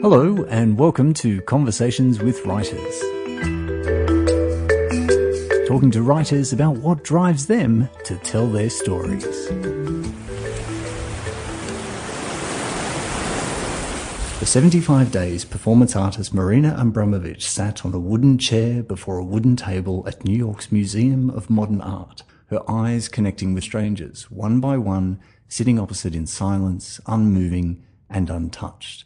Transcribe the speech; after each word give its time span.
Hello, 0.00 0.44
and 0.48 0.78
welcome 0.78 1.12
to 1.14 1.40
Conversations 1.42 2.20
with 2.20 2.46
Writers. 2.46 3.00
Talking 5.66 5.90
to 5.90 6.02
writers 6.02 6.52
about 6.52 6.76
what 6.76 7.02
drives 7.02 7.48
them 7.48 7.88
to 8.04 8.16
tell 8.18 8.46
their 8.46 8.70
stories. 8.70 9.48
For 14.38 14.46
75 14.46 15.10
days, 15.10 15.44
performance 15.44 15.96
artist 15.96 16.32
Marina 16.32 16.76
Abramović 16.78 17.42
sat 17.42 17.84
on 17.84 17.92
a 17.92 17.98
wooden 17.98 18.38
chair 18.38 18.84
before 18.84 19.18
a 19.18 19.24
wooden 19.24 19.56
table 19.56 20.04
at 20.06 20.24
New 20.24 20.36
York's 20.36 20.70
Museum 20.70 21.28
of 21.28 21.50
Modern 21.50 21.80
Art, 21.80 22.22
her 22.50 22.62
eyes 22.70 23.08
connecting 23.08 23.52
with 23.52 23.64
strangers, 23.64 24.30
one 24.30 24.60
by 24.60 24.76
one, 24.78 25.18
sitting 25.48 25.76
opposite 25.76 26.14
in 26.14 26.28
silence, 26.28 27.00
unmoving 27.08 27.82
and 28.08 28.30
untouched. 28.30 29.04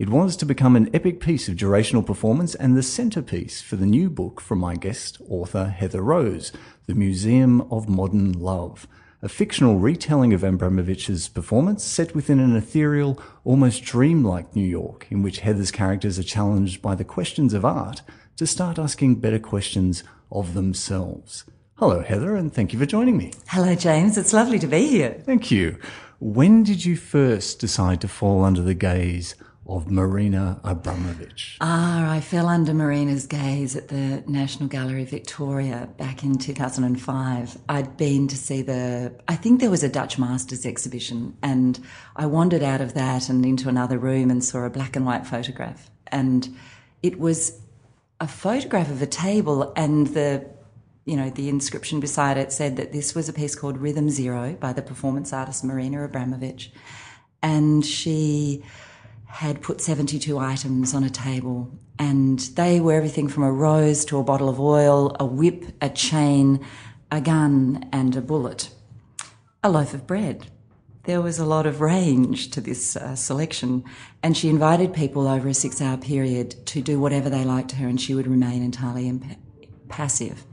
It 0.00 0.08
was 0.08 0.34
to 0.36 0.46
become 0.46 0.76
an 0.76 0.88
epic 0.94 1.20
piece 1.20 1.46
of 1.46 1.56
durational 1.56 2.06
performance 2.06 2.54
and 2.54 2.74
the 2.74 2.82
centerpiece 2.82 3.60
for 3.60 3.76
the 3.76 3.84
new 3.84 4.08
book 4.08 4.40
from 4.40 4.58
my 4.58 4.74
guest 4.74 5.20
author 5.28 5.66
Heather 5.66 6.00
Rose, 6.00 6.52
The 6.86 6.94
Museum 6.94 7.60
of 7.70 7.86
Modern 7.86 8.32
Love, 8.32 8.88
a 9.20 9.28
fictional 9.28 9.76
retelling 9.76 10.32
of 10.32 10.40
Abramović's 10.40 11.28
performance 11.28 11.84
set 11.84 12.14
within 12.14 12.40
an 12.40 12.56
ethereal, 12.56 13.20
almost 13.44 13.84
dreamlike 13.84 14.56
New 14.56 14.66
York, 14.66 15.06
in 15.10 15.22
which 15.22 15.40
Heather's 15.40 15.70
characters 15.70 16.18
are 16.18 16.22
challenged 16.22 16.80
by 16.80 16.94
the 16.94 17.04
questions 17.04 17.52
of 17.52 17.66
art 17.66 18.00
to 18.38 18.46
start 18.46 18.78
asking 18.78 19.16
better 19.16 19.38
questions 19.38 20.02
of 20.32 20.54
themselves. 20.54 21.44
Hello, 21.74 22.00
Heather, 22.00 22.36
and 22.36 22.50
thank 22.50 22.72
you 22.72 22.78
for 22.78 22.86
joining 22.86 23.18
me. 23.18 23.34
Hello, 23.48 23.74
James. 23.74 24.16
It's 24.16 24.32
lovely 24.32 24.58
to 24.60 24.66
be 24.66 24.86
here. 24.86 25.20
Thank 25.26 25.50
you. 25.50 25.78
When 26.20 26.62
did 26.62 26.86
you 26.86 26.96
first 26.96 27.58
decide 27.58 28.00
to 28.00 28.08
fall 28.08 28.44
under 28.44 28.62
the 28.62 28.72
gaze 28.72 29.34
of 29.76 29.90
Marina 29.90 30.60
Abramović? 30.64 31.56
Ah, 31.60 32.10
I 32.10 32.20
fell 32.20 32.48
under 32.48 32.74
Marina's 32.74 33.26
gaze 33.26 33.76
at 33.76 33.88
the 33.88 34.22
National 34.26 34.68
Gallery 34.68 35.04
Victoria 35.04 35.88
back 35.96 36.22
in 36.22 36.38
2005. 36.38 37.58
I'd 37.68 37.96
been 37.96 38.28
to 38.28 38.36
see 38.36 38.62
the, 38.62 39.14
I 39.28 39.36
think 39.36 39.60
there 39.60 39.70
was 39.70 39.82
a 39.82 39.88
Dutch 39.88 40.18
Masters 40.18 40.66
exhibition, 40.66 41.36
and 41.42 41.78
I 42.16 42.26
wandered 42.26 42.62
out 42.62 42.80
of 42.80 42.94
that 42.94 43.28
and 43.28 43.44
into 43.44 43.68
another 43.68 43.98
room 43.98 44.30
and 44.30 44.44
saw 44.44 44.64
a 44.64 44.70
black 44.70 44.96
and 44.96 45.06
white 45.06 45.26
photograph. 45.26 45.90
And 46.08 46.56
it 47.02 47.18
was 47.18 47.60
a 48.20 48.26
photograph 48.26 48.90
of 48.90 49.00
a 49.00 49.06
table, 49.06 49.72
and 49.76 50.08
the 50.08 50.46
you 51.06 51.16
know, 51.16 51.30
the 51.30 51.48
inscription 51.48 51.98
beside 51.98 52.36
it 52.36 52.52
said 52.52 52.76
that 52.76 52.92
this 52.92 53.14
was 53.14 53.28
a 53.28 53.32
piece 53.32 53.56
called 53.56 53.78
Rhythm 53.78 54.10
Zero 54.10 54.56
by 54.60 54.72
the 54.72 54.82
performance 54.82 55.32
artist 55.32 55.64
Marina 55.64 56.06
Abramović. 56.06 56.68
And 57.42 57.84
she 57.84 58.62
had 59.30 59.62
put 59.62 59.80
72 59.80 60.38
items 60.38 60.92
on 60.92 61.04
a 61.04 61.10
table, 61.10 61.70
and 61.98 62.40
they 62.56 62.80
were 62.80 62.92
everything 62.92 63.28
from 63.28 63.44
a 63.44 63.52
rose 63.52 64.04
to 64.06 64.18
a 64.18 64.24
bottle 64.24 64.48
of 64.48 64.58
oil, 64.58 65.16
a 65.20 65.24
whip, 65.24 65.64
a 65.80 65.88
chain, 65.88 66.64
a 67.12 67.20
gun, 67.20 67.88
and 67.92 68.16
a 68.16 68.20
bullet. 68.20 68.70
A 69.62 69.70
loaf 69.70 69.94
of 69.94 70.06
bread. 70.06 70.48
There 71.04 71.22
was 71.22 71.38
a 71.38 71.46
lot 71.46 71.64
of 71.64 71.80
range 71.80 72.50
to 72.50 72.60
this 72.60 72.96
uh, 72.96 73.14
selection, 73.14 73.84
and 74.22 74.36
she 74.36 74.48
invited 74.48 74.92
people 74.92 75.26
over 75.28 75.48
a 75.48 75.54
six 75.54 75.80
hour 75.80 75.96
period 75.96 76.66
to 76.66 76.82
do 76.82 77.00
whatever 77.00 77.30
they 77.30 77.44
liked 77.44 77.70
to 77.70 77.76
her, 77.76 77.88
and 77.88 78.00
she 78.00 78.14
would 78.14 78.26
remain 78.26 78.62
entirely 78.62 79.08
imp- 79.08 79.38
passive. 79.88 80.44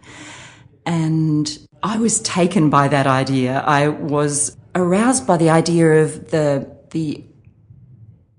And 0.86 1.60
I 1.84 1.98
was 1.98 2.22
taken 2.22 2.70
by 2.70 2.88
that 2.88 3.08
idea. 3.08 3.60
I 3.60 3.88
was 3.90 4.56
aroused 4.76 5.28
by 5.28 5.38
the 5.38 5.50
idea 5.50 6.04
of 6.04 6.32
the, 6.32 6.78
the, 6.92 7.24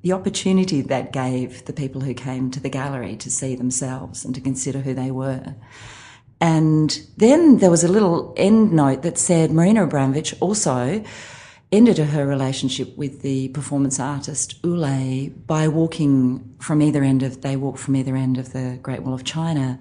the 0.09 0.15
opportunity 0.15 0.81
that 0.81 1.13
gave 1.13 1.67
the 1.67 1.73
people 1.75 2.01
who 2.01 2.15
came 2.15 2.51
to 2.51 2.59
the 2.59 2.71
gallery 2.71 3.15
to 3.15 3.31
see 3.31 3.55
themselves 3.55 4.25
and 4.25 4.35
to 4.35 4.41
consider 4.41 4.79
who 4.81 4.95
they 4.95 5.11
were. 5.11 5.55
And 6.41 6.99
then 7.19 7.59
there 7.59 7.71
was 7.71 7.85
a 7.85 7.93
little 7.93 8.33
end 8.39 8.73
note 8.73 9.03
that 9.03 9.19
said 9.19 9.51
Marina 9.51 9.87
Abramović 9.87 10.35
also 10.41 11.05
ended 11.71 11.99
her 11.99 12.27
relationship 12.27 12.97
with 12.97 13.21
the 13.21 13.49
performance 13.49 14.01
artist 14.01 14.63
Ulay 14.63 15.31
by 15.47 15.69
walking 15.69 16.57
from 16.59 16.81
either 16.81 17.03
end 17.05 17.23
of, 17.23 17.43
they 17.43 17.57
walked 17.57 17.79
from 17.79 17.95
either 17.95 18.17
end 18.17 18.39
of 18.39 18.55
the 18.55 18.79
Great 18.81 19.03
Wall 19.03 19.13
of 19.13 19.25
China 19.25 19.79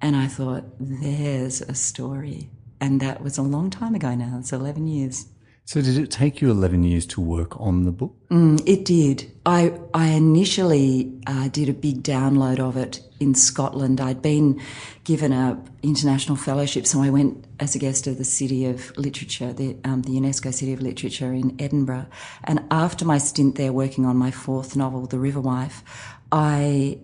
and 0.00 0.16
I 0.16 0.26
thought, 0.26 0.64
there's 0.80 1.60
a 1.60 1.74
story. 1.74 2.48
And 2.80 2.98
that 3.00 3.22
was 3.22 3.36
a 3.36 3.42
long 3.42 3.68
time 3.68 3.94
ago 3.94 4.14
now. 4.14 4.38
It's 4.40 4.54
11 4.54 4.86
years. 4.86 5.26
So, 5.70 5.80
did 5.80 5.98
it 5.98 6.10
take 6.10 6.40
you 6.40 6.50
11 6.50 6.82
years 6.82 7.06
to 7.06 7.20
work 7.20 7.60
on 7.60 7.84
the 7.84 7.92
book? 7.92 8.16
Mm, 8.28 8.60
it 8.66 8.84
did. 8.84 9.30
I, 9.46 9.78
I 9.94 10.08
initially 10.08 11.16
uh, 11.28 11.46
did 11.46 11.68
a 11.68 11.72
big 11.72 12.02
download 12.02 12.58
of 12.58 12.76
it 12.76 13.00
in 13.20 13.36
Scotland. 13.36 14.00
I'd 14.00 14.20
been 14.20 14.60
given 15.04 15.32
a 15.32 15.62
international 15.84 16.36
fellowship, 16.36 16.88
so 16.88 17.04
I 17.04 17.10
went 17.10 17.46
as 17.60 17.76
a 17.76 17.78
guest 17.78 18.08
of 18.08 18.18
the 18.18 18.24
City 18.24 18.66
of 18.66 18.92
Literature, 18.98 19.52
the, 19.52 19.76
um, 19.84 20.02
the 20.02 20.10
UNESCO 20.10 20.52
City 20.52 20.72
of 20.72 20.82
Literature 20.82 21.32
in 21.32 21.54
Edinburgh. 21.60 22.06
And 22.42 22.64
after 22.72 23.04
my 23.04 23.18
stint 23.18 23.54
there 23.54 23.72
working 23.72 24.04
on 24.04 24.16
my 24.16 24.32
fourth 24.32 24.74
novel, 24.74 25.06
The 25.06 25.20
River 25.20 25.40
Wife, 25.40 25.84
I 26.32 26.98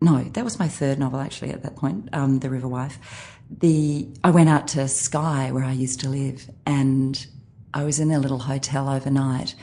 no, 0.00 0.24
that 0.24 0.42
was 0.42 0.58
my 0.58 0.66
third 0.66 0.98
novel 0.98 1.20
actually 1.20 1.52
at 1.52 1.62
that 1.62 1.76
point, 1.76 2.08
um, 2.12 2.40
The 2.40 2.50
River 2.50 2.66
Wife. 2.66 2.98
The 3.48 4.08
I 4.24 4.32
went 4.32 4.48
out 4.48 4.66
to 4.68 4.88
Skye 4.88 5.52
where 5.52 5.62
I 5.62 5.70
used 5.70 6.00
to 6.00 6.08
live, 6.08 6.50
and 6.66 7.24
I 7.74 7.82
was 7.82 7.98
in 7.98 8.12
a 8.12 8.20
little 8.20 8.38
hotel 8.38 8.88
overnight, 8.88 9.56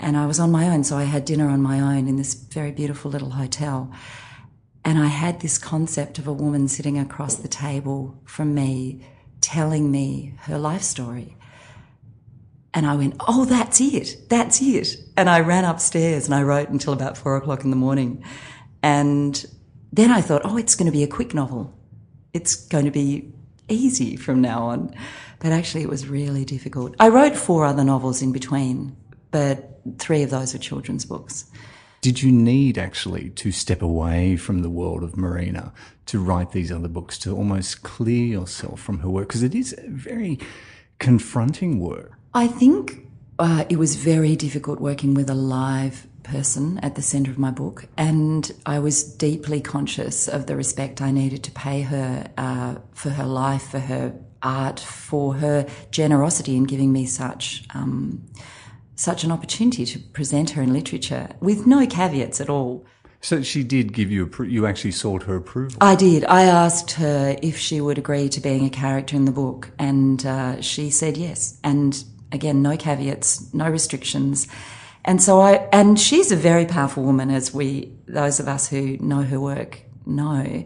and 0.00 0.16
I 0.16 0.26
was 0.26 0.40
on 0.40 0.50
my 0.50 0.68
own, 0.68 0.82
so 0.82 0.96
I 0.96 1.04
had 1.04 1.24
dinner 1.24 1.48
on 1.48 1.62
my 1.62 1.78
own 1.78 2.08
in 2.08 2.16
this 2.16 2.34
very 2.34 2.72
beautiful 2.72 3.08
little 3.08 3.30
hotel, 3.30 3.92
and 4.84 4.98
I 4.98 5.06
had 5.06 5.40
this 5.40 5.58
concept 5.58 6.18
of 6.18 6.26
a 6.26 6.32
woman 6.32 6.66
sitting 6.66 6.98
across 6.98 7.36
the 7.36 7.46
table 7.46 8.20
from 8.24 8.52
me, 8.52 9.06
telling 9.40 9.92
me 9.92 10.34
her 10.40 10.58
life 10.58 10.82
story. 10.82 11.36
And 12.74 12.84
I 12.84 12.96
went, 12.96 13.14
oh, 13.20 13.44
that's 13.44 13.80
it. 13.80 14.28
That's 14.28 14.60
it. 14.60 14.96
And 15.16 15.30
I 15.30 15.40
ran 15.40 15.64
upstairs 15.64 16.24
and 16.24 16.34
I 16.34 16.42
wrote 16.42 16.70
until 16.70 16.94
about 16.94 17.18
four 17.18 17.36
o'clock 17.36 17.64
in 17.64 17.70
the 17.70 17.76
morning. 17.76 18.24
And 18.82 19.44
then 19.92 20.10
I 20.10 20.22
thought, 20.22 20.42
oh, 20.44 20.56
it's 20.56 20.74
going 20.74 20.86
to 20.86 20.92
be 20.92 21.02
a 21.02 21.08
quick 21.08 21.34
novel. 21.34 21.78
It's 22.32 22.56
going 22.56 22.86
to 22.86 22.90
be 22.90 23.34
easy 23.68 24.16
from 24.16 24.40
now 24.40 24.64
on. 24.64 24.94
But 25.38 25.52
actually, 25.52 25.82
it 25.82 25.88
was 25.88 26.06
really 26.06 26.44
difficult. 26.44 26.94
I 27.00 27.08
wrote 27.08 27.36
four 27.36 27.64
other 27.64 27.84
novels 27.84 28.22
in 28.22 28.32
between, 28.32 28.96
but 29.30 29.80
three 29.98 30.22
of 30.22 30.30
those 30.30 30.52
were 30.52 30.58
children's 30.58 31.04
books. 31.04 31.50
Did 32.00 32.22
you 32.22 32.32
need 32.32 32.78
actually 32.78 33.30
to 33.30 33.52
step 33.52 33.80
away 33.80 34.36
from 34.36 34.62
the 34.62 34.70
world 34.70 35.04
of 35.04 35.16
Marina 35.16 35.72
to 36.06 36.20
write 36.20 36.50
these 36.50 36.72
other 36.72 36.88
books 36.88 37.16
to 37.18 37.34
almost 37.34 37.82
clear 37.82 38.24
yourself 38.24 38.80
from 38.80 39.00
her 39.00 39.08
work? 39.08 39.28
Because 39.28 39.42
it 39.42 39.54
is 39.54 39.74
very 39.88 40.38
confronting 40.98 41.78
work. 41.78 42.12
I 42.34 42.48
think 42.48 43.06
uh, 43.38 43.64
it 43.68 43.76
was 43.76 43.96
very 43.96 44.36
difficult 44.36 44.80
working 44.80 45.14
with 45.14 45.30
a 45.30 45.34
live 45.34 46.06
person 46.22 46.78
at 46.78 46.94
the 46.94 47.02
centre 47.02 47.30
of 47.30 47.38
my 47.38 47.50
book, 47.50 47.86
and 47.96 48.50
I 48.66 48.78
was 48.78 49.02
deeply 49.02 49.60
conscious 49.60 50.28
of 50.28 50.46
the 50.46 50.56
respect 50.56 51.00
I 51.00 51.10
needed 51.10 51.42
to 51.44 51.50
pay 51.50 51.82
her 51.82 52.30
uh, 52.36 52.76
for 52.92 53.10
her 53.10 53.26
life, 53.26 53.70
for 53.70 53.80
her 53.80 54.14
art, 54.42 54.80
for 54.80 55.34
her 55.34 55.66
generosity 55.90 56.56
in 56.56 56.64
giving 56.64 56.92
me 56.92 57.06
such. 57.06 57.64
Um, 57.74 58.24
such 58.94 59.24
an 59.24 59.32
opportunity 59.32 59.84
to 59.84 59.98
present 59.98 60.50
her 60.50 60.62
in 60.62 60.72
literature 60.72 61.28
with 61.40 61.66
no 61.66 61.86
caveats 61.86 62.40
at 62.40 62.48
all. 62.48 62.86
So 63.20 63.42
she 63.42 63.62
did 63.64 63.92
give 63.92 64.10
you 64.10 64.30
you 64.40 64.66
actually 64.66 64.90
sought 64.90 65.22
her 65.24 65.36
approval. 65.36 65.78
I 65.80 65.94
did. 65.94 66.24
I 66.24 66.42
asked 66.42 66.92
her 66.92 67.36
if 67.40 67.56
she 67.56 67.80
would 67.80 67.96
agree 67.96 68.28
to 68.28 68.40
being 68.40 68.64
a 68.64 68.70
character 68.70 69.16
in 69.16 69.24
the 69.24 69.32
book, 69.32 69.70
and 69.78 70.24
uh, 70.26 70.60
she 70.60 70.90
said 70.90 71.16
yes. 71.16 71.58
And 71.62 72.04
again, 72.32 72.62
no 72.62 72.76
caveats, 72.76 73.54
no 73.54 73.68
restrictions. 73.68 74.48
And 75.04 75.22
so 75.22 75.40
I, 75.40 75.68
and 75.72 75.98
she's 75.98 76.30
a 76.30 76.36
very 76.36 76.64
powerful 76.64 77.02
woman, 77.02 77.30
as 77.30 77.52
we, 77.52 77.92
those 78.06 78.38
of 78.38 78.48
us 78.48 78.68
who 78.68 78.96
know 78.98 79.22
her 79.22 79.40
work 79.40 79.82
know. 80.06 80.64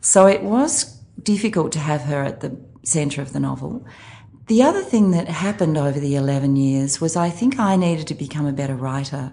So 0.00 0.26
it 0.26 0.42
was 0.42 0.96
difficult 1.22 1.72
to 1.72 1.78
have 1.78 2.02
her 2.02 2.22
at 2.22 2.40
the 2.40 2.56
centre 2.82 3.22
of 3.22 3.32
the 3.32 3.40
novel. 3.40 3.86
The 4.46 4.62
other 4.62 4.82
thing 4.82 5.10
that 5.10 5.28
happened 5.28 5.76
over 5.76 6.00
the 6.00 6.16
11 6.16 6.56
years 6.56 7.00
was 7.00 7.16
I 7.16 7.28
think 7.30 7.58
I 7.58 7.76
needed 7.76 8.06
to 8.08 8.14
become 8.14 8.46
a 8.46 8.52
better 8.52 8.74
writer. 8.74 9.32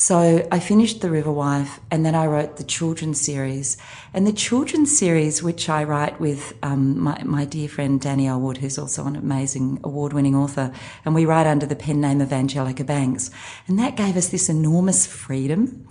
So 0.00 0.46
I 0.52 0.60
finished 0.60 1.00
The 1.00 1.10
River 1.10 1.32
Wife 1.32 1.80
and 1.90 2.06
then 2.06 2.14
I 2.14 2.26
wrote 2.26 2.56
the 2.56 2.62
children's 2.62 3.20
series. 3.20 3.76
And 4.14 4.28
the 4.28 4.32
children's 4.32 4.96
series, 4.96 5.42
which 5.42 5.68
I 5.68 5.82
write 5.82 6.20
with 6.20 6.56
um, 6.62 7.00
my, 7.00 7.20
my 7.24 7.44
dear 7.44 7.68
friend 7.68 8.00
Danielle 8.00 8.40
Wood, 8.40 8.58
who's 8.58 8.78
also 8.78 9.06
an 9.06 9.16
amazing 9.16 9.80
award 9.82 10.12
winning 10.12 10.36
author, 10.36 10.72
and 11.04 11.16
we 11.16 11.26
write 11.26 11.48
under 11.48 11.66
the 11.66 11.74
pen 11.74 12.00
name 12.00 12.20
of 12.20 12.32
Angelica 12.32 12.84
Banks. 12.84 13.32
And 13.66 13.76
that 13.80 13.96
gave 13.96 14.16
us 14.16 14.28
this 14.28 14.48
enormous 14.48 15.04
freedom. 15.04 15.88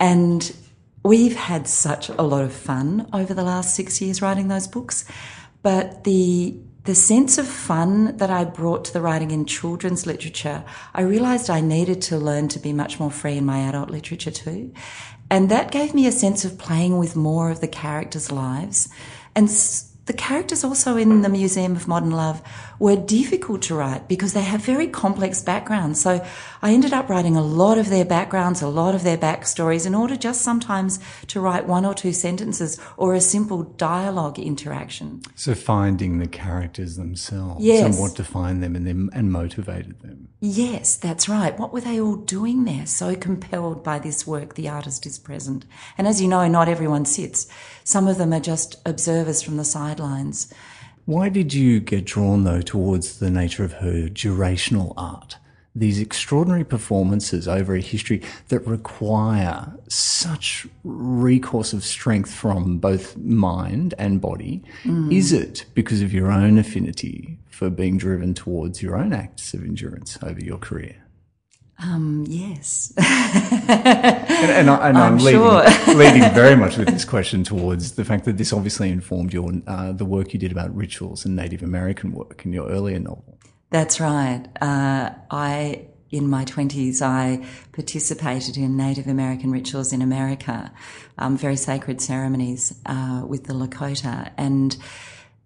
And 0.00 0.50
we've 1.02 1.36
had 1.36 1.68
such 1.68 2.08
a 2.08 2.22
lot 2.22 2.44
of 2.44 2.54
fun 2.54 3.06
over 3.12 3.34
the 3.34 3.44
last 3.44 3.76
six 3.76 4.00
years 4.00 4.22
writing 4.22 4.48
those 4.48 4.66
books. 4.66 5.04
But 5.60 6.04
the 6.04 6.58
the 6.84 6.94
sense 6.94 7.38
of 7.38 7.46
fun 7.46 8.16
that 8.16 8.30
I 8.30 8.44
brought 8.44 8.84
to 8.86 8.92
the 8.92 9.00
writing 9.00 9.30
in 9.30 9.44
children's 9.44 10.04
literature, 10.04 10.64
I 10.94 11.02
realized 11.02 11.48
I 11.48 11.60
needed 11.60 12.02
to 12.02 12.18
learn 12.18 12.48
to 12.48 12.58
be 12.58 12.72
much 12.72 12.98
more 12.98 13.10
free 13.10 13.36
in 13.36 13.44
my 13.44 13.60
adult 13.60 13.90
literature 13.90 14.32
too. 14.32 14.72
And 15.30 15.48
that 15.48 15.70
gave 15.70 15.94
me 15.94 16.06
a 16.06 16.12
sense 16.12 16.44
of 16.44 16.58
playing 16.58 16.98
with 16.98 17.14
more 17.14 17.50
of 17.50 17.60
the 17.60 17.68
characters' 17.68 18.32
lives. 18.32 18.88
And 19.34 19.48
the 20.06 20.12
characters 20.12 20.64
also 20.64 20.96
in 20.96 21.22
the 21.22 21.28
Museum 21.28 21.76
of 21.76 21.86
Modern 21.86 22.10
Love 22.10 22.42
were 22.82 22.96
difficult 22.96 23.62
to 23.62 23.76
write 23.76 24.08
because 24.08 24.32
they 24.32 24.42
have 24.42 24.60
very 24.60 24.88
complex 24.88 25.40
backgrounds. 25.40 26.00
So 26.00 26.20
I 26.62 26.72
ended 26.72 26.92
up 26.92 27.08
writing 27.08 27.36
a 27.36 27.40
lot 27.40 27.78
of 27.78 27.88
their 27.88 28.04
backgrounds, 28.04 28.60
a 28.60 28.66
lot 28.66 28.92
of 28.92 29.04
their 29.04 29.16
backstories 29.16 29.86
in 29.86 29.94
order 29.94 30.16
just 30.16 30.42
sometimes 30.42 30.98
to 31.28 31.40
write 31.40 31.68
one 31.68 31.84
or 31.84 31.94
two 31.94 32.12
sentences 32.12 32.80
or 32.96 33.14
a 33.14 33.20
simple 33.20 33.62
dialogue 33.62 34.36
interaction. 34.36 35.22
So 35.36 35.54
finding 35.54 36.18
the 36.18 36.26
characters 36.26 36.96
themselves 36.96 37.64
yes. 37.64 37.84
and 37.84 37.98
what 38.00 38.16
defined 38.16 38.64
them 38.64 38.74
and, 38.74 38.84
them 38.84 39.10
and 39.12 39.30
motivated 39.30 40.00
them. 40.00 40.30
Yes, 40.40 40.96
that's 40.96 41.28
right. 41.28 41.56
What 41.56 41.72
were 41.72 41.82
they 41.82 42.00
all 42.00 42.16
doing 42.16 42.64
there? 42.64 42.86
So 42.86 43.14
compelled 43.14 43.84
by 43.84 44.00
this 44.00 44.26
work, 44.26 44.56
the 44.56 44.68
artist 44.68 45.06
is 45.06 45.20
present. 45.20 45.66
And 45.96 46.08
as 46.08 46.20
you 46.20 46.26
know, 46.26 46.48
not 46.48 46.68
everyone 46.68 47.04
sits. 47.04 47.46
Some 47.84 48.08
of 48.08 48.18
them 48.18 48.32
are 48.32 48.40
just 48.40 48.74
observers 48.84 49.40
from 49.40 49.56
the 49.56 49.64
sidelines. 49.64 50.52
Why 51.04 51.28
did 51.28 51.52
you 51.52 51.80
get 51.80 52.04
drawn, 52.04 52.44
though, 52.44 52.60
towards 52.60 53.18
the 53.18 53.30
nature 53.30 53.64
of 53.64 53.74
her 53.74 54.08
durational 54.08 54.94
art? 54.96 55.36
These 55.74 55.98
extraordinary 55.98 56.64
performances 56.64 57.48
over 57.48 57.74
a 57.74 57.80
history 57.80 58.22
that 58.48 58.64
require 58.66 59.72
such 59.88 60.66
recourse 60.84 61.72
of 61.72 61.82
strength 61.82 62.32
from 62.32 62.78
both 62.78 63.16
mind 63.16 63.94
and 63.98 64.20
body. 64.20 64.62
Mm. 64.84 65.12
Is 65.12 65.32
it 65.32 65.64
because 65.74 66.02
of 66.02 66.12
your 66.12 66.30
own 66.30 66.58
affinity 66.58 67.38
for 67.48 67.70
being 67.70 67.96
driven 67.96 68.34
towards 68.34 68.82
your 68.82 68.96
own 68.96 69.12
acts 69.12 69.54
of 69.54 69.64
endurance 69.64 70.18
over 70.22 70.40
your 70.40 70.58
career? 70.58 71.01
Um, 71.78 72.24
yes. 72.28 72.92
and, 72.96 74.68
and, 74.68 74.70
I, 74.70 75.06
am 75.06 75.18
leading, 75.18 75.40
sure. 75.40 75.64
leading 75.94 76.22
very 76.32 76.54
much 76.54 76.76
with 76.76 76.88
this 76.88 77.04
question 77.04 77.42
towards 77.44 77.92
the 77.92 78.04
fact 78.04 78.24
that 78.26 78.38
this 78.38 78.52
obviously 78.52 78.90
informed 78.90 79.32
your 79.32 79.50
uh, 79.66 79.92
the 79.92 80.04
work 80.04 80.32
you 80.32 80.38
did 80.38 80.52
about 80.52 80.74
rituals 80.76 81.24
and 81.24 81.34
Native 81.34 81.62
American 81.62 82.12
work 82.12 82.42
in 82.44 82.52
your 82.52 82.68
earlier 82.68 82.98
novel. 82.98 83.38
That's 83.70 84.00
right. 84.00 84.44
Uh, 84.60 85.10
I 85.30 85.86
in 86.12 86.28
my 86.28 86.44
20s, 86.44 87.00
I 87.00 87.44
participated 87.72 88.58
in 88.58 88.76
Native 88.76 89.06
American 89.06 89.50
rituals 89.50 89.94
in 89.94 90.02
America, 90.02 90.70
um, 91.16 91.38
very 91.38 91.56
sacred 91.56 92.02
ceremonies 92.02 92.78
uh, 92.84 93.24
with 93.26 93.44
the 93.44 93.54
Lakota. 93.54 94.30
And 94.36 94.76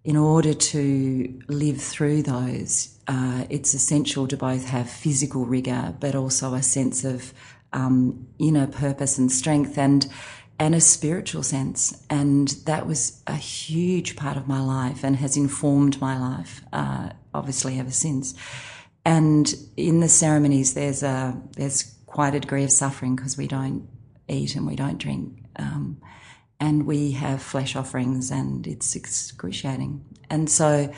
in 0.03 0.17
order 0.17 0.53
to 0.53 1.41
live 1.47 1.81
through 1.81 2.23
those, 2.23 2.96
uh, 3.07 3.45
it's 3.49 3.73
essential 3.73 4.27
to 4.27 4.37
both 4.37 4.65
have 4.65 4.89
physical 4.89 5.45
rigor, 5.45 5.95
but 5.99 6.15
also 6.15 6.53
a 6.53 6.61
sense 6.61 7.05
of 7.05 7.33
um, 7.73 8.27
inner 8.39 8.67
purpose 8.67 9.17
and 9.17 9.31
strength 9.31 9.77
and 9.77 10.07
and 10.59 10.73
a 10.73 10.81
spiritual 10.81 11.43
sense. 11.43 12.03
And 12.09 12.47
that 12.65 12.87
was 12.87 13.21
a 13.27 13.35
huge 13.35 14.15
part 14.15 14.37
of 14.37 14.47
my 14.47 14.59
life 14.59 15.03
and 15.03 15.15
has 15.17 15.37
informed 15.37 16.01
my 16.01 16.17
life, 16.17 16.63
uh, 16.73 17.11
obviously, 17.31 17.79
ever 17.79 17.91
since. 17.91 18.33
And 19.05 19.53
in 19.77 19.99
the 19.99 20.09
ceremonies, 20.09 20.73
there's 20.73 21.03
a 21.03 21.39
there's 21.55 21.95
quite 22.07 22.35
a 22.35 22.39
degree 22.39 22.63
of 22.63 22.71
suffering 22.71 23.15
because 23.15 23.37
we 23.37 23.47
don't 23.47 23.87
eat 24.27 24.55
and 24.55 24.67
we 24.67 24.75
don't 24.75 24.97
drink, 24.97 25.43
um, 25.57 26.01
and 26.59 26.85
we 26.85 27.11
have 27.11 27.41
flesh 27.41 27.75
offerings, 27.75 28.31
and 28.31 28.67
it's 28.67 28.95
excruciating. 28.95 30.03
And 30.29 30.49
so, 30.49 30.91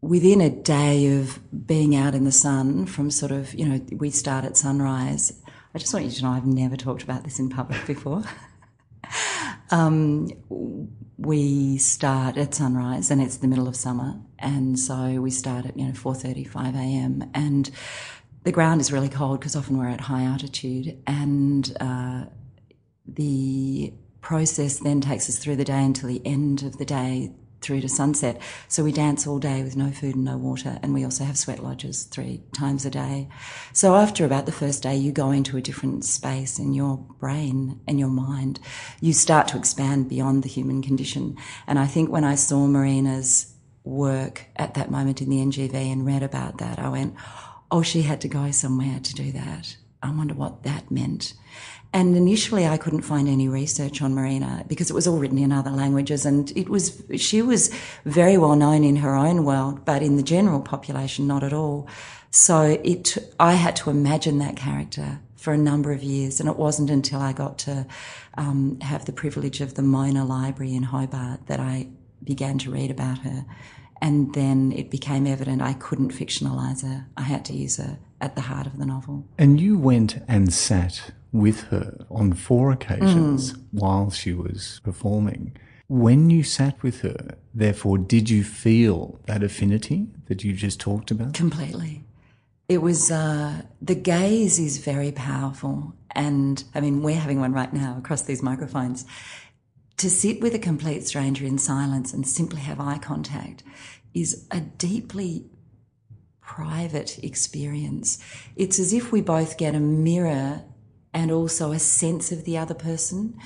within 0.00 0.40
a 0.40 0.50
day 0.50 1.18
of 1.18 1.40
being 1.66 1.96
out 1.96 2.14
in 2.14 2.24
the 2.24 2.32
sun, 2.32 2.86
from 2.86 3.10
sort 3.10 3.32
of 3.32 3.54
you 3.54 3.66
know, 3.66 3.80
we 3.92 4.10
start 4.10 4.44
at 4.44 4.56
sunrise. 4.56 5.32
I 5.74 5.78
just 5.78 5.92
want 5.92 6.06
you 6.06 6.12
to 6.12 6.22
know 6.22 6.30
I've 6.30 6.46
never 6.46 6.76
talked 6.76 7.02
about 7.02 7.24
this 7.24 7.38
in 7.38 7.48
public 7.48 7.86
before. 7.86 8.22
um, 9.70 10.28
we 11.16 11.78
start 11.78 12.36
at 12.36 12.54
sunrise, 12.54 13.10
and 13.10 13.20
it's 13.20 13.38
the 13.38 13.48
middle 13.48 13.68
of 13.68 13.76
summer, 13.76 14.20
and 14.38 14.78
so 14.78 15.20
we 15.20 15.30
start 15.30 15.66
at 15.66 15.76
you 15.76 15.86
know 15.86 15.92
4:30, 15.92 16.48
5 16.48 16.74
a.m. 16.74 17.30
and 17.34 17.70
the 18.44 18.52
ground 18.52 18.80
is 18.80 18.92
really 18.92 19.08
cold 19.08 19.40
because 19.40 19.56
often 19.56 19.76
we're 19.76 19.88
at 19.88 20.02
high 20.02 20.22
altitude, 20.24 21.02
and 21.06 21.76
uh, 21.80 22.24
the 23.06 23.92
process 24.20 24.78
then 24.78 25.00
takes 25.00 25.28
us 25.28 25.38
through 25.38 25.56
the 25.56 25.64
day 25.64 25.82
until 25.82 26.08
the 26.08 26.22
end 26.24 26.62
of 26.62 26.78
the 26.78 26.84
day 26.84 27.32
through 27.60 27.80
to 27.80 27.88
sunset. 27.88 28.40
So 28.68 28.84
we 28.84 28.92
dance 28.92 29.26
all 29.26 29.38
day 29.38 29.62
with 29.62 29.76
no 29.76 29.90
food 29.90 30.14
and 30.14 30.24
no 30.24 30.36
water, 30.36 30.78
and 30.82 30.94
we 30.94 31.04
also 31.04 31.24
have 31.24 31.38
sweat 31.38 31.62
lodges 31.62 32.04
three 32.04 32.42
times 32.52 32.84
a 32.84 32.90
day. 32.90 33.28
So 33.72 33.94
after 33.94 34.24
about 34.24 34.46
the 34.46 34.52
first 34.52 34.82
day, 34.82 34.96
you 34.96 35.12
go 35.12 35.30
into 35.30 35.56
a 35.56 35.62
different 35.62 36.04
space 36.04 36.58
in 36.58 36.72
your 36.72 36.96
brain 36.96 37.80
and 37.86 37.98
your 37.98 38.08
mind. 38.08 38.60
You 39.00 39.12
start 39.12 39.48
to 39.48 39.58
expand 39.58 40.08
beyond 40.08 40.42
the 40.42 40.48
human 40.48 40.82
condition. 40.82 41.36
And 41.66 41.78
I 41.78 41.86
think 41.86 42.10
when 42.10 42.24
I 42.24 42.34
saw 42.34 42.66
Marina's 42.66 43.54
work 43.84 44.44
at 44.56 44.74
that 44.74 44.90
moment 44.90 45.22
in 45.22 45.30
the 45.30 45.38
NGV 45.38 45.74
and 45.74 46.06
read 46.06 46.22
about 46.22 46.58
that, 46.58 46.78
I 46.78 46.88
went, 46.88 47.14
oh, 47.70 47.82
she 47.82 48.02
had 48.02 48.20
to 48.22 48.28
go 48.28 48.50
somewhere 48.50 49.00
to 49.00 49.14
do 49.14 49.32
that. 49.32 49.76
I 50.02 50.10
wonder 50.10 50.34
what 50.34 50.62
that 50.62 50.90
meant. 50.90 51.34
And 51.92 52.16
initially, 52.16 52.66
I 52.66 52.76
couldn't 52.76 53.02
find 53.02 53.28
any 53.28 53.48
research 53.48 54.02
on 54.02 54.14
Marina 54.14 54.64
because 54.68 54.90
it 54.90 54.94
was 54.94 55.06
all 55.06 55.18
written 55.18 55.38
in 55.38 55.52
other 55.52 55.70
languages, 55.70 56.26
and 56.26 56.50
it 56.56 56.68
was 56.68 57.02
she 57.16 57.40
was 57.40 57.72
very 58.04 58.36
well 58.36 58.56
known 58.56 58.84
in 58.84 58.96
her 58.96 59.14
own 59.14 59.44
world, 59.44 59.84
but 59.86 60.02
in 60.02 60.16
the 60.16 60.22
general 60.22 60.60
population, 60.60 61.26
not 61.26 61.42
at 61.42 61.52
all. 61.52 61.88
So 62.30 62.78
it, 62.84 63.16
I 63.40 63.54
had 63.54 63.74
to 63.76 63.90
imagine 63.90 64.38
that 64.38 64.54
character 64.54 65.20
for 65.36 65.54
a 65.54 65.58
number 65.58 65.92
of 65.92 66.02
years, 66.02 66.40
and 66.40 66.48
it 66.48 66.56
wasn't 66.56 66.90
until 66.90 67.20
I 67.20 67.32
got 67.32 67.58
to 67.60 67.86
um, 68.36 68.78
have 68.80 69.06
the 69.06 69.12
privilege 69.12 69.62
of 69.62 69.74
the 69.74 69.82
Mona 69.82 70.24
Library 70.24 70.74
in 70.74 70.82
Hobart 70.82 71.46
that 71.46 71.58
I 71.58 71.88
began 72.22 72.58
to 72.58 72.70
read 72.70 72.90
about 72.90 73.18
her. 73.18 73.46
And 74.00 74.34
then 74.34 74.72
it 74.72 74.90
became 74.90 75.26
evident 75.26 75.62
I 75.62 75.72
couldn't 75.72 76.12
fictionalize 76.12 76.82
her. 76.82 77.06
I 77.16 77.22
had 77.22 77.44
to 77.46 77.52
use 77.52 77.78
her 77.78 77.98
at 78.20 78.34
the 78.36 78.42
heart 78.42 78.66
of 78.66 78.78
the 78.78 78.86
novel. 78.86 79.26
And 79.38 79.60
you 79.60 79.78
went 79.78 80.22
and 80.28 80.52
sat 80.52 81.12
with 81.32 81.62
her 81.64 82.06
on 82.10 82.32
four 82.32 82.70
occasions 82.70 83.52
mm. 83.52 83.62
while 83.72 84.10
she 84.10 84.32
was 84.32 84.80
performing. 84.82 85.56
When 85.88 86.30
you 86.30 86.42
sat 86.42 86.82
with 86.82 87.00
her, 87.00 87.36
therefore, 87.54 87.98
did 87.98 88.28
you 88.28 88.44
feel 88.44 89.18
that 89.26 89.42
affinity 89.42 90.08
that 90.26 90.44
you 90.44 90.52
just 90.52 90.80
talked 90.80 91.10
about? 91.10 91.34
Completely. 91.34 92.04
It 92.68 92.82
was, 92.82 93.10
uh, 93.10 93.62
the 93.80 93.94
gaze 93.94 94.58
is 94.58 94.78
very 94.78 95.12
powerful. 95.12 95.94
And 96.10 96.62
I 96.74 96.80
mean, 96.80 97.02
we're 97.02 97.16
having 97.16 97.40
one 97.40 97.52
right 97.52 97.72
now 97.72 97.96
across 97.98 98.22
these 98.22 98.42
microphones. 98.42 99.06
To 99.98 100.10
sit 100.10 100.40
with 100.40 100.54
a 100.54 100.58
complete 100.58 101.06
stranger 101.06 101.44
in 101.44 101.58
silence 101.58 102.12
and 102.12 102.26
simply 102.26 102.60
have 102.60 102.80
eye 102.80 102.98
contact 102.98 103.62
is 104.12 104.46
a 104.50 104.60
deeply 104.60 105.46
private 106.40 107.18
experience. 107.22 108.18
It's 108.56 108.78
as 108.78 108.92
if 108.92 109.10
we 109.12 109.20
both 109.20 109.56
get 109.58 109.74
a 109.74 109.80
mirror 109.80 110.64
and 111.12 111.30
also 111.30 111.72
a 111.72 111.78
sense 111.78 112.32
of 112.32 112.44
the 112.44 112.58
other 112.58 112.74
person. 112.74 113.38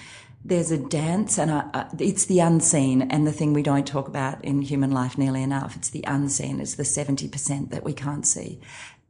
There's 0.45 0.73
a 0.73 0.79
dance, 0.79 1.39
and 1.39 1.73
it's 1.99 2.25
the 2.25 2.41
unseen, 2.41 3.03
and 3.03 3.27
the 3.27 3.33
thing 3.33 3.53
we 3.53 3.63
don't 3.63 3.87
talk 3.87 4.09
about 4.09 4.45
in 4.45 4.63
human 4.63 4.91
life 4.91 5.17
nearly 5.17 5.43
enough. 5.43 5.77
It's 5.77 5.91
the 5.91 6.05
unseen, 6.07 6.61
it's 6.61 6.75
the 6.75 6.83
70% 6.83 7.71
that 7.71 7.85
we 7.85 7.93
can't 7.93 8.27
see. 8.27 8.61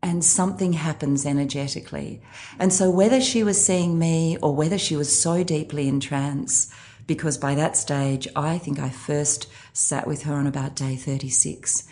And 0.03 0.25
something 0.25 0.75
happens 0.75 1.25
energetically. 1.25 2.21
And 2.59 2.73
so, 2.73 2.91
whether 2.91 3.21
she 3.21 3.43
was 3.43 3.65
seeing 3.65 3.99
me 3.99 4.37
or 4.43 4.55
whether 4.55 4.77
she 4.77 4.97
was 4.97 5.19
so 5.19 5.43
deeply 5.43 5.89
in 5.89 6.01
trance, 6.01 6.75
because 7.07 7.39
by 7.39 7.55
that 7.55 7.77
stage, 7.77 8.29
I 8.37 8.59
think 8.59 8.79
I 8.79 8.91
first 8.91 9.49
sat 9.73 10.07
with 10.07 10.25
her 10.25 10.35
on 10.35 10.47
about 10.47 10.75
day 10.75 10.97
36. 10.97 11.89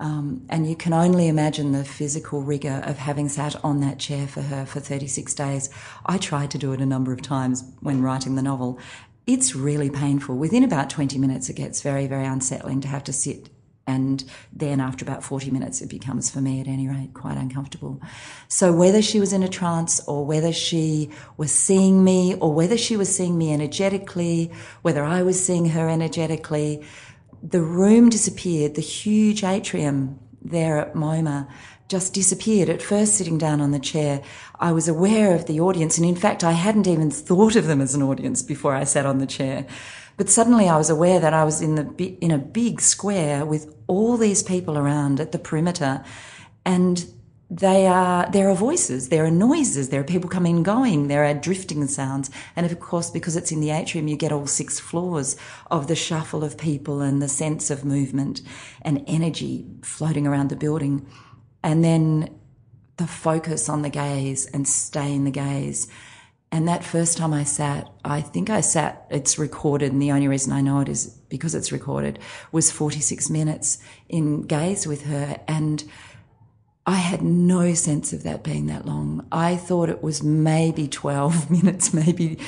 Um, 0.00 0.46
and 0.48 0.66
you 0.66 0.74
can 0.74 0.94
only 0.94 1.28
imagine 1.28 1.72
the 1.72 1.84
physical 1.84 2.40
rigour 2.40 2.82
of 2.86 2.96
having 2.96 3.28
sat 3.28 3.62
on 3.62 3.80
that 3.80 3.98
chair 3.98 4.26
for 4.26 4.40
her 4.40 4.64
for 4.64 4.80
36 4.80 5.34
days. 5.34 5.68
I 6.06 6.16
tried 6.16 6.50
to 6.52 6.58
do 6.58 6.72
it 6.72 6.80
a 6.80 6.86
number 6.86 7.12
of 7.12 7.20
times 7.20 7.70
when 7.80 8.00
writing 8.00 8.34
the 8.34 8.42
novel. 8.42 8.78
It's 9.26 9.54
really 9.54 9.90
painful. 9.90 10.36
Within 10.36 10.64
about 10.64 10.88
20 10.88 11.18
minutes, 11.18 11.50
it 11.50 11.56
gets 11.56 11.82
very, 11.82 12.06
very 12.06 12.24
unsettling 12.24 12.80
to 12.80 12.88
have 12.88 13.04
to 13.04 13.12
sit. 13.12 13.50
And 13.86 14.24
then 14.52 14.80
after 14.80 15.04
about 15.04 15.22
40 15.22 15.50
minutes, 15.50 15.82
it 15.82 15.90
becomes, 15.90 16.30
for 16.30 16.40
me 16.40 16.60
at 16.60 16.68
any 16.68 16.88
rate, 16.88 17.12
quite 17.12 17.36
uncomfortable. 17.36 18.00
So 18.48 18.72
whether 18.72 19.02
she 19.02 19.20
was 19.20 19.32
in 19.32 19.42
a 19.42 19.48
trance 19.48 20.00
or 20.06 20.24
whether 20.24 20.52
she 20.52 21.10
was 21.36 21.52
seeing 21.52 22.04
me 22.04 22.36
or 22.36 22.54
whether 22.54 22.78
she 22.78 22.96
was 22.96 23.14
seeing 23.14 23.36
me 23.36 23.52
energetically, 23.52 24.52
whether 24.82 25.02
I 25.02 25.22
was 25.22 25.44
seeing 25.44 25.66
her 25.70 25.88
energetically, 25.88 26.84
the 27.42 27.62
room 27.62 28.08
disappeared. 28.10 28.74
The 28.74 28.80
huge 28.80 29.44
atrium 29.44 30.18
there 30.42 30.78
at 30.78 30.94
MoMA 30.94 31.48
just 31.88 32.14
disappeared. 32.14 32.68
At 32.68 32.82
first, 32.82 33.14
sitting 33.14 33.36
down 33.36 33.60
on 33.60 33.72
the 33.72 33.78
chair, 33.78 34.22
I 34.58 34.72
was 34.72 34.88
aware 34.88 35.34
of 35.34 35.46
the 35.46 35.60
audience. 35.60 35.98
And 35.98 36.06
in 36.06 36.16
fact, 36.16 36.44
I 36.44 36.52
hadn't 36.52 36.86
even 36.86 37.10
thought 37.10 37.56
of 37.56 37.66
them 37.66 37.80
as 37.80 37.94
an 37.94 38.02
audience 38.02 38.42
before 38.42 38.74
I 38.74 38.84
sat 38.84 39.06
on 39.06 39.18
the 39.18 39.26
chair. 39.26 39.66
But 40.16 40.28
suddenly 40.28 40.68
I 40.68 40.76
was 40.76 40.90
aware 40.90 41.18
that 41.18 41.34
I 41.34 41.44
was 41.44 41.60
in 41.60 41.74
the, 41.74 42.16
in 42.20 42.30
a 42.30 42.38
big 42.38 42.80
square 42.80 43.44
with 43.44 43.74
all 43.86 44.16
these 44.16 44.42
people 44.42 44.78
around 44.78 45.18
at 45.18 45.32
the 45.32 45.38
perimeter. 45.38 46.04
And 46.64 47.04
they 47.50 47.86
are 47.88 48.30
there 48.30 48.48
are 48.48 48.54
voices, 48.54 49.08
there 49.08 49.24
are 49.24 49.30
noises, 49.30 49.88
there 49.88 50.00
are 50.00 50.04
people 50.04 50.30
coming 50.30 50.56
and 50.56 50.64
going, 50.64 51.08
there 51.08 51.24
are 51.24 51.34
drifting 51.34 51.84
sounds, 51.88 52.30
and 52.54 52.64
of 52.64 52.78
course, 52.78 53.10
because 53.10 53.36
it's 53.36 53.50
in 53.50 53.60
the 53.60 53.70
atrium, 53.70 54.06
you 54.06 54.16
get 54.16 54.30
all 54.30 54.46
six 54.46 54.78
floors 54.78 55.36
of 55.70 55.88
the 55.88 55.96
shuffle 55.96 56.44
of 56.44 56.56
people 56.56 57.00
and 57.00 57.20
the 57.20 57.28
sense 57.28 57.68
of 57.70 57.84
movement 57.84 58.40
and 58.82 59.02
energy 59.08 59.66
floating 59.82 60.28
around 60.28 60.48
the 60.48 60.56
building, 60.56 61.04
and 61.62 61.82
then 61.82 62.28
the 62.98 63.06
focus 63.06 63.68
on 63.68 63.82
the 63.82 63.90
gaze 63.90 64.46
and 64.46 64.68
stay 64.68 65.12
in 65.12 65.24
the 65.24 65.30
gaze. 65.30 65.88
And 66.52 66.66
that 66.66 66.84
first 66.84 67.16
time 67.16 67.32
I 67.32 67.44
sat, 67.44 67.88
I 68.04 68.20
think 68.20 68.50
I 68.50 68.60
sat, 68.60 69.06
it's 69.08 69.38
recorded, 69.38 69.92
and 69.92 70.02
the 70.02 70.10
only 70.10 70.26
reason 70.26 70.52
I 70.52 70.60
know 70.60 70.80
it 70.80 70.88
is 70.88 71.06
because 71.28 71.54
it's 71.54 71.70
recorded, 71.70 72.18
was 72.50 72.72
46 72.72 73.30
minutes 73.30 73.78
in 74.08 74.42
gaze 74.42 74.84
with 74.86 75.04
her. 75.04 75.40
And 75.46 75.84
I 76.86 76.96
had 76.96 77.22
no 77.22 77.74
sense 77.74 78.12
of 78.12 78.22
that 78.22 78.42
being 78.42 78.66
that 78.66 78.86
long. 78.86 79.26
I 79.30 79.56
thought 79.56 79.88
it 79.88 80.02
was 80.02 80.22
maybe 80.22 80.88
12 80.88 81.50
minutes, 81.62 81.92
maybe 81.92 82.38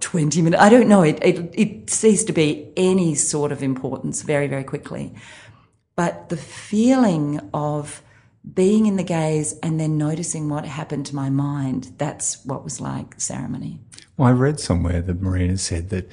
20 0.00 0.42
minutes. 0.42 0.62
I 0.62 0.68
don't 0.68 0.88
know. 0.88 1.02
It, 1.02 1.18
it, 1.22 1.54
it 1.54 1.90
ceased 1.90 2.26
to 2.28 2.32
be 2.32 2.72
any 2.76 3.14
sort 3.14 3.52
of 3.52 3.62
importance 3.62 4.22
very, 4.22 4.46
very 4.46 4.64
quickly. 4.64 5.14
But 5.96 6.28
the 6.28 6.36
feeling 6.36 7.50
of 7.54 8.02
being 8.52 8.86
in 8.86 8.96
the 8.96 9.02
gaze 9.02 9.58
and 9.62 9.80
then 9.80 9.96
noticing 9.96 10.48
what 10.48 10.64
happened 10.66 11.06
to 11.06 11.14
my 11.14 11.30
mind, 11.30 11.94
that's 11.96 12.44
what 12.44 12.62
was 12.62 12.80
like 12.80 13.18
ceremony. 13.18 13.80
Well, 14.16 14.28
I 14.28 14.32
read 14.32 14.60
somewhere 14.60 15.00
that 15.00 15.22
Marina 15.22 15.56
said 15.56 15.88
that 15.90 16.12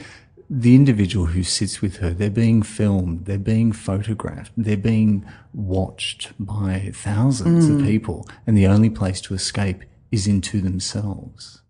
the 0.53 0.75
individual 0.75 1.27
who 1.27 1.43
sits 1.43 1.81
with 1.81 1.97
her, 1.97 2.09
they're 2.09 2.29
being 2.29 2.61
filmed, 2.61 3.25
they're 3.25 3.37
being 3.37 3.71
photographed, 3.71 4.51
they're 4.57 4.75
being 4.75 5.25
watched 5.53 6.33
by 6.37 6.91
thousands 6.93 7.69
mm. 7.69 7.79
of 7.79 7.85
people, 7.85 8.27
and 8.45 8.57
the 8.57 8.67
only 8.67 8.89
place 8.89 9.21
to 9.21 9.33
escape 9.33 9.85
is 10.11 10.27
into 10.27 10.59
themselves. 10.59 11.61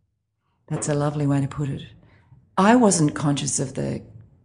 That's 0.67 0.89
a 0.89 0.95
lovely 0.95 1.27
way 1.27 1.41
to 1.41 1.47
put 1.47 1.69
it. 1.69 1.83
I 2.57 2.75
wasn't 2.75 3.13
conscious 3.13 3.59
of 3.59 3.75
the 3.75 4.01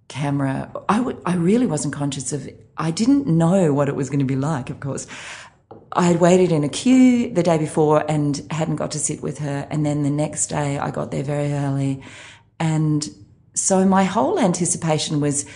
camera. 0.09 0.71
I, 0.87 0.99
w- 0.99 1.23
I 1.25 1.35
really 1.35 1.67
wasn't 1.67 1.95
conscious 1.95 2.31
of 2.35 2.47
it. 2.47 2.69
I 2.77 2.91
didn't 2.91 3.27
know 3.27 3.73
what 3.73 3.89
it 3.89 3.97
was 3.97 4.11
going 4.11 4.19
to 4.19 4.27
be 4.27 4.37
like, 4.37 4.69
of 4.69 4.81
course. 4.81 5.07
I 5.93 6.03
had 6.09 6.21
waited 6.21 6.53
in 6.53 6.63
a 6.63 6.69
queue 6.69 7.33
the 7.33 7.43
day 7.43 7.57
before 7.57 8.05
and 8.07 8.47
hadn't 8.51 8.77
got 8.77 8.91
to 8.91 8.99
sit 8.99 9.23
with 9.23 9.39
her. 9.39 9.67
And 9.71 9.87
then 9.87 10.03
the 10.03 10.11
next 10.11 10.49
day 10.49 10.79
I 10.79 10.91
got 10.91 11.11
there 11.11 11.23
very 11.23 11.55
early 11.55 12.03
and 12.61 13.09
so 13.57 13.85
my 13.85 14.05
whole 14.05 14.39
anticipation 14.39 15.21
was 15.21 15.47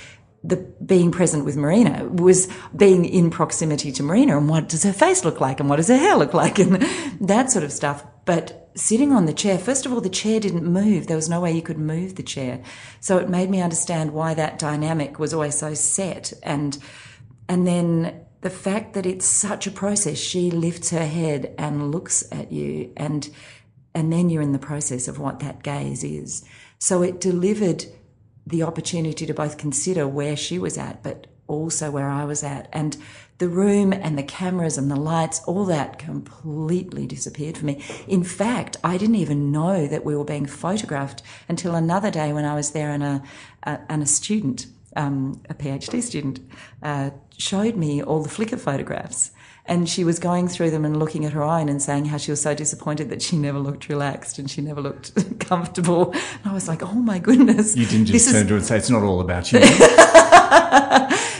the 0.42 0.56
being 0.84 1.12
present 1.12 1.44
with 1.44 1.56
Marina 1.56 2.06
was 2.06 2.48
being 2.74 3.04
in 3.04 3.30
proximity 3.30 3.92
to 3.92 4.02
Marina 4.02 4.38
and 4.38 4.48
what 4.48 4.70
does 4.70 4.84
her 4.84 4.92
face 4.92 5.24
look 5.24 5.40
like 5.40 5.60
and 5.60 5.68
what 5.68 5.76
does 5.76 5.88
her 5.88 5.98
hair 5.98 6.16
look 6.16 6.32
like 6.32 6.58
and 6.58 6.82
that 7.20 7.50
sort 7.50 7.64
of 7.64 7.72
stuff. 7.72 8.04
But 8.24 8.70
sitting 8.74 9.12
on 9.12 9.26
the 9.26 9.34
chair, 9.34 9.58
first 9.58 9.84
of 9.84 9.92
all, 9.92 10.00
the 10.00 10.08
chair 10.08 10.40
didn't 10.40 10.64
move. 10.64 11.06
There 11.06 11.16
was 11.16 11.28
no 11.28 11.40
way 11.40 11.52
you 11.52 11.60
could 11.60 11.78
move 11.78 12.14
the 12.14 12.22
chair. 12.22 12.62
So 13.00 13.18
it 13.18 13.28
made 13.28 13.50
me 13.50 13.60
understand 13.60 14.12
why 14.12 14.32
that 14.34 14.58
dynamic 14.58 15.18
was 15.18 15.34
always 15.34 15.58
so 15.58 15.74
set. 15.74 16.32
And, 16.42 16.78
and 17.48 17.66
then 17.66 18.24
the 18.40 18.50
fact 18.50 18.94
that 18.94 19.04
it's 19.04 19.26
such 19.26 19.66
a 19.66 19.70
process, 19.70 20.16
she 20.16 20.50
lifts 20.50 20.90
her 20.90 21.06
head 21.06 21.54
and 21.58 21.90
looks 21.90 22.24
at 22.32 22.50
you 22.50 22.92
and, 22.96 23.28
and 23.94 24.12
then 24.12 24.30
you're 24.30 24.42
in 24.42 24.52
the 24.52 24.58
process 24.58 25.08
of 25.08 25.18
what 25.18 25.40
that 25.40 25.62
gaze 25.62 26.04
is. 26.04 26.44
So 26.78 27.02
it 27.02 27.20
delivered 27.20 27.86
the 28.46 28.62
opportunity 28.62 29.26
to 29.26 29.34
both 29.34 29.58
consider 29.58 30.06
where 30.06 30.36
she 30.36 30.58
was 30.58 30.78
at, 30.78 31.02
but 31.02 31.26
also 31.46 31.90
where 31.90 32.08
I 32.08 32.24
was 32.24 32.42
at. 32.42 32.68
And 32.72 32.96
the 33.38 33.48
room 33.48 33.92
and 33.92 34.16
the 34.16 34.22
cameras 34.22 34.78
and 34.78 34.90
the 34.90 34.96
lights, 34.96 35.40
all 35.46 35.64
that 35.64 35.98
completely 35.98 37.06
disappeared 37.06 37.58
for 37.58 37.64
me. 37.64 37.82
In 38.06 38.22
fact, 38.22 38.76
I 38.84 38.96
didn't 38.98 39.16
even 39.16 39.50
know 39.50 39.86
that 39.86 40.04
we 40.04 40.14
were 40.14 40.24
being 40.24 40.46
photographed 40.46 41.22
until 41.48 41.74
another 41.74 42.10
day 42.10 42.32
when 42.32 42.44
I 42.44 42.54
was 42.54 42.70
there 42.70 42.90
and 42.90 43.02
a, 43.02 43.22
a 43.62 43.80
and 43.88 44.02
a 44.02 44.06
student, 44.06 44.66
um, 44.94 45.40
a 45.48 45.54
PhD 45.54 46.02
student, 46.02 46.40
uh, 46.82 47.10
showed 47.36 47.76
me 47.76 48.02
all 48.02 48.22
the 48.22 48.28
Flickr 48.28 48.60
photographs. 48.60 49.32
And 49.70 49.88
she 49.88 50.02
was 50.02 50.18
going 50.18 50.48
through 50.48 50.70
them 50.70 50.84
and 50.84 50.98
looking 50.98 51.24
at 51.24 51.32
her 51.32 51.44
own 51.44 51.68
and 51.68 51.80
saying 51.80 52.06
how 52.06 52.16
she 52.18 52.32
was 52.32 52.42
so 52.42 52.54
disappointed 52.54 53.08
that 53.08 53.22
she 53.22 53.36
never 53.36 53.58
looked 53.58 53.88
relaxed 53.88 54.38
and 54.38 54.50
she 54.50 54.60
never 54.60 54.82
looked 54.82 55.38
comfortable. 55.40 56.10
And 56.12 56.44
I 56.44 56.52
was 56.52 56.66
like, 56.66 56.82
oh 56.82 56.92
my 56.92 57.20
goodness. 57.20 57.76
You 57.76 57.86
didn't 57.86 58.06
just 58.06 58.30
turn 58.32 58.42
is... 58.42 58.42
to 58.42 58.48
her 58.48 58.56
and 58.56 58.66
say, 58.66 58.76
it's 58.78 58.90
not 58.90 59.04
all 59.04 59.20
about 59.20 59.52
you. 59.52 59.60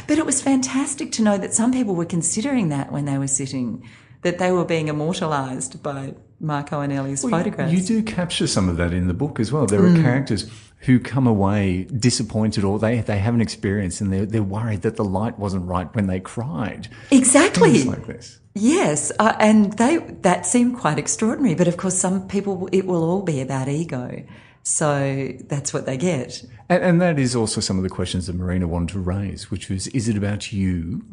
but 0.06 0.16
it 0.16 0.25
was 0.25 0.40
fantastic 0.40 1.10
to 1.12 1.22
know 1.22 1.37
that 1.38 1.52
some 1.52 1.72
people 1.72 1.96
were 1.96 2.04
considering 2.04 2.68
that 2.68 2.92
when 2.92 3.04
they 3.04 3.18
were 3.18 3.26
sitting, 3.26 3.84
that 4.22 4.38
they 4.38 4.52
were 4.52 4.64
being 4.64 4.87
immortalized 4.87 5.82
by 5.82 6.14
Marco 6.38 6.80
Anelli's 6.80 7.25
well, 7.25 7.32
photographs. 7.32 7.72
You 7.72 7.80
do 7.80 8.02
capture 8.02 8.46
some 8.46 8.68
of 8.68 8.76
that 8.76 8.92
in 8.92 9.08
the 9.08 9.14
book 9.14 9.40
as 9.40 9.50
well. 9.50 9.66
There 9.66 9.80
mm. 9.80 9.99
are 9.99 10.02
characters 10.02 10.49
who 10.80 10.99
come 10.99 11.26
away 11.26 11.84
disappointed 11.84 12.64
or 12.64 12.78
they, 12.78 13.00
they 13.00 13.18
have 13.18 13.34
an 13.34 13.40
experience 13.40 14.00
and 14.00 14.12
they're, 14.12 14.26
they're 14.26 14.42
worried 14.42 14.82
that 14.82 14.96
the 14.96 15.04
light 15.04 15.38
wasn't 15.38 15.66
right 15.66 15.94
when 15.94 16.06
they 16.06 16.20
cried. 16.20 16.88
Exactly. 17.10 17.72
Things 17.72 17.87
like 17.87 18.06
this. 18.06 18.40
Yes, 18.54 19.12
uh, 19.18 19.37
and 19.38 19.72
they 19.75 19.99
that 19.99 20.44
seemed 20.44 20.76
quite 20.76 20.99
extraordinary. 20.99 21.54
But 21.54 21.68
of 21.68 21.76
course, 21.76 21.96
some 21.96 22.26
people 22.26 22.68
it 22.72 22.84
will 22.84 23.04
all 23.04 23.22
be 23.22 23.40
about 23.40 23.68
ego, 23.68 24.25
so 24.64 25.32
that's 25.44 25.72
what 25.72 25.87
they 25.87 25.96
get. 25.96 26.42
And, 26.68 26.82
and 26.82 27.00
that 27.00 27.18
is 27.18 27.37
also 27.37 27.60
some 27.60 27.76
of 27.76 27.84
the 27.84 27.88
questions 27.88 28.26
that 28.26 28.34
Marina 28.34 28.66
wanted 28.66 28.88
to 28.94 28.99
raise, 28.99 29.52
which 29.52 29.68
was: 29.68 29.87
Is 29.88 30.08
it 30.08 30.16
about 30.16 30.52
you 30.52 31.04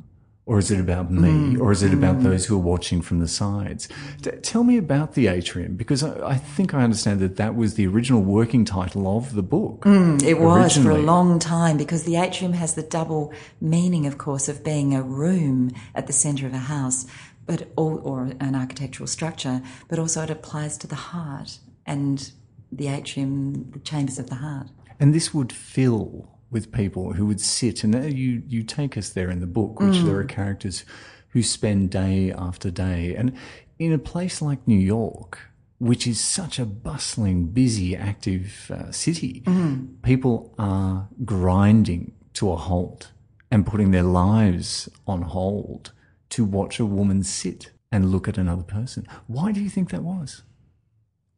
or 0.47 0.57
is 0.59 0.71
it 0.71 0.79
about 0.79 1.11
me? 1.11 1.29
Mm. 1.29 1.59
Or 1.59 1.73
is 1.73 1.83
it 1.83 1.93
about 1.93 2.15
mm. 2.15 2.23
those 2.23 2.45
who 2.45 2.55
are 2.55 2.69
watching 2.73 3.01
from 3.01 3.19
the 3.19 3.27
sides? 3.27 3.89
D- 4.21 4.31
tell 4.41 4.63
me 4.63 4.77
about 4.77 5.13
the 5.13 5.27
atrium, 5.27 5.75
because 5.75 6.01
I, 6.03 6.29
I, 6.29 6.35
think 6.35 6.73
I 6.73 6.83
understand 6.83 7.19
that 7.19 7.35
that 7.35 7.55
was 7.55 7.73
the 7.73 7.85
original 7.85 8.21
working 8.21 8.63
title 8.63 9.17
of 9.17 9.35
the 9.35 9.43
book. 9.43 9.81
Mm, 9.81 10.23
it 10.23 10.39
was 10.39 10.77
for 10.77 10.91
a 10.91 10.97
long 10.97 11.37
time, 11.37 11.75
because 11.75 12.05
the 12.05 12.15
atrium 12.15 12.53
has 12.53 12.75
the 12.75 12.81
double 12.81 13.33
meaning, 13.59 14.05
of 14.07 14.17
course, 14.17 14.47
of 14.47 14.63
being 14.63 14.95
a 14.95 15.01
room 15.01 15.71
at 15.93 16.07
the 16.07 16.13
centre 16.13 16.47
of 16.47 16.53
a 16.53 16.59
house, 16.59 17.05
but 17.45 17.67
all, 17.75 17.99
or 18.05 18.31
an 18.39 18.55
architectural 18.55 19.07
structure, 19.07 19.61
but 19.89 19.99
also 19.99 20.23
it 20.23 20.29
applies 20.29 20.77
to 20.77 20.87
the 20.87 20.95
heart 20.95 21.59
and 21.85 22.31
the 22.71 22.87
atrium, 22.87 23.69
the 23.71 23.79
chambers 23.79 24.17
of 24.17 24.29
the 24.29 24.35
heart. 24.35 24.67
And 24.97 25.13
this 25.13 25.33
would 25.33 25.51
fill 25.51 26.36
with 26.49 26.71
people 26.71 27.13
who 27.13 27.25
would 27.25 27.41
sit, 27.41 27.83
and 27.83 28.13
you 28.13 28.43
you 28.47 28.63
take 28.63 28.97
us 28.97 29.09
there 29.09 29.29
in 29.29 29.39
the 29.39 29.47
book, 29.47 29.79
which 29.79 29.95
mm. 29.95 30.05
there 30.05 30.17
are 30.17 30.23
characters 30.23 30.85
who 31.29 31.43
spend 31.43 31.91
day 31.91 32.31
after 32.31 32.71
day, 32.71 33.15
and 33.15 33.33
in 33.79 33.93
a 33.93 33.99
place 33.99 34.41
like 34.41 34.67
New 34.67 34.79
York, 34.79 35.39
which 35.79 36.07
is 36.07 36.19
such 36.19 36.57
a 36.59 36.65
bustling, 36.65 37.47
busy, 37.47 37.95
active 37.95 38.71
uh, 38.71 38.91
city, 38.91 39.43
mm. 39.45 40.01
people 40.01 40.53
are 40.57 41.07
grinding 41.25 42.13
to 42.33 42.51
a 42.51 42.55
halt 42.55 43.11
and 43.51 43.65
putting 43.65 43.91
their 43.91 44.03
lives 44.03 44.89
on 45.05 45.21
hold 45.21 45.91
to 46.29 46.43
watch 46.43 46.79
a 46.79 46.85
woman 46.85 47.23
sit 47.23 47.71
and 47.91 48.11
look 48.11 48.27
at 48.27 48.37
another 48.37 48.63
person. 48.63 49.07
Why 49.27 49.51
do 49.51 49.61
you 49.61 49.69
think 49.69 49.89
that 49.91 50.03
was? 50.03 50.43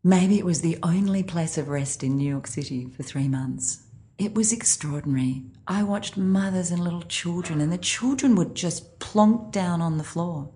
Maybe 0.03 0.39
it 0.39 0.45
was 0.45 0.61
the 0.61 0.77
only 0.81 1.23
place 1.23 1.57
of 1.57 1.67
rest 1.67 2.03
in 2.03 2.17
New 2.17 2.29
York 2.29 2.47
City 2.47 2.87
for 2.95 3.03
three 3.03 3.27
months. 3.27 3.83
It 4.19 4.35
was 4.35 4.51
extraordinary. 4.51 5.43
I 5.65 5.81
watched 5.81 6.17
mothers 6.17 6.71
and 6.71 6.83
little 6.83 7.03
children, 7.03 7.61
and 7.61 7.71
the 7.71 7.77
children 7.77 8.35
would 8.35 8.53
just 8.53 8.99
plonk 8.99 9.53
down 9.53 9.81
on 9.81 9.97
the 9.97 10.03
floor 10.03 10.49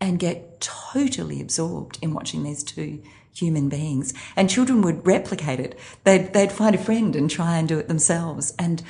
and 0.00 0.18
get 0.18 0.58
totally 0.62 1.38
absorbed 1.42 1.98
in 2.00 2.14
watching 2.14 2.42
these 2.42 2.64
two 2.64 3.02
human 3.34 3.68
beings. 3.68 4.14
And 4.36 4.48
children 4.48 4.80
would 4.80 5.06
replicate 5.06 5.60
it. 5.60 5.78
They'd, 6.04 6.32
they'd 6.32 6.50
find 6.50 6.74
a 6.74 6.78
friend 6.78 7.14
and 7.14 7.30
try 7.30 7.58
and 7.58 7.68
do 7.68 7.78
it 7.78 7.88
themselves. 7.88 8.54
And 8.58 8.82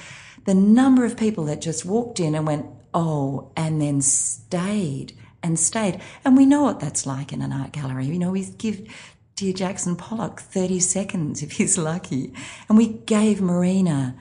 the 0.44 0.54
number 0.54 1.04
of 1.04 1.16
people 1.16 1.44
that 1.46 1.60
just 1.60 1.84
walked 1.84 2.20
in 2.20 2.36
and 2.36 2.46
went, 2.46 2.66
oh, 2.94 3.50
and 3.56 3.82
then 3.82 4.00
stayed 4.00 5.12
and 5.42 5.58
stayed. 5.58 6.00
And 6.24 6.36
we 6.36 6.46
know 6.46 6.62
what 6.62 6.78
that's 6.78 7.04
like 7.04 7.32
in 7.32 7.42
an 7.42 7.52
art 7.52 7.72
gallery. 7.72 8.06
You 8.06 8.20
know, 8.20 8.30
we 8.30 8.44
give 8.44 8.86
dear 9.40 9.52
Jackson 9.54 9.96
Pollock 9.96 10.38
30 10.38 10.80
seconds 10.80 11.42
if 11.42 11.52
he's 11.52 11.78
lucky. 11.78 12.30
And 12.68 12.76
we 12.76 12.88
gave 12.88 13.40
Marina 13.40 14.14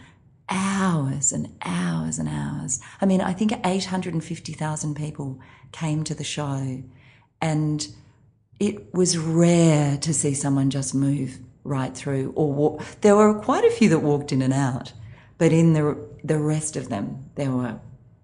hours 0.47 1.33
and 1.33 1.53
hours 1.61 2.19
and 2.19 2.29
hours. 2.29 2.79
I 3.01 3.05
mean, 3.05 3.19
I 3.19 3.33
think 3.33 3.51
850,000 3.65 4.95
people 4.95 5.37
came 5.73 6.05
to 6.05 6.15
the 6.15 6.23
show 6.23 6.83
and 7.41 7.87
it 8.61 8.93
was 8.93 9.17
rare 9.17 9.97
to 9.97 10.13
see 10.13 10.33
someone 10.33 10.69
just 10.69 10.95
move 10.95 11.39
right 11.65 11.93
through 11.93 12.31
or 12.37 12.53
walk. 12.53 12.81
There 13.01 13.17
were 13.17 13.33
quite 13.33 13.65
a 13.65 13.71
few 13.71 13.89
that 13.89 13.99
walked 13.99 14.31
in 14.31 14.41
and 14.41 14.53
out, 14.53 14.93
but 15.37 15.51
in 15.51 15.73
the, 15.73 15.97
the 16.23 16.39
rest 16.39 16.77
of 16.77 16.87
them, 16.87 17.29
there 17.35 17.51
were 17.51 17.81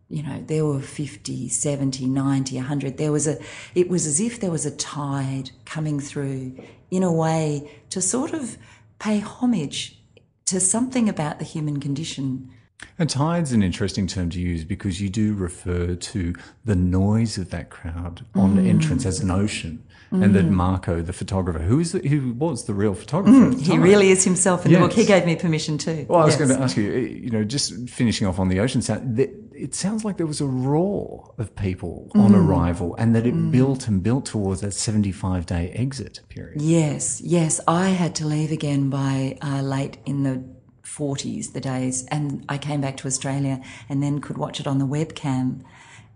you 0.10 0.22
know, 0.22 0.44
there 0.46 0.66
were 0.66 0.82
50, 0.82 1.50
70, 1.50 2.06
90, 2.06 2.56
100. 2.58 2.98
There 2.98 3.12
was 3.12 3.28
a, 3.28 3.40
it 3.74 3.90
was 3.90 4.06
as 4.06 4.20
if 4.20 4.40
there 4.40 4.52
was 4.52 4.66
a 4.66 4.76
tide 4.76 5.52
coming 5.66 6.00
through 6.00 6.56
in 6.92 7.04
a 7.04 7.12
way 7.12 7.82
to 7.90 8.02
sort 8.02 8.34
of 8.34 8.58
pay 9.00 9.20
homage 9.20 10.00
to 10.46 10.60
something 10.60 11.10
about 11.10 11.40
the 11.40 11.46
human 11.46 11.80
condition 11.80 12.52
And 13.00 13.10
tide's 13.10 13.52
an 13.52 13.64
interesting 13.64 14.06
term 14.08 14.30
to 14.32 14.40
use 14.40 14.64
because 14.66 15.02
you 15.02 15.10
do 15.10 15.34
refer 15.34 15.96
to 15.96 16.36
the 16.66 16.76
noise 16.76 17.38
of 17.38 17.50
that 17.52 17.70
crowd 17.70 18.26
on 18.36 18.56
Mm. 18.58 18.68
entrance 18.68 19.06
as 19.06 19.20
an 19.22 19.32
ocean. 19.32 19.82
And 20.12 20.34
that 20.36 20.46
Marco, 20.50 21.02
the 21.02 21.12
photographer, 21.12 21.60
who 21.60 21.80
is 21.80 21.92
the, 21.92 22.08
who 22.08 22.32
was 22.34 22.66
the 22.66 22.74
real 22.74 22.94
photographer? 22.94 23.48
at 23.48 23.52
the 23.52 23.58
Mm. 23.58 23.62
He 23.62 23.78
really 23.78 24.12
is 24.12 24.24
himself 24.24 24.66
in 24.66 24.72
the 24.72 24.80
book. 24.80 24.94
He 24.94 25.04
gave 25.06 25.26
me 25.26 25.36
permission 25.36 25.78
too. 25.78 26.06
Well, 26.08 26.22
I 26.22 26.26
was 26.26 26.38
Yes. 26.40 26.48
going 26.48 26.58
to 26.58 26.64
ask 26.64 26.78
you, 26.78 26.90
you 26.92 27.30
know, 27.32 27.44
just 27.44 27.90
finishing 27.90 28.26
off 28.26 28.40
on 28.40 28.48
the 28.48 28.60
ocean 28.62 28.82
sound, 28.82 29.20
it 29.20 29.74
sounds 29.76 30.06
like 30.06 30.16
there 30.18 30.28
was 30.28 30.40
a 30.40 30.46
roar 30.46 31.34
of 31.38 31.54
people 31.56 32.12
on 32.16 32.32
Mm. 32.32 32.48
arrival 32.48 32.96
and 32.98 33.14
that 33.16 33.26
it 33.26 33.52
built 33.52 33.88
and 33.90 34.02
built 34.04 34.26
towards 34.26 34.62
that 34.62 34.74
75 34.74 35.46
day 35.46 35.70
exit 35.76 36.22
period. 36.30 36.62
Yes, 36.62 37.20
yes. 37.22 37.60
I 37.68 37.90
had 37.90 38.16
to 38.16 38.26
leave 38.28 38.52
again 38.54 38.90
by 38.90 39.38
uh, 39.42 39.62
late 39.62 39.98
in 40.06 40.24
the 40.24 40.44
40s, 40.86 41.54
the 41.54 41.62
days, 41.62 42.06
and 42.06 42.46
I 42.48 42.58
came 42.58 42.82
back 42.82 42.98
to 42.98 43.08
Australia 43.08 43.62
and 43.90 44.02
then 44.02 44.20
could 44.20 44.38
watch 44.38 44.60
it 44.60 44.68
on 44.68 44.78
the 44.78 44.86
webcam. 44.86 45.64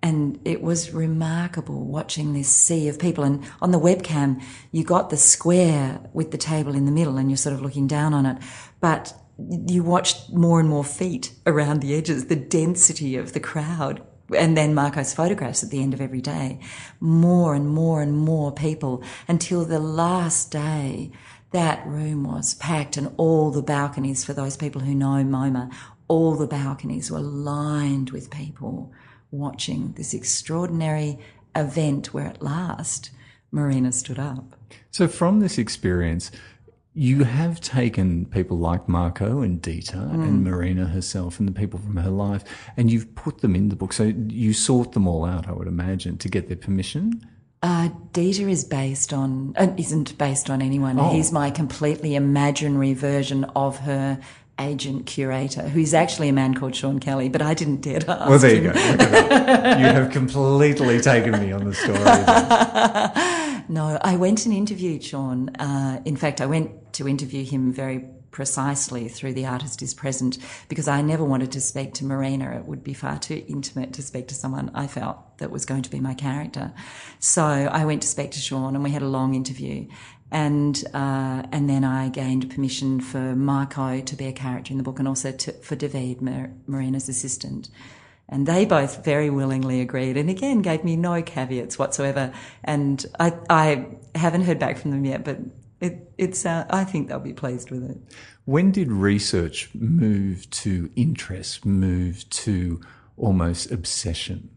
And 0.02 0.40
it 0.46 0.62
was 0.62 0.94
remarkable 0.94 1.86
watching 1.86 2.32
this 2.32 2.48
sea 2.48 2.88
of 2.88 3.00
people. 3.00 3.26
And 3.26 3.44
on 3.62 3.72
the 3.72 3.80
webcam, 3.80 4.42
you 4.72 4.86
got 4.86 5.10
the 5.10 5.18
square 5.18 6.00
with 6.14 6.32
the 6.32 6.38
table 6.38 6.74
in 6.74 6.86
the 6.86 6.92
middle 6.92 7.18
and 7.18 7.30
you're 7.30 7.36
sort 7.36 7.54
of 7.54 7.62
looking 7.62 7.86
down 7.86 8.14
on 8.14 8.26
it. 8.26 8.38
But 8.80 9.14
you 9.38 9.84
watched 9.84 10.32
more 10.32 10.60
and 10.62 10.70
more 10.70 10.86
feet 10.86 11.34
around 11.46 11.82
the 11.82 11.96
edges, 11.96 12.28
the 12.28 12.38
density 12.38 13.18
of 13.18 13.34
the 13.34 13.42
crowd 13.42 14.02
and 14.36 14.56
then 14.56 14.74
Marco's 14.74 15.14
photographs 15.14 15.64
at 15.64 15.70
the 15.70 15.82
end 15.82 15.94
of 15.94 16.02
every 16.02 16.22
day. 16.22 16.60
More 17.00 17.56
and 17.56 17.68
more 17.68 18.02
and 18.02 18.18
more 18.18 18.52
people 18.52 19.04
until 19.28 19.66
the 19.66 19.80
last 19.80 20.52
day. 20.52 21.12
That 21.51 21.86
room 21.88 22.24
was 22.24 22.53
packed 22.56 22.98
and 22.98 23.12
all 23.18 23.50
the 23.51 23.62
balconies 23.63 24.24
for 24.24 24.34
those 24.34 24.56
people 24.56 24.82
who 24.82 24.94
know 24.94 25.24
MoMA, 25.24 25.72
all 26.08 26.36
the 26.36 26.48
balconies 26.48 27.10
were 27.10 27.20
lined 27.20 28.12
with 28.12 28.29
people 28.29 28.91
watching 29.32 29.94
this 29.94 30.13
extraordinary 30.13 31.20
event 31.56 32.13
where 32.13 32.27
at 32.27 32.41
last 32.41 33.12
Marina 33.51 33.91
stood 33.91 34.20
up. 34.20 34.56
So, 34.91 35.08
from 35.08 35.39
this 35.39 35.58
experience, 35.58 36.32
you 36.94 37.24
have 37.24 37.62
taken 37.62 38.25
people 38.25 38.58
like 38.58 38.88
Marco 38.88 39.41
and 39.41 39.62
Dita 39.62 39.98
Mm. 39.98 40.24
and 40.24 40.44
Marina 40.44 40.88
herself 40.88 41.39
and 41.39 41.48
the 41.48 41.51
people 41.53 41.79
from 41.79 41.98
her 41.98 42.10
life, 42.10 42.44
and 42.77 42.91
you've 42.91 43.13
put 43.15 43.39
them 43.39 43.56
in 43.56 43.70
the 43.70 43.75
book. 43.75 43.94
So, 43.94 44.03
you 44.06 44.53
sought 44.53 44.94
them 44.94 45.08
all 45.08 45.25
out, 45.25 45.48
I 45.48 45.51
would 45.53 45.68
imagine, 45.68 46.18
to 46.18 46.29
get 46.29 46.48
their 46.48 46.58
permission. 46.58 47.22
Uh, 47.62 47.89
Dieter 48.13 48.50
is 48.50 48.63
based 48.63 49.12
on, 49.12 49.54
uh, 49.58 49.68
isn't 49.78 50.18
based 50.18 50.50
on 50.50 50.62
anyone. 50.62 50.98
Oh. 51.00 51.10
He's 51.10 51.32
my 51.32 51.51
completely 51.51 52.16
imaginary 52.16 52.94
version 52.94 53.44
of 53.56 53.80
her 53.80 54.20
agent 54.60 55.06
curator, 55.06 55.63
who's 55.70 55.94
actually 55.94 56.30
a 56.30 56.34
man 56.34 56.54
called 56.54 56.75
Sean 56.75 57.00
Kelly, 57.00 57.28
but 57.30 57.42
I 57.42 57.54
didn't 57.54 57.82
dare 57.82 58.00
to 58.00 58.12
ask 58.12 58.30
Well, 58.30 58.39
there 58.39 58.56
him. 58.56 58.63
you 58.66 58.72
go. 58.72 58.80
At 58.80 58.98
that. 58.98 59.80
you 59.80 59.86
have 59.86 60.12
completely 60.12 61.00
taken 61.01 61.32
me 61.34 61.51
on 61.51 61.66
the 61.66 61.74
story. 61.74 63.36
No, 63.70 64.00
I 64.02 64.18
went 64.18 64.48
and 64.48 64.54
interviewed 64.54 65.04
Sean. 65.04 65.50
Uh, 65.50 66.02
in 66.04 66.16
fact, 66.16 66.42
I 66.42 66.48
went 66.48 66.92
to 66.94 67.08
interview 67.08 67.46
him 67.46 67.72
very 67.72 68.04
precisely 68.32 69.08
through 69.08 69.34
The 69.34 69.46
Artist 69.46 69.84
is 69.84 69.94
Present 69.94 70.40
because 70.70 70.88
I 70.88 71.04
never 71.04 71.24
wanted 71.24 71.52
to 71.52 71.62
speak 71.62 71.94
to 71.96 72.06
Marina. 72.06 72.58
It 72.58 72.66
would 72.66 72.84
be 72.84 72.96
far 72.96 73.20
too 73.20 73.44
intimate 73.48 73.94
to 73.94 74.02
speak 74.02 74.28
to 74.30 74.36
someone 74.36 74.72
I 74.74 74.88
felt 74.88 75.38
that 75.38 75.52
was 75.52 75.66
going 75.66 75.84
to 75.84 75.90
be 75.92 76.00
my 76.00 76.16
character. 76.16 76.74
So 77.20 77.44
I 77.44 77.86
went 77.86 78.02
to 78.02 78.08
speak 78.08 78.32
to 78.32 78.40
Sean 78.40 78.74
and 78.74 78.84
we 78.84 78.90
had 78.90 79.04
a 79.04 79.08
long 79.08 79.36
interview. 79.36 79.88
And 80.32 80.84
uh, 80.94 81.44
and 81.52 81.70
then 81.70 81.84
I 81.84 82.10
gained 82.10 82.52
permission 82.52 83.02
for 83.02 83.36
Marco 83.36 84.00
to 84.02 84.16
be 84.16 84.26
a 84.26 84.32
character 84.32 84.72
in 84.72 84.78
the 84.78 84.84
book, 84.84 85.00
and 85.00 85.08
also 85.08 85.32
to, 85.32 85.52
for 85.54 85.76
David, 85.76 86.22
Mar- 86.22 86.52
Marina's 86.68 87.10
assistant. 87.10 87.70
And 88.31 88.45
they 88.45 88.63
both 88.63 89.03
very 89.03 89.31
willingly 89.31 89.81
agreed, 89.81 90.15
and 90.15 90.29
again 90.29 90.62
gave 90.62 90.83
me 90.83 90.95
no 90.95 91.21
caveats 91.24 91.79
whatsoever. 91.79 92.31
And 92.63 93.03
I, 93.19 93.33
I 93.50 93.88
haven't 94.13 94.43
heard 94.43 94.59
back 94.59 94.77
from 94.77 94.91
them 94.91 95.03
yet, 95.03 95.25
but 95.25 95.39
it, 95.81 96.13
it's 96.17 96.45
uh, 96.45 96.65
I 96.69 96.83
think 96.83 97.07
they'll 97.07 97.19
be 97.19 97.33
pleased 97.33 97.71
with 97.71 97.89
it. 97.89 97.98
When 98.45 98.71
did 98.71 98.91
research 98.91 99.69
move 99.74 100.50
to 100.51 100.92
interest, 100.96 101.65
move 101.65 102.29
to 102.29 102.81
almost 103.18 103.72
obsession? 103.72 104.51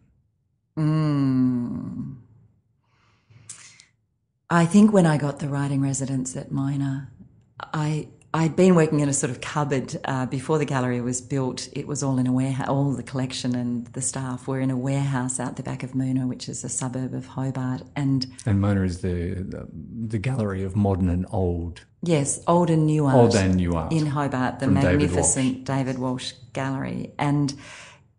I 4.50 4.66
think 4.66 4.92
when 4.92 5.06
I 5.06 5.16
got 5.16 5.38
the 5.38 5.48
writing 5.48 5.80
residence 5.80 6.36
at 6.36 6.52
Mona, 6.52 7.10
I 7.58 8.08
I'd 8.34 8.56
been 8.56 8.74
working 8.74 9.00
in 9.00 9.10
a 9.10 9.12
sort 9.12 9.30
of 9.30 9.42
cupboard 9.42 9.94
uh, 10.06 10.24
before 10.26 10.56
the 10.56 10.64
gallery 10.64 11.02
was 11.02 11.20
built. 11.20 11.68
It 11.72 11.86
was 11.86 12.02
all 12.02 12.18
in 12.18 12.26
a 12.26 12.32
warehouse. 12.32 12.66
All 12.68 12.92
the 12.92 13.02
collection 13.02 13.54
and 13.54 13.86
the 13.88 14.00
staff 14.00 14.48
were 14.48 14.58
in 14.58 14.70
a 14.70 14.76
warehouse 14.76 15.38
out 15.38 15.56
the 15.56 15.62
back 15.62 15.82
of 15.82 15.94
Moonah, 15.94 16.26
which 16.26 16.48
is 16.48 16.64
a 16.64 16.68
suburb 16.70 17.12
of 17.12 17.26
Hobart. 17.26 17.82
And 17.94 18.26
And 18.46 18.58
Mona 18.60 18.82
is 18.84 19.02
the, 19.02 19.34
the 19.46 19.68
the 20.08 20.18
gallery 20.18 20.62
of 20.62 20.74
modern 20.74 21.10
and 21.10 21.26
old, 21.30 21.84
yes, 22.02 22.40
old 22.46 22.70
and 22.70 22.86
new 22.86 23.04
art. 23.04 23.16
old 23.16 23.34
and 23.34 23.56
new 23.56 23.74
art. 23.74 23.92
in 23.92 24.06
Hobart, 24.06 24.60
the 24.60 24.66
From 24.66 24.74
David 24.76 25.00
magnificent 25.00 25.64
David 25.64 25.98
Walsh. 25.98 26.32
Gallery. 26.54 27.12
And 27.18 27.54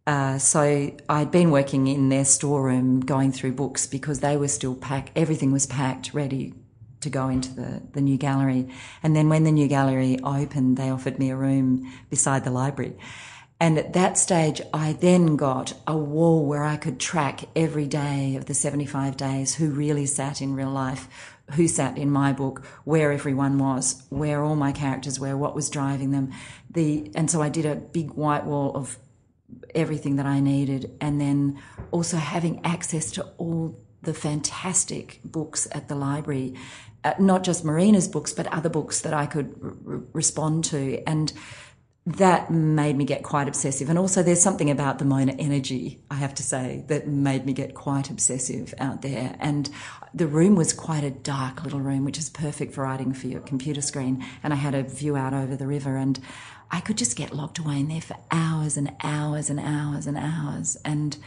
uh, 0.05 0.37
so 0.37 0.91
I'd 1.09 1.31
been 1.31 1.49
working 1.49 1.87
in 1.87 2.09
their 2.09 2.25
storeroom 2.25 2.99
going 2.99 3.31
through 3.31 3.53
books 3.53 3.87
because 3.87 4.19
they 4.19 4.37
were 4.37 4.47
still 4.47 4.75
packed, 4.75 5.11
everything 5.15 5.51
was 5.51 5.65
packed, 5.65 6.13
ready 6.13 6.53
to 7.03 7.09
go 7.09 7.29
into 7.29 7.53
the, 7.53 7.81
the 7.93 8.01
new 8.01 8.17
gallery. 8.17 8.67
And 9.01 9.15
then 9.15 9.29
when 9.29 9.43
the 9.43 9.51
new 9.51 9.67
gallery 9.67 10.19
opened, 10.23 10.77
they 10.77 10.89
offered 10.89 11.19
me 11.19 11.29
a 11.29 11.35
room 11.35 11.91
beside 12.09 12.43
the 12.43 12.51
library. 12.51 12.97
And 13.59 13.77
at 13.77 13.93
that 13.93 14.17
stage, 14.17 14.61
I 14.73 14.93
then 14.93 15.37
got 15.37 15.73
a 15.87 15.95
wall 15.95 16.45
where 16.45 16.63
I 16.63 16.75
could 16.75 16.99
track 16.99 17.45
every 17.55 17.87
day 17.87 18.35
of 18.35 18.45
the 18.45 18.53
75 18.53 19.15
days 19.15 19.55
who 19.55 19.69
really 19.69 20.05
sat 20.05 20.41
in 20.41 20.53
real 20.53 20.69
life, 20.69 21.07
who 21.51 21.67
sat 21.67 21.97
in 21.97 22.11
my 22.11 22.33
book, 22.33 22.65
where 22.83 23.13
everyone 23.13 23.57
was, 23.59 24.03
where 24.09 24.43
all 24.43 24.57
my 24.57 24.73
characters 24.73 25.19
were, 25.19 25.37
what 25.37 25.55
was 25.55 25.69
driving 25.69 26.11
them. 26.11 26.33
The, 26.69 27.09
and 27.15 27.31
so 27.31 27.41
I 27.41 27.49
did 27.49 27.65
a 27.65 27.75
big 27.75 28.11
white 28.11 28.43
wall 28.43 28.75
of 28.75 28.97
everything 29.73 30.17
that 30.17 30.25
I 30.25 30.41
needed, 30.41 30.97
and 30.99 31.21
then 31.21 31.57
also 31.91 32.17
having 32.17 32.59
access 32.65 33.11
to 33.11 33.23
all 33.37 33.79
the 34.01 34.13
fantastic 34.13 35.19
books 35.23 35.67
at 35.71 35.87
the 35.87 35.95
library, 35.95 36.53
uh, 37.03 37.13
not 37.19 37.43
just 37.43 37.65
Marina's 37.65 38.07
books, 38.07 38.33
but 38.33 38.47
other 38.47 38.69
books 38.69 39.01
that 39.01 39.13
I 39.13 39.25
could 39.25 39.53
respond 40.13 40.65
to. 40.65 41.01
And 41.07 41.33
that 42.05 42.51
made 42.51 42.97
me 42.97 43.05
get 43.05 43.23
quite 43.23 43.47
obsessive. 43.47 43.89
And 43.89 43.97
also, 43.97 44.21
there's 44.21 44.41
something 44.41 44.69
about 44.69 44.99
the 44.99 45.05
Mona 45.05 45.33
energy, 45.39 46.01
I 46.11 46.15
have 46.15 46.35
to 46.35 46.43
say, 46.43 46.83
that 46.87 47.07
made 47.07 47.45
me 47.45 47.53
get 47.53 47.75
quite 47.75 48.09
obsessive 48.09 48.73
out 48.77 49.01
there. 49.01 49.37
And 49.39 49.69
the 50.13 50.27
room 50.27 50.55
was 50.55 50.73
quite 50.73 51.05
a 51.05 51.11
dark 51.11 51.63
little 51.63 51.79
room, 51.79 52.03
which 52.03 52.17
is 52.17 52.29
perfect 52.29 52.73
for 52.73 52.83
writing 52.83 53.13
for 53.13 53.27
your 53.27 53.39
computer 53.39 53.81
screen. 53.81 54.25
And 54.43 54.51
I 54.51 54.57
had 54.57 54.75
a 54.75 54.83
view 54.83 55.15
out 55.15 55.33
over 55.33 55.55
the 55.55 55.67
river, 55.67 55.95
and 55.95 56.19
I 56.69 56.81
could 56.81 56.97
just 56.97 57.15
get 57.15 57.33
locked 57.33 57.59
away 57.59 57.79
in 57.79 57.87
there 57.87 58.01
for 58.01 58.17
hours 58.31 58.75
and 58.75 58.91
hours 59.01 59.49
and 59.49 59.59
hours 59.59 60.05
and 60.05 60.17
hours. 60.17 60.75
And 60.83 61.17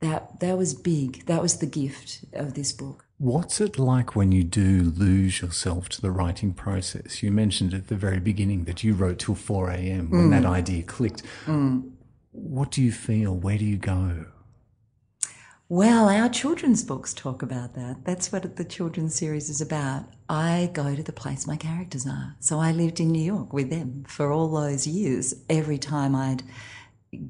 that 0.00 0.40
that 0.40 0.58
was 0.58 0.74
big. 0.74 1.24
That 1.24 1.40
was 1.40 1.58
the 1.58 1.66
gift 1.66 2.24
of 2.34 2.52
this 2.52 2.70
book. 2.70 3.05
What's 3.18 3.62
it 3.62 3.78
like 3.78 4.14
when 4.14 4.30
you 4.30 4.44
do 4.44 4.92
lose 4.94 5.40
yourself 5.40 5.88
to 5.90 6.02
the 6.02 6.10
writing 6.10 6.52
process? 6.52 7.22
You 7.22 7.30
mentioned 7.30 7.72
at 7.72 7.88
the 7.88 7.94
very 7.96 8.20
beginning 8.20 8.64
that 8.64 8.84
you 8.84 8.92
wrote 8.92 9.18
till 9.18 9.34
4 9.34 9.70
a.m. 9.70 10.10
when 10.10 10.28
mm. 10.28 10.30
that 10.30 10.44
idea 10.44 10.82
clicked. 10.82 11.22
Mm. 11.46 11.92
What 12.32 12.70
do 12.70 12.82
you 12.82 12.92
feel? 12.92 13.34
Where 13.34 13.56
do 13.56 13.64
you 13.64 13.78
go? 13.78 14.26
Well, 15.68 16.10
our 16.10 16.28
children's 16.28 16.84
books 16.84 17.14
talk 17.14 17.42
about 17.42 17.74
that. 17.74 18.04
That's 18.04 18.30
what 18.30 18.54
the 18.56 18.64
children's 18.64 19.14
series 19.14 19.48
is 19.48 19.62
about. 19.62 20.04
I 20.28 20.70
go 20.74 20.94
to 20.94 21.02
the 21.02 21.12
place 21.12 21.46
my 21.46 21.56
characters 21.56 22.06
are. 22.06 22.36
So 22.38 22.60
I 22.60 22.70
lived 22.70 23.00
in 23.00 23.10
New 23.10 23.22
York 23.22 23.52
with 23.52 23.70
them 23.70 24.04
for 24.06 24.30
all 24.30 24.48
those 24.48 24.86
years. 24.86 25.34
Every 25.48 25.78
time 25.78 26.14
I'd 26.14 26.42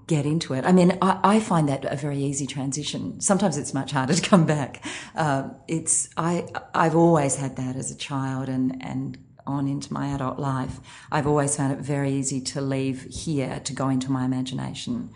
get 0.06 0.26
into 0.26 0.54
it. 0.54 0.64
I 0.64 0.72
mean, 0.72 0.98
I, 1.02 1.20
I 1.22 1.40
find 1.40 1.68
that 1.68 1.84
a 1.84 1.96
very 1.96 2.18
easy 2.18 2.46
transition. 2.46 3.20
Sometimes 3.20 3.56
it's 3.56 3.74
much 3.74 3.92
harder 3.92 4.14
to 4.14 4.22
come 4.22 4.46
back. 4.46 4.84
Uh, 5.14 5.50
it's 5.68 6.08
I 6.16 6.46
I've 6.74 6.96
always 6.96 7.36
had 7.36 7.56
that 7.56 7.76
as 7.76 7.90
a 7.90 7.96
child 7.96 8.48
and 8.48 8.82
and 8.82 9.18
on 9.46 9.68
into 9.68 9.92
my 9.92 10.08
adult 10.08 10.38
life. 10.38 10.80
I've 11.12 11.26
always 11.26 11.56
found 11.56 11.72
it 11.72 11.78
very 11.78 12.12
easy 12.12 12.40
to 12.40 12.60
leave 12.60 13.04
here 13.04 13.60
to 13.60 13.72
go 13.72 13.88
into 13.88 14.10
my 14.10 14.24
imagination. 14.24 15.10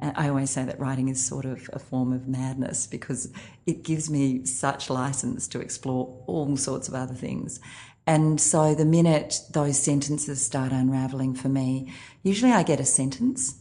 I 0.00 0.28
always 0.28 0.50
say 0.50 0.64
that 0.64 0.80
writing 0.80 1.08
is 1.08 1.24
sort 1.24 1.44
of 1.44 1.70
a 1.72 1.78
form 1.78 2.12
of 2.12 2.26
madness 2.26 2.86
because 2.86 3.32
it 3.66 3.84
gives 3.84 4.10
me 4.10 4.44
such 4.44 4.90
license 4.90 5.46
to 5.48 5.60
explore 5.60 6.22
all 6.26 6.56
sorts 6.56 6.88
of 6.88 6.94
other 6.94 7.14
things. 7.14 7.60
And 8.06 8.40
so 8.40 8.74
the 8.74 8.84
minute 8.84 9.40
those 9.52 9.78
sentences 9.78 10.44
start 10.44 10.72
unraveling 10.72 11.34
for 11.34 11.48
me, 11.48 11.92
usually 12.22 12.52
I 12.52 12.62
get 12.62 12.80
a 12.80 12.84
sentence 12.84 13.54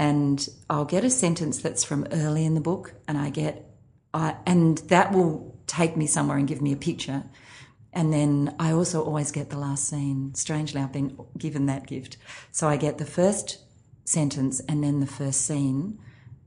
and 0.00 0.48
I'll 0.70 0.86
get 0.86 1.04
a 1.04 1.10
sentence 1.10 1.60
that's 1.60 1.84
from 1.84 2.06
early 2.10 2.46
in 2.46 2.54
the 2.54 2.60
book, 2.62 2.94
and 3.06 3.18
I 3.18 3.28
get, 3.28 3.70
I 4.14 4.34
and 4.46 4.78
that 4.88 5.12
will 5.12 5.60
take 5.66 5.94
me 5.94 6.06
somewhere 6.06 6.38
and 6.38 6.48
give 6.48 6.62
me 6.62 6.72
a 6.72 6.76
picture. 6.76 7.24
And 7.92 8.10
then 8.10 8.54
I 8.58 8.72
also 8.72 9.04
always 9.04 9.30
get 9.30 9.50
the 9.50 9.58
last 9.58 9.84
scene. 9.90 10.34
Strangely, 10.34 10.80
I've 10.80 10.92
been 10.92 11.18
given 11.36 11.66
that 11.66 11.86
gift. 11.86 12.16
So 12.50 12.66
I 12.66 12.78
get 12.78 12.96
the 12.96 13.04
first 13.04 13.58
sentence 14.04 14.60
and 14.60 14.82
then 14.82 15.00
the 15.00 15.06
first 15.06 15.42
scene. 15.42 15.98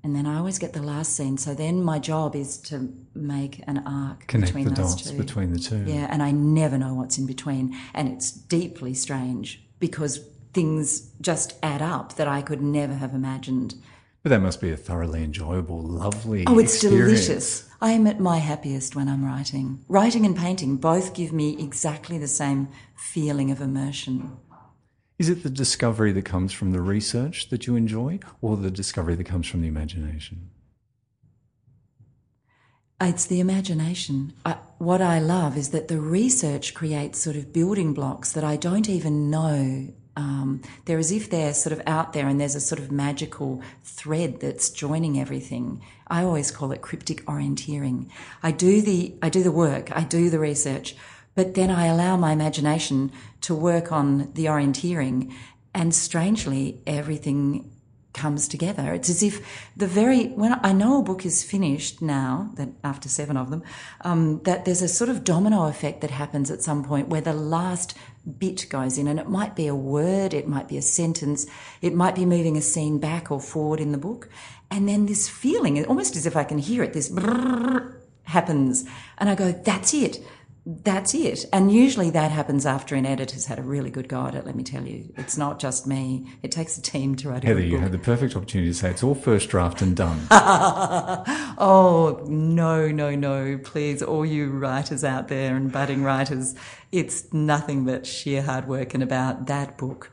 And 0.04 0.16
then 0.16 0.26
I 0.26 0.38
always 0.38 0.58
get 0.58 0.74
the 0.74 0.82
last 0.82 1.16
scene. 1.16 1.38
So 1.38 1.54
then 1.54 1.84
my 1.84 2.00
job 2.00 2.36
is 2.36 2.58
to 2.70 2.92
make 3.14 3.62
an 3.68 3.84
arc 3.86 4.26
Connect 4.28 4.54
between 4.54 4.66
the 4.66 4.82
those 4.82 4.96
dots 4.96 5.12
two. 5.12 5.18
between 5.18 5.54
the 5.54 5.60
two. 5.60 5.84
Yeah, 5.86 6.08
and 6.10 6.24
I 6.24 6.32
never 6.32 6.78
know 6.80 6.96
what's 6.96 7.20
in 7.20 7.28
between. 7.28 7.76
And 7.94 8.10
it's 8.10 8.32
deeply 8.32 8.96
strange 8.96 9.64
because 9.80 10.22
things 10.54 11.12
just 11.22 11.56
add 11.64 11.82
up 11.82 12.16
that 12.16 12.28
I 12.28 12.42
could 12.42 12.62
never 12.62 12.94
have 12.94 13.14
imagined. 13.14 13.76
But 14.22 14.30
that 14.30 14.42
must 14.42 14.62
be 14.62 14.72
a 14.72 14.78
thoroughly 14.78 15.24
enjoyable, 15.24 15.82
lovely. 15.82 16.46
Oh, 16.48 16.58
it's 16.58 16.76
experience. 16.76 17.26
delicious. 17.26 17.70
I 17.82 17.92
am 17.92 18.08
at 18.08 18.22
my 18.22 18.38
happiest 18.38 18.96
when 18.96 19.10
I'm 19.10 19.26
writing. 19.26 19.84
Writing 19.90 20.26
and 20.26 20.38
painting 20.38 20.78
both 20.78 21.14
give 21.14 21.34
me 21.34 21.62
exactly 21.62 22.18
the 22.18 22.28
same 22.30 22.70
feeling 22.96 23.52
of 23.52 23.60
immersion. 23.60 24.38
Is 25.20 25.28
it 25.28 25.44
the 25.44 25.50
discovery 25.50 26.12
that 26.14 26.26
comes 26.26 26.54
from 26.54 26.72
the 26.72 26.82
research 26.82 27.50
that 27.50 27.68
you 27.68 27.76
enjoy, 27.76 28.20
or 28.42 28.56
the 28.56 28.72
discovery 28.72 29.16
that 29.16 29.26
comes 29.26 29.48
from 29.48 29.62
the 29.62 29.68
imagination? 29.68 30.50
It's 33.02 33.26
the 33.26 33.42
imagination. 33.42 34.34
I, 34.46 34.54
what 34.78 35.02
I 35.02 35.20
love 35.20 35.58
is 35.58 35.70
that 35.70 35.90
the 35.90 36.00
research 36.00 36.74
creates 36.74 37.20
sort 37.20 37.36
of 37.36 37.52
building 37.52 37.94
blocks 37.94 38.32
that 38.32 38.46
I 38.46 38.56
don't 38.56 38.90
even 38.90 39.30
know. 39.30 39.90
Um, 40.16 40.62
they're 40.86 41.00
as 41.00 41.12
if 41.12 41.30
they're 41.30 41.54
sort 41.54 41.74
of 41.74 41.82
out 41.88 42.14
there 42.14 42.28
and 42.28 42.40
there's 42.40 42.56
a 42.56 42.62
sort 42.62 42.80
of 42.80 42.92
magical 42.92 43.62
thread 43.84 44.40
that's 44.40 44.70
joining 44.70 45.20
everything. 45.20 45.82
I 46.08 46.24
always 46.24 46.52
call 46.52 46.72
it 46.72 46.82
cryptic 46.82 47.26
orienteering. 47.26 48.10
I 48.44 48.52
do 48.52 48.82
the, 48.82 49.16
I 49.22 49.30
do 49.30 49.42
the 49.42 49.52
work, 49.52 49.96
I 49.96 50.04
do 50.04 50.30
the 50.30 50.40
research, 50.40 50.96
but 51.36 51.56
then 51.56 51.72
I 51.72 51.88
allow 51.88 52.16
my 52.16 52.32
imagination 52.32 53.12
to 53.42 53.56
work 53.56 53.92
on 53.92 54.32
the 54.34 54.46
orienteering 54.46 55.34
and 55.74 55.96
strangely 55.96 56.82
everything 56.86 57.72
comes 58.14 58.48
together. 58.48 58.94
It's 58.94 59.10
as 59.10 59.24
if 59.24 59.42
the 59.76 59.88
very 59.88 60.28
when 60.28 60.60
I 60.64 60.72
know 60.72 61.00
a 61.00 61.04
book 61.04 61.26
is 61.26 61.44
finished 61.44 62.02
now 62.02 62.52
that 62.56 62.70
after 62.84 63.10
seven 63.10 63.38
of 63.38 63.50
them, 63.50 63.64
um, 64.02 64.42
that 64.44 64.66
there's 64.66 64.82
a 64.82 64.88
sort 64.88 65.10
of 65.10 65.24
domino 65.24 65.66
effect 65.66 66.02
that 66.02 66.12
happens 66.12 66.52
at 66.52 66.62
some 66.62 66.84
point 66.84 67.10
where 67.10 67.22
the 67.22 67.34
last 67.34 67.98
bit 68.38 68.68
goes 68.70 68.98
in, 68.98 69.08
and 69.08 69.20
it 69.20 69.28
might 69.28 69.56
be 69.56 69.68
a 69.68 69.76
word, 69.76 70.34
it 70.34 70.48
might 70.48 70.68
be 70.68 70.78
a 70.78 70.82
sentence, 70.82 71.46
it 71.82 71.94
might 71.94 72.16
be 72.16 72.26
moving 72.26 72.56
a 72.56 72.62
scene 72.62 73.00
back 73.00 73.32
or 73.32 73.40
forward 73.42 73.80
in 73.82 73.92
the 73.92 73.98
book, 73.98 74.30
and 74.72 74.88
then 74.88 75.06
this 75.08 75.28
feeling, 75.28 75.84
almost 75.86 76.16
as 76.16 76.26
if 76.26 76.38
I 76.38 76.44
can 76.44 76.58
hear 76.58 76.84
it, 76.84 76.94
this 76.94 77.12
happens, 78.24 78.86
and 79.18 79.30
I 79.30 79.36
go, 79.36 79.52
"That's 79.52 79.94
it." 79.94 80.24
That's 80.66 81.14
it. 81.14 81.46
And 81.52 81.72
usually 81.74 82.10
that 82.12 82.32
happens 82.32 82.66
after 82.66 82.96
an 82.96 83.06
editor's 83.06 83.48
had 83.48 83.60
a 83.60 83.64
really 83.64 83.90
good 83.90 84.08
go 84.08 84.26
at 84.28 84.34
it, 84.34 84.46
let 84.46 84.56
me 84.56 84.64
tell 84.64 84.86
you. 84.88 85.14
It's 85.18 85.38
not 85.38 85.60
just 85.60 85.86
me. 85.86 86.26
It 86.42 86.54
takes 86.54 86.78
a 86.78 86.82
team 86.82 87.16
to 87.18 87.28
write 87.30 87.40
a 87.40 87.42
book. 87.42 87.48
Heather, 87.50 87.62
you 87.62 87.72
book. 87.74 87.82
had 87.82 87.92
the 87.92 87.98
perfect 87.98 88.36
opportunity 88.38 88.70
to 88.72 88.74
say 88.74 88.90
it's 88.92 89.04
all 89.04 89.14
first 89.16 89.50
draft 89.50 89.82
and 89.82 89.96
done. 89.96 90.20
Oh, 91.56 92.24
no, 92.28 92.88
no, 92.90 93.14
no. 93.16 93.60
Please, 93.64 94.02
all 94.02 94.26
you 94.26 94.50
writers 94.50 95.04
out 95.04 95.28
there 95.28 95.56
and 95.56 95.72
budding 95.72 96.04
writers, 96.04 96.56
it's 96.92 97.32
nothing 97.32 97.86
but 97.86 98.06
sheer 98.08 98.42
hard 98.42 98.68
work. 98.68 98.94
And 98.94 99.04
about 99.04 99.46
that 99.48 99.78
book, 99.78 100.12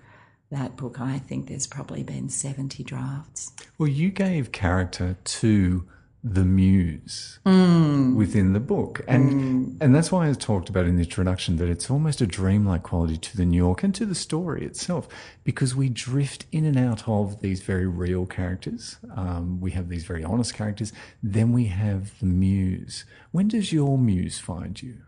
that 0.51 0.77
book, 0.77 1.01
I 1.01 1.19
think 1.19 1.49
there's 1.49 1.67
probably 1.67 2.03
been 2.03 2.29
70 2.29 2.85
drafts. 2.85 3.53
well, 3.79 3.89
you 3.89 4.11
gave 4.11 4.53
character 4.53 5.17
to 5.25 5.85
the 6.23 6.45
muse 6.45 7.39
Mm. 7.47 8.15
within 8.15 8.53
the 8.53 8.61
book, 8.61 9.01
and 9.09 9.77
and 9.81 9.95
that's 9.95 10.13
why 10.13 10.29
I 10.29 10.33
talked 10.35 10.69
about 10.69 10.85
in 10.85 10.97
the 10.97 11.05
introduction 11.05 11.57
that 11.57 11.69
it's 11.69 11.91
almost 11.91 12.21
a 12.21 12.27
dreamlike 12.27 12.83
quality 12.83 13.17
to 13.17 13.37
the 13.39 13.47
New 13.47 13.57
York 13.57 13.83
and 13.83 13.95
to 13.95 14.05
the 14.05 14.15
story 14.15 14.65
itself, 14.67 15.09
because 15.45 15.75
we 15.75 15.89
drift 15.89 16.45
in 16.53 16.67
and 16.67 16.77
out 16.77 17.09
of 17.09 17.41
these 17.41 17.63
very 17.63 17.87
real 17.87 18.27
characters. 18.27 18.99
Um, 19.17 19.61
we 19.61 19.71
have 19.71 19.89
these 19.89 20.05
very 20.05 20.23
honest 20.23 20.53
characters. 20.53 20.93
Then 21.23 21.53
we 21.53 21.65
have 21.67 22.19
the 22.21 22.27
muse. 22.27 23.07
When 23.33 23.49
does 23.49 23.73
your 23.73 23.97
muse 23.97 24.39
find 24.39 24.81
you? 24.83 24.99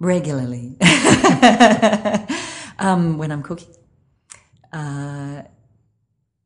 Regularly. 0.00 0.76
um, 2.78 3.18
when 3.18 3.30
I'm 3.30 3.42
cooking. 3.42 3.72
Uh, 4.72 5.42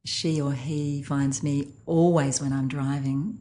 she 0.04 0.40
or 0.40 0.52
he 0.52 1.02
finds 1.02 1.42
me 1.42 1.72
always 1.86 2.40
when 2.42 2.52
I'm 2.52 2.68
driving. 2.68 3.38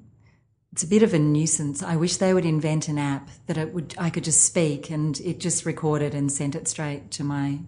It's 0.78 0.84
a 0.84 0.88
bit 0.88 1.02
of 1.02 1.12
a 1.16 1.18
nuisance. 1.18 1.82
I 1.82 1.96
wish 1.96 2.18
they 2.18 2.36
would 2.36 2.46
invent 2.46 2.88
an 2.88 3.00
app 3.00 3.32
that 3.48 3.58
it 3.58 3.74
would 3.74 3.96
I 3.98 4.12
could 4.12 4.24
just 4.24 4.44
speak 4.44 4.92
and 4.92 5.20
it 5.22 5.40
just 5.40 5.66
recorded 5.66 6.14
and 6.14 6.32
sent 6.32 6.54
it 6.54 6.68
straight 6.68 7.10
to 7.14 7.24
my 7.24 7.62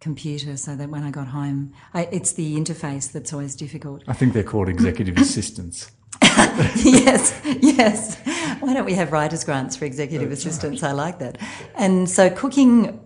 computer 0.00 0.56
so 0.56 0.74
that 0.74 0.88
when 0.88 1.02
I 1.02 1.10
got 1.10 1.28
home, 1.28 1.74
I, 1.92 2.08
it's 2.10 2.32
the 2.32 2.56
interface 2.56 3.12
that's 3.12 3.34
always 3.34 3.54
difficult. 3.54 4.02
I 4.08 4.14
think 4.14 4.32
they're 4.32 4.42
called 4.42 4.70
executive 4.70 5.18
assistants. 5.18 5.90
yes, 6.22 7.38
yes. 7.44 8.16
Why 8.60 8.72
don't 8.72 8.86
we 8.86 8.94
have 8.94 9.12
writers' 9.12 9.44
grants 9.44 9.76
for 9.76 9.84
executive 9.84 10.32
assistants? 10.32 10.82
I 10.82 10.92
like 10.92 11.18
that. 11.18 11.36
And 11.74 12.08
so, 12.08 12.30
cooking, 12.30 12.98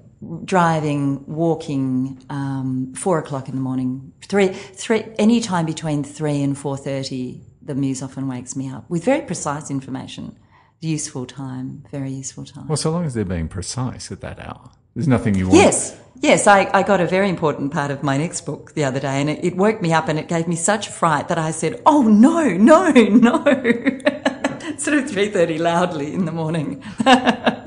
driving, 0.44 1.26
walking, 1.26 2.24
um, 2.30 2.94
four 2.94 3.18
o'clock 3.18 3.48
in 3.48 3.56
the 3.56 3.60
morning, 3.60 4.12
three, 4.22 4.50
three, 4.50 5.02
any 5.18 5.40
time 5.40 5.66
between 5.66 6.04
three 6.04 6.44
and 6.44 6.56
four 6.56 6.76
thirty, 6.76 7.42
the 7.64 7.74
muse 7.74 8.02
often 8.02 8.28
wakes 8.28 8.56
me 8.56 8.70
up 8.70 8.88
with 8.88 9.04
very 9.04 9.22
precise 9.22 9.70
information. 9.70 10.38
Useful 10.80 11.26
time, 11.26 11.84
very 11.90 12.10
useful 12.10 12.44
time. 12.44 12.66
Well, 12.66 12.76
so 12.76 12.90
long 12.90 13.04
as 13.04 13.14
they're 13.14 13.24
being 13.24 13.48
precise 13.48 14.10
at 14.10 14.20
that 14.20 14.40
hour, 14.40 14.70
there's 14.94 15.06
nothing 15.06 15.36
you 15.36 15.46
want. 15.46 15.58
Yes, 15.58 15.96
yes. 16.20 16.46
I, 16.48 16.68
I 16.74 16.82
got 16.82 17.00
a 17.00 17.06
very 17.06 17.28
important 17.28 17.72
part 17.72 17.92
of 17.92 18.02
my 18.02 18.16
next 18.16 18.40
book 18.42 18.74
the 18.74 18.84
other 18.84 18.98
day, 18.98 19.20
and 19.20 19.30
it, 19.30 19.44
it 19.44 19.56
woke 19.56 19.80
me 19.80 19.92
up, 19.92 20.08
and 20.08 20.18
it 20.18 20.26
gave 20.26 20.48
me 20.48 20.56
such 20.56 20.88
fright 20.88 21.28
that 21.28 21.38
I 21.38 21.52
said, 21.52 21.80
"Oh 21.86 22.02
no, 22.02 22.48
no, 22.48 22.90
no!" 22.90 23.44
sort 24.76 24.98
of 24.98 25.08
three 25.08 25.28
thirty 25.28 25.58
loudly 25.58 26.12
in 26.12 26.24
the 26.24 26.32
morning. 26.32 26.82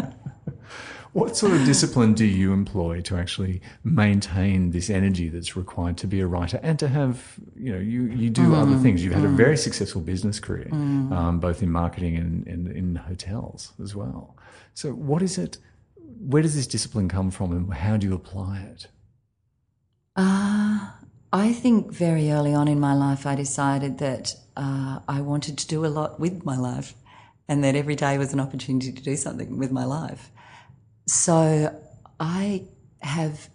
What 1.15 1.37
sort 1.37 1.53
of 1.53 1.63
discipline 1.63 2.13
do 2.13 2.25
you 2.25 2.51
employ 2.51 2.99
to 3.03 3.15
actually 3.15 3.61
maintain 3.85 4.71
this 4.71 4.89
energy 4.89 5.29
that's 5.29 5.55
required 5.55 5.95
to 5.99 6.07
be 6.07 6.19
a 6.19 6.27
writer 6.27 6.59
and 6.61 6.77
to 6.79 6.89
have, 6.89 7.39
you 7.55 7.71
know, 7.71 7.79
you, 7.79 8.07
you 8.07 8.29
do 8.29 8.41
Mm. 8.41 8.61
other 8.61 8.77
things. 8.83 9.01
You've 9.01 9.13
had 9.13 9.23
a 9.23 9.29
very 9.29 9.55
successful 9.55 10.01
business 10.01 10.41
career, 10.41 10.67
um, 10.73 11.39
both 11.39 11.63
in 11.63 11.71
marketing 11.71 12.17
and, 12.17 12.45
and 12.47 12.67
in 12.67 12.97
hotels 12.97 13.71
as 13.81 13.95
well. 13.95 14.35
So, 14.73 14.91
what 14.91 15.21
is 15.21 15.37
it? 15.37 15.57
Where 16.19 16.43
does 16.43 16.53
this 16.53 16.67
discipline 16.67 17.07
come 17.07 17.31
from 17.31 17.53
and 17.53 17.73
how 17.73 17.95
do 17.95 18.07
you 18.07 18.13
apply 18.13 18.59
it? 18.73 18.87
Uh, 20.17 20.89
I 21.31 21.53
think 21.53 21.93
very 21.93 22.29
early 22.29 22.53
on 22.53 22.67
in 22.67 22.79
my 22.81 22.93
life, 22.93 23.25
I 23.25 23.35
decided 23.35 23.99
that 23.99 24.35
uh, 24.57 24.99
I 25.07 25.21
wanted 25.21 25.57
to 25.59 25.67
do 25.75 25.85
a 25.85 25.87
lot 25.99 26.19
with 26.19 26.43
my 26.43 26.57
life 26.57 26.93
and 27.47 27.63
that 27.63 27.73
every 27.73 27.95
day 27.95 28.17
was 28.17 28.33
an 28.33 28.41
opportunity 28.41 28.91
to 28.91 29.01
do 29.01 29.15
something 29.15 29.57
with 29.57 29.71
my 29.71 29.85
life. 29.85 30.29
So 31.05 31.79
I 32.19 32.63
have, 32.99 33.49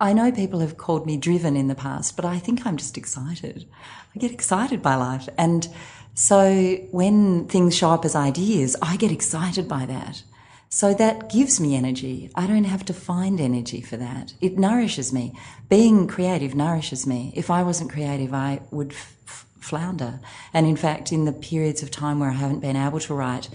I, 0.00 0.12
know 0.12 0.32
people 0.32 0.60
have 0.60 0.78
called 0.78 1.06
me 1.06 1.16
driven 1.16 1.56
in 1.56 1.68
the 1.68 1.74
past, 1.74 2.16
but 2.16 2.24
I 2.24 2.38
think 2.38 2.66
I'm 2.66 2.76
just 2.76 2.96
excited. 2.96 3.66
I 4.14 4.18
get 4.18 4.32
excited 4.32 4.82
by 4.82 4.94
life. 4.94 5.28
And 5.36 5.68
so 6.14 6.76
when 6.90 7.46
things 7.48 7.76
show 7.76 7.90
up 7.90 8.04
as 8.04 8.16
ideas, 8.16 8.76
I 8.80 8.96
get 8.96 9.12
excited 9.12 9.68
by 9.68 9.84
that. 9.86 10.22
So 10.72 10.94
that 10.94 11.30
gives 11.30 11.60
me 11.60 11.74
energy. 11.74 12.30
I 12.36 12.46
don't 12.46 12.64
have 12.64 12.84
to 12.86 12.94
find 12.94 13.40
energy 13.40 13.80
for 13.80 13.96
that. 13.96 14.34
It 14.40 14.56
nourishes 14.56 15.12
me. 15.12 15.36
Being 15.68 16.06
creative 16.06 16.54
nourishes 16.54 17.06
me. 17.06 17.32
If 17.34 17.50
I 17.50 17.64
wasn't 17.64 17.90
creative, 17.90 18.32
I 18.32 18.60
would 18.70 18.92
f- 18.92 19.46
flounder. 19.58 20.20
And 20.54 20.66
in 20.66 20.76
fact, 20.76 21.12
in 21.12 21.24
the 21.24 21.32
periods 21.32 21.82
of 21.82 21.90
time 21.90 22.20
where 22.20 22.30
I 22.30 22.34
haven't 22.34 22.60
been 22.60 22.76
able 22.76 23.00
to 23.00 23.14
write, 23.14 23.50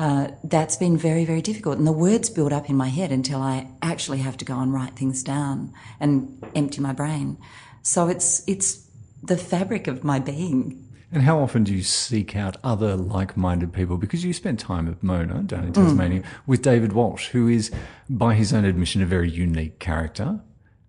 uh, 0.00 0.30
that's 0.44 0.78
been 0.78 0.96
very, 0.96 1.26
very 1.26 1.42
difficult. 1.42 1.76
And 1.76 1.86
the 1.86 1.92
words 1.92 2.30
build 2.30 2.54
up 2.54 2.70
in 2.70 2.74
my 2.74 2.88
head 2.88 3.12
until 3.12 3.42
I 3.42 3.68
actually 3.82 4.20
have 4.20 4.34
to 4.38 4.46
go 4.46 4.58
and 4.58 4.72
write 4.72 4.96
things 4.96 5.22
down 5.22 5.74
and 6.00 6.42
empty 6.54 6.80
my 6.80 6.94
brain. 6.94 7.36
So 7.82 8.08
it's, 8.08 8.42
it's 8.48 8.88
the 9.22 9.36
fabric 9.36 9.88
of 9.88 10.02
my 10.02 10.18
being. 10.18 10.88
And 11.12 11.22
how 11.24 11.38
often 11.38 11.64
do 11.64 11.74
you 11.74 11.82
seek 11.82 12.34
out 12.34 12.56
other 12.64 12.96
like 12.96 13.36
minded 13.36 13.74
people? 13.74 13.98
Because 13.98 14.24
you 14.24 14.32
spent 14.32 14.58
time 14.58 14.88
at 14.88 15.02
Mona 15.02 15.42
down 15.42 15.64
in 15.64 15.74
Tasmania 15.74 16.22
with 16.46 16.62
David 16.62 16.94
Walsh, 16.94 17.28
who 17.28 17.46
is, 17.46 17.70
by 18.08 18.32
his 18.32 18.54
own 18.54 18.64
admission, 18.64 19.02
a 19.02 19.06
very 19.06 19.30
unique 19.30 19.80
character. 19.80 20.40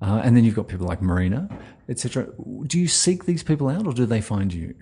Uh, 0.02 0.21
and 0.24 0.38
then 0.38 0.45
you've 0.45 0.56
got 0.56 0.69
people 0.69 0.88
like 0.88 1.02
Marina, 1.02 1.50
etc. 1.89 2.30
Do 2.65 2.80
you 2.80 2.88
seek 2.88 3.26
these 3.26 3.43
people 3.43 3.67
out 3.67 3.86
or 3.86 3.93
do 3.93 4.06
they 4.06 4.21
find 4.21 4.54
you? 4.54 4.74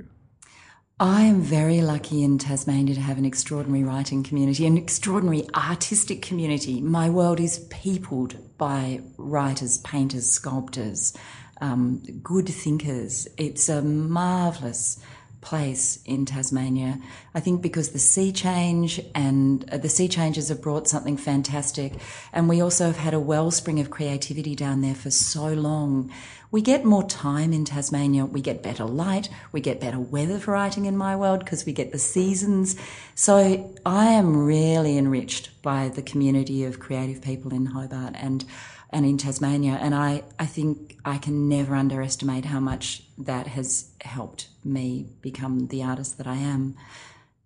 I 1.01 1.21
am 1.21 1.39
very 1.39 1.81
lucky 1.81 2.23
in 2.23 2.37
Tasmania 2.37 2.93
to 2.95 2.99
have 2.99 3.17
an 3.17 3.23
extraordinary 3.23 3.85
writing 3.85 4.21
community, 4.21 4.65
an 4.65 4.77
extraordinary 4.77 5.47
artistic 5.55 6.21
community. 6.21 6.81
My 6.81 7.09
world 7.09 7.39
is 7.39 7.59
peopled 7.69 8.35
by 8.57 8.99
writers, 9.15 9.77
painters, 9.77 10.29
sculptors, 10.29 11.13
um, 11.61 12.03
good 12.21 12.49
thinkers. 12.49 13.29
It's 13.37 13.69
a 13.69 13.81
marvellous 13.81 14.99
place 15.41 15.99
in 16.05 16.25
Tasmania. 16.25 16.99
I 17.33 17.39
think 17.39 17.61
because 17.61 17.89
the 17.89 17.99
sea 17.99 18.31
change 18.31 19.01
and 19.15 19.67
uh, 19.71 19.77
the 19.77 19.89
sea 19.89 20.07
changes 20.07 20.49
have 20.49 20.61
brought 20.61 20.87
something 20.87 21.17
fantastic. 21.17 21.93
And 22.33 22.49
we 22.49 22.61
also 22.61 22.87
have 22.87 22.97
had 22.97 23.13
a 23.13 23.19
wellspring 23.19 23.79
of 23.79 23.89
creativity 23.89 24.55
down 24.55 24.81
there 24.81 24.95
for 24.95 25.11
so 25.11 25.53
long. 25.53 26.11
We 26.51 26.61
get 26.61 26.83
more 26.83 27.03
time 27.03 27.53
in 27.53 27.63
Tasmania. 27.63 28.25
We 28.25 28.41
get 28.41 28.63
better 28.63 28.85
light. 28.85 29.29
We 29.51 29.61
get 29.61 29.79
better 29.79 29.99
weather 29.99 30.39
for 30.39 30.51
writing 30.51 30.85
in 30.85 30.97
my 30.97 31.15
world 31.15 31.39
because 31.39 31.65
we 31.65 31.73
get 31.73 31.91
the 31.91 31.99
seasons. 31.99 32.75
So 33.13 33.71
I 33.85 34.05
am 34.07 34.35
really 34.35 34.97
enriched 34.97 35.61
by 35.61 35.89
the 35.89 36.01
community 36.01 36.63
of 36.63 36.79
creative 36.79 37.21
people 37.21 37.53
in 37.53 37.67
Hobart 37.67 38.15
and 38.17 38.45
and 38.91 39.05
in 39.05 39.17
Tasmania. 39.17 39.77
And 39.81 39.93
I, 39.93 40.23
I 40.37 40.45
think 40.45 40.97
I 41.05 41.17
can 41.17 41.47
never 41.47 41.75
underestimate 41.75 42.45
how 42.45 42.59
much 42.59 43.03
that 43.17 43.47
has 43.47 43.91
helped 44.01 44.47
me 44.63 45.07
become 45.21 45.67
the 45.67 45.83
artist 45.83 46.17
that 46.17 46.27
I 46.27 46.35
am. 46.35 46.75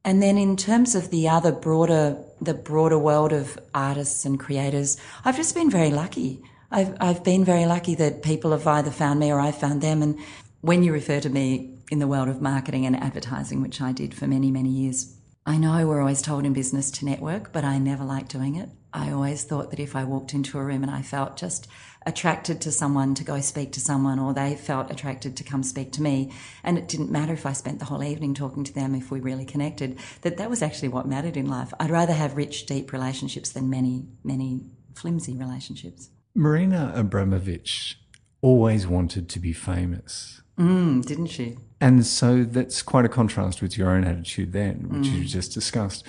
And 0.06 0.22
then 0.22 0.38
in 0.38 0.58
terms 0.58 0.96
of 0.96 1.12
the 1.12 1.30
other 1.30 1.52
broader, 1.52 2.18
the 2.42 2.54
broader 2.54 2.98
world 2.98 3.32
of 3.32 3.58
artists 3.74 4.26
and 4.26 4.40
creators, 4.40 4.98
I've 5.24 5.38
just 5.38 5.56
been 5.56 5.70
very 5.70 5.92
lucky. 5.92 6.42
I've, 6.72 6.96
I've 7.00 7.24
been 7.24 7.46
very 7.46 7.66
lucky 7.66 7.96
that 7.96 8.24
people 8.24 8.52
have 8.52 8.68
either 8.68 8.92
found 8.92 9.20
me 9.20 9.32
or 9.32 9.40
I've 9.40 9.58
found 9.58 9.82
them. 9.82 10.02
And 10.02 10.20
when 10.62 10.84
you 10.84 10.92
refer 10.92 11.20
to 11.22 11.30
me 11.30 11.78
in 11.90 12.00
the 12.00 12.08
world 12.08 12.28
of 12.28 12.42
marketing 12.42 12.86
and 12.86 12.96
advertising, 12.96 13.62
which 13.62 13.80
I 13.80 13.92
did 13.92 14.14
for 14.14 14.28
many, 14.28 14.52
many 14.52 14.70
years, 14.70 15.16
I 15.46 15.58
know 15.58 15.86
we're 15.88 16.00
always 16.00 16.22
told 16.22 16.46
in 16.46 16.54
business 16.54 16.90
to 16.92 17.06
network, 17.06 17.52
but 17.52 17.66
I 17.66 17.78
never 17.78 18.06
liked 18.06 18.32
doing 18.32 18.56
it. 18.56 18.70
I 18.94 19.12
always 19.12 19.44
thought 19.44 19.72
that 19.72 19.80
if 19.80 19.94
I 19.94 20.06
walked 20.06 20.34
into 20.34 20.58
a 20.58 20.64
room 20.64 20.84
and 20.84 20.92
I 20.92 21.02
felt 21.02 21.36
just 21.36 21.68
attracted 22.06 22.62
to 22.62 22.72
someone 22.72 23.14
to 23.16 23.26
go 23.26 23.42
speak 23.42 23.74
to 23.74 23.82
someone, 23.82 24.20
or 24.20 24.34
they 24.34 24.56
felt 24.56 24.90
attracted 24.90 25.36
to 25.36 25.44
come 25.44 25.62
speak 25.62 25.92
to 25.94 26.02
me, 26.02 26.32
and 26.64 26.78
it 26.78 26.88
didn't 26.88 27.12
matter 27.12 27.34
if 27.34 27.46
I 27.46 27.52
spent 27.54 27.80
the 27.80 27.86
whole 27.86 28.04
evening 28.04 28.34
talking 28.34 28.64
to 28.64 28.74
them 28.74 28.96
if 28.96 29.12
we 29.12 29.20
really 29.20 29.46
connected, 29.46 30.00
that 30.22 30.38
that 30.38 30.50
was 30.50 30.62
actually 30.62 30.90
what 30.90 31.08
mattered 31.08 31.36
in 31.36 31.48
life. 31.48 31.74
I'd 31.78 31.92
rather 31.92 32.14
have 32.14 32.38
rich, 32.38 32.66
deep 32.66 32.94
relationships 32.94 33.50
than 33.50 33.70
many, 33.70 34.06
many 34.24 34.62
flimsy 34.96 35.36
relationships. 35.36 36.10
Marina 36.36 36.94
Abramović 36.96 37.96
always 38.42 38.88
wanted 38.88 39.28
to 39.30 39.40
be 39.40 39.52
famous. 39.54 40.42
Mm, 40.58 41.04
didn't 41.06 41.28
she? 41.28 41.58
And 41.84 42.06
so 42.06 42.46
that's 42.46 42.82
quite 42.82 43.04
a 43.04 43.10
contrast 43.10 43.62
with 43.62 43.78
your 43.78 43.92
own 43.92 44.06
attitude 44.06 44.54
then, 44.54 44.88
which 44.88 45.10
mm. 45.10 45.20
you 45.20 45.26
just 45.26 45.54
discussed, 45.54 46.08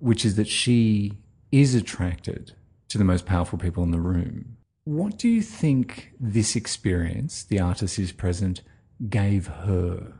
which 0.00 0.22
is 0.22 0.36
that 0.36 0.48
she 0.48 1.14
is 1.50 1.74
attracted 1.74 2.52
to 2.90 2.98
the 2.98 3.04
most 3.04 3.24
powerful 3.24 3.58
people 3.58 3.82
in 3.82 3.90
the 3.90 4.00
room. 4.00 4.58
What 4.84 5.16
do 5.16 5.26
you 5.30 5.40
think 5.40 6.12
this 6.20 6.54
experience, 6.54 7.42
the 7.42 7.58
artist 7.58 7.98
is 7.98 8.12
present, 8.12 8.60
gave 9.08 9.46
her? 9.46 10.12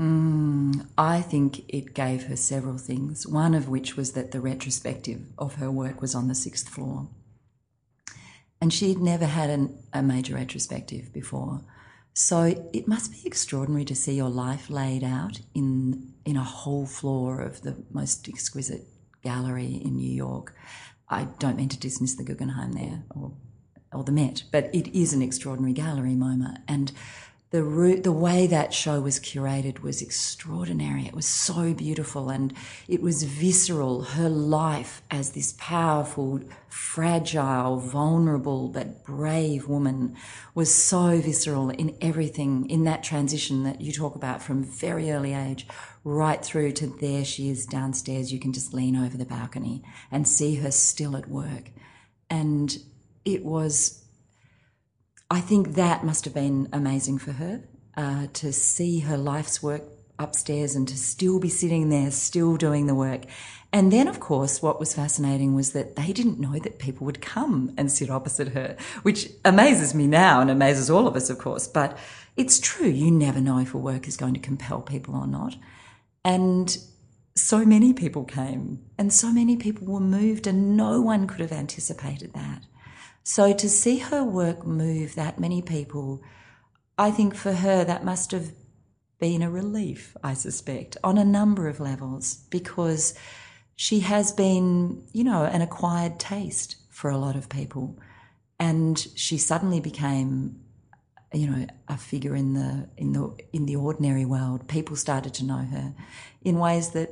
Mm, 0.00 0.88
I 0.98 1.20
think 1.20 1.62
it 1.68 1.94
gave 1.94 2.24
her 2.24 2.34
several 2.34 2.76
things, 2.76 3.24
one 3.24 3.54
of 3.54 3.68
which 3.68 3.96
was 3.96 4.14
that 4.14 4.32
the 4.32 4.40
retrospective 4.40 5.20
of 5.38 5.54
her 5.56 5.70
work 5.70 6.00
was 6.00 6.12
on 6.12 6.26
the 6.26 6.34
sixth 6.34 6.68
floor. 6.68 7.06
And 8.60 8.72
she'd 8.72 8.98
never 8.98 9.26
had 9.26 9.48
an, 9.48 9.78
a 9.92 10.02
major 10.02 10.34
retrospective 10.34 11.12
before. 11.12 11.60
So 12.20 12.68
it 12.72 12.88
must 12.88 13.12
be 13.12 13.24
extraordinary 13.24 13.84
to 13.84 13.94
see 13.94 14.14
your 14.14 14.28
life 14.28 14.70
laid 14.70 15.04
out 15.04 15.40
in, 15.54 16.14
in 16.24 16.36
a 16.36 16.42
whole 16.42 16.84
floor 16.84 17.40
of 17.40 17.62
the 17.62 17.76
most 17.92 18.28
exquisite 18.28 18.88
gallery 19.22 19.80
in 19.84 19.94
New 19.94 20.10
York. 20.10 20.52
I 21.08 21.28
don't 21.38 21.56
mean 21.56 21.68
to 21.68 21.78
dismiss 21.78 22.16
the 22.16 22.24
Guggenheim 22.24 22.72
there 22.72 23.04
or, 23.10 23.34
or 23.92 24.02
the 24.02 24.10
Met, 24.10 24.42
but 24.50 24.68
it 24.74 24.88
is 24.88 25.12
an 25.12 25.22
extraordinary 25.22 25.72
gallery, 25.72 26.14
MoMA. 26.16 26.56
And 26.66 26.90
the 27.50 27.62
route, 27.62 28.02
the 28.02 28.12
way 28.12 28.46
that 28.46 28.74
show 28.74 29.00
was 29.00 29.18
curated 29.18 29.80
was 29.80 30.02
extraordinary. 30.02 31.06
It 31.06 31.14
was 31.14 31.26
so 31.26 31.72
beautiful 31.72 32.28
and 32.28 32.52
it 32.86 33.00
was 33.00 33.22
visceral. 33.22 34.02
Her 34.02 34.28
life 34.28 35.00
as 35.10 35.30
this 35.30 35.54
powerful, 35.56 36.40
fragile, 36.68 37.78
vulnerable, 37.78 38.68
but 38.68 39.02
brave 39.02 39.66
woman 39.66 40.14
was 40.54 40.72
so 40.74 41.20
visceral 41.22 41.70
in 41.70 41.96
everything, 42.02 42.68
in 42.68 42.84
that 42.84 43.02
transition 43.02 43.64
that 43.64 43.80
you 43.80 43.92
talk 43.92 44.14
about 44.14 44.42
from 44.42 44.62
very 44.62 45.10
early 45.10 45.32
age 45.32 45.66
right 46.04 46.44
through 46.44 46.72
to 46.72 46.86
there 46.86 47.24
she 47.24 47.48
is 47.48 47.64
downstairs. 47.64 48.30
You 48.30 48.40
can 48.40 48.52
just 48.52 48.74
lean 48.74 48.94
over 48.94 49.16
the 49.16 49.24
balcony 49.24 49.82
and 50.10 50.28
see 50.28 50.56
her 50.56 50.70
still 50.70 51.16
at 51.16 51.28
work. 51.28 51.70
And 52.28 52.76
it 53.24 53.42
was 53.42 54.04
I 55.30 55.40
think 55.40 55.74
that 55.74 56.04
must 56.04 56.24
have 56.24 56.32
been 56.32 56.68
amazing 56.72 57.18
for 57.18 57.32
her 57.32 57.62
uh, 57.96 58.28
to 58.32 58.50
see 58.52 59.00
her 59.00 59.18
life's 59.18 59.62
work 59.62 59.82
upstairs 60.18 60.74
and 60.74 60.88
to 60.88 60.96
still 60.96 61.38
be 61.38 61.50
sitting 61.50 61.90
there, 61.90 62.10
still 62.10 62.56
doing 62.56 62.86
the 62.86 62.94
work. 62.94 63.22
And 63.70 63.92
then, 63.92 64.08
of 64.08 64.20
course, 64.20 64.62
what 64.62 64.80
was 64.80 64.94
fascinating 64.94 65.54
was 65.54 65.72
that 65.72 65.96
they 65.96 66.12
didn't 66.14 66.40
know 66.40 66.58
that 66.58 66.78
people 66.78 67.04
would 67.04 67.20
come 67.20 67.74
and 67.76 67.92
sit 67.92 68.08
opposite 68.08 68.48
her, 68.48 68.76
which 69.02 69.28
amazes 69.44 69.94
me 69.94 70.06
now 70.06 70.40
and 70.40 70.50
amazes 70.50 70.88
all 70.88 71.06
of 71.06 71.14
us, 71.14 71.28
of 71.28 71.38
course. 71.38 71.68
But 71.68 71.98
it's 72.36 72.58
true, 72.58 72.88
you 72.88 73.10
never 73.10 73.40
know 73.40 73.58
if 73.58 73.74
a 73.74 73.78
work 73.78 74.08
is 74.08 74.16
going 74.16 74.34
to 74.34 74.40
compel 74.40 74.80
people 74.80 75.14
or 75.14 75.26
not. 75.26 75.56
And 76.24 76.76
so 77.36 77.66
many 77.66 77.92
people 77.92 78.24
came 78.24 78.84
and 78.96 79.12
so 79.12 79.30
many 79.30 79.56
people 79.56 79.86
were 79.86 80.00
moved, 80.00 80.46
and 80.46 80.74
no 80.76 81.02
one 81.02 81.26
could 81.26 81.40
have 81.40 81.52
anticipated 81.52 82.32
that. 82.32 82.62
So 83.28 83.52
to 83.52 83.68
see 83.68 83.98
her 83.98 84.24
work 84.24 84.66
move 84.66 85.14
that 85.16 85.38
many 85.38 85.60
people, 85.60 86.22
I 86.96 87.10
think 87.10 87.34
for 87.34 87.52
her 87.52 87.84
that 87.84 88.02
must 88.02 88.30
have 88.30 88.52
been 89.20 89.42
a 89.42 89.50
relief, 89.50 90.16
I 90.24 90.32
suspect, 90.32 90.96
on 91.04 91.18
a 91.18 91.26
number 91.26 91.68
of 91.68 91.78
levels, 91.78 92.46
because 92.48 93.12
she 93.76 94.00
has 94.00 94.32
been, 94.32 95.04
you 95.12 95.24
know, 95.24 95.44
an 95.44 95.60
acquired 95.60 96.18
taste 96.18 96.76
for 96.88 97.10
a 97.10 97.18
lot 97.18 97.36
of 97.36 97.50
people. 97.50 97.98
And 98.58 98.98
she 99.14 99.36
suddenly 99.36 99.80
became, 99.80 100.60
you 101.34 101.50
know, 101.50 101.66
a 101.86 101.98
figure 101.98 102.34
in 102.34 102.54
the 102.54 102.88
in 102.96 103.12
the 103.12 103.36
in 103.52 103.66
the 103.66 103.76
ordinary 103.76 104.24
world. 104.24 104.68
People 104.68 104.96
started 104.96 105.34
to 105.34 105.44
know 105.44 105.66
her 105.74 105.94
in 106.40 106.58
ways 106.58 106.92
that 106.92 107.10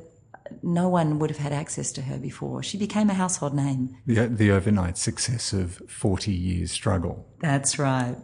no 0.62 0.88
one 0.88 1.18
would 1.18 1.30
have 1.30 1.38
had 1.38 1.52
access 1.52 1.92
to 1.92 2.02
her 2.02 2.18
before. 2.18 2.62
She 2.62 2.78
became 2.78 3.10
a 3.10 3.14
household 3.14 3.54
name. 3.54 3.96
The, 4.06 4.26
the 4.26 4.50
overnight 4.50 4.98
success 4.98 5.52
of 5.52 5.82
40 5.88 6.32
years' 6.32 6.72
struggle. 6.72 7.26
That's 7.40 7.78
right. 7.78 8.16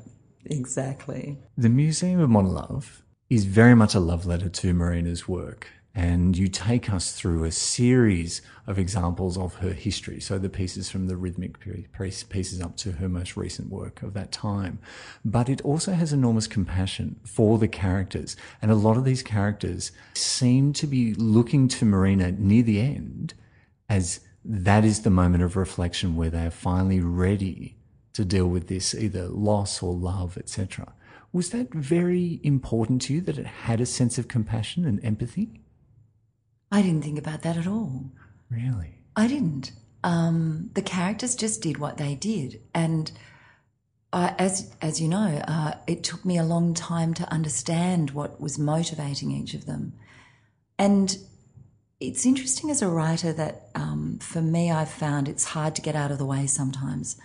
Exactly. 0.47 1.39
The 1.57 1.69
Museum 1.69 2.21
of 2.21 2.31
Modern 2.31 2.53
Love 2.53 3.03
is 3.31 3.45
very 3.45 3.75
much 3.75 3.95
a 3.95 4.01
love 4.01 4.27
letter 4.27 4.49
to 4.49 4.75
Marina's 4.75 5.27
work 5.29 5.69
and 5.95 6.37
you 6.37 6.49
take 6.49 6.91
us 6.91 7.13
through 7.13 7.45
a 7.45 7.53
series 7.53 8.41
of 8.67 8.79
examples 8.79 9.37
of 9.37 9.57
her 9.57 9.73
history. 9.73 10.21
So 10.21 10.39
the 10.39 10.49
pieces 10.49 10.91
from 10.91 11.07
the 11.07 11.17
rhythmic 11.17 11.59
pieces 11.61 12.61
up 12.61 12.77
to 12.79 12.93
her 12.93 13.09
most 13.09 13.37
recent 13.37 13.71
work 13.71 14.03
of 14.03 14.15
that 14.15 14.33
time. 14.33 14.79
But 15.25 15.49
it 15.49 15.61
also 15.63 15.93
has 15.93 16.13
enormous 16.13 16.47
compassion 16.47 17.21
for 17.25 17.59
the 17.59 17.69
characters. 17.69 18.37
And 18.63 18.71
a 18.71 18.77
lot 18.77 18.97
of 18.97 19.05
these 19.05 19.23
characters 19.23 19.93
seem 20.15 20.73
to 20.75 20.87
be 20.87 21.15
looking 21.15 21.69
to 21.69 21.85
Marina 21.85 22.33
near 22.33 22.63
the 22.63 22.81
end 22.81 23.35
as 23.89 24.21
that 24.45 24.85
is 24.85 25.03
the 25.03 25.11
moment 25.11 25.45
of 25.45 25.57
reflection 25.57 26.17
where 26.17 26.31
they 26.31 26.47
are 26.47 26.51
finally 26.51 27.01
ready 27.01 27.77
to 28.15 28.25
deal 28.25 28.47
with 28.47 28.69
this 28.69 28.95
either 28.95 29.29
loss 29.29 29.83
or 29.83 29.95
love, 29.95 30.39
etc. 30.39 30.93
Was 31.33 31.51
that 31.51 31.73
very 31.73 32.41
important 32.43 33.03
to 33.03 33.15
you 33.15 33.21
that 33.23 33.39
it 33.39 33.47
had 33.47 33.81
a 33.81 33.87
sense 33.87 34.19
of 34.19 34.29
compassion 34.29 34.85
and 34.85 35.03
empathy? 35.05 35.62
I 36.73 36.81
didn't 36.81 37.03
think 37.03 37.19
about 37.19 37.43
that 37.43 37.59
at 37.59 37.67
all. 37.67 38.11
Really? 38.51 38.95
I 39.15 39.29
didn't. 39.29 39.73
Um, 40.03 40.71
the 40.75 40.83
characters 40.83 41.37
just 41.37 41.63
did 41.63 41.77
what 41.77 41.99
they 41.99 42.15
did, 42.15 42.61
and 42.75 43.13
uh, 44.13 44.33
as 44.39 44.75
as 44.81 45.01
you 45.01 45.07
know, 45.07 45.43
uh, 45.47 45.75
it 45.87 46.03
took 46.03 46.25
me 46.25 46.39
a 46.39 46.43
long 46.43 46.75
time 46.75 47.15
to 47.15 47.33
understand 47.33 48.11
what 48.11 48.41
was 48.41 48.59
motivating 48.59 49.31
each 49.31 49.55
of 49.55 49.67
them, 49.67 49.93
and 50.77 51.19
it's 52.01 52.27
interesting 52.27 52.69
as 52.69 52.83
a 52.83 52.89
writer 52.89 53.33
that 53.33 53.69
um, 53.77 54.19
for 54.21 54.43
me, 54.43 54.73
I've 54.73 54.91
found 54.91 55.29
it's 55.29 55.45
hard 55.45 55.77
to 55.77 55.83
get 55.83 55.95
out 55.95 56.11
of 56.11 56.19
the 56.19 56.27
way 56.27 56.49
sometimes. 56.49 57.17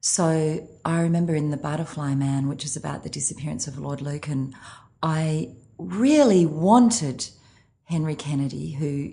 So 0.00 0.68
I 0.84 1.00
remember 1.00 1.34
in 1.34 1.50
The 1.50 1.56
Butterfly 1.56 2.14
Man, 2.14 2.48
which 2.48 2.64
is 2.64 2.76
about 2.76 3.04
the 3.04 3.08
disappearance 3.08 3.68
of 3.68 3.78
Lord 3.78 4.02
Lucan, 4.02 4.54
I 5.02 5.54
really 5.78 6.44
wanted 6.46 7.28
Henry 7.84 8.14
Kennedy, 8.14 8.72
who 8.72 9.12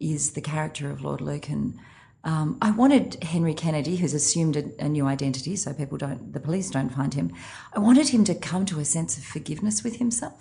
is 0.00 0.32
the 0.32 0.40
character 0.40 0.90
of 0.90 1.02
Lord 1.02 1.20
Lucan. 1.20 1.78
Um, 2.24 2.58
I 2.60 2.70
wanted 2.70 3.22
Henry 3.22 3.54
Kennedy, 3.54 3.96
who's 3.96 4.14
assumed 4.14 4.56
a, 4.56 4.84
a, 4.84 4.88
new 4.88 5.06
identity, 5.06 5.54
so 5.56 5.72
people 5.72 5.96
don't, 5.96 6.32
the 6.32 6.40
police 6.40 6.70
don't 6.70 6.90
find 6.90 7.14
him. 7.14 7.32
I 7.72 7.78
wanted 7.78 8.08
him 8.08 8.24
to 8.24 8.34
come 8.34 8.66
to 8.66 8.80
a 8.80 8.84
sense 8.84 9.16
of 9.16 9.24
forgiveness 9.24 9.84
with 9.84 9.96
himself. 9.96 10.34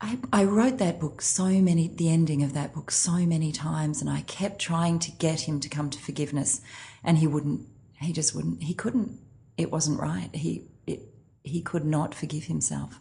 I, 0.00 0.18
I 0.32 0.44
wrote 0.44 0.78
that 0.78 1.00
book 1.00 1.22
so 1.22 1.46
many, 1.46 1.88
the 1.88 2.10
ending 2.10 2.42
of 2.42 2.52
that 2.54 2.74
book 2.74 2.90
so 2.90 3.18
many 3.18 3.52
times, 3.52 4.00
and 4.00 4.10
I 4.10 4.22
kept 4.22 4.58
trying 4.58 4.98
to 5.00 5.10
get 5.12 5.42
him 5.42 5.60
to 5.60 5.68
come 5.68 5.88
to 5.90 5.98
forgiveness, 5.98 6.60
and 7.04 7.18
he 7.18 7.26
wouldn't. 7.26 7.66
He 8.00 8.12
just 8.12 8.34
wouldn't. 8.34 8.62
He 8.64 8.74
couldn't. 8.74 9.18
It 9.56 9.70
wasn't 9.70 10.00
right. 10.00 10.34
He, 10.34 10.66
it, 10.86 11.02
he 11.44 11.62
could 11.62 11.84
not 11.84 12.14
forgive 12.14 12.44
himself. 12.44 12.98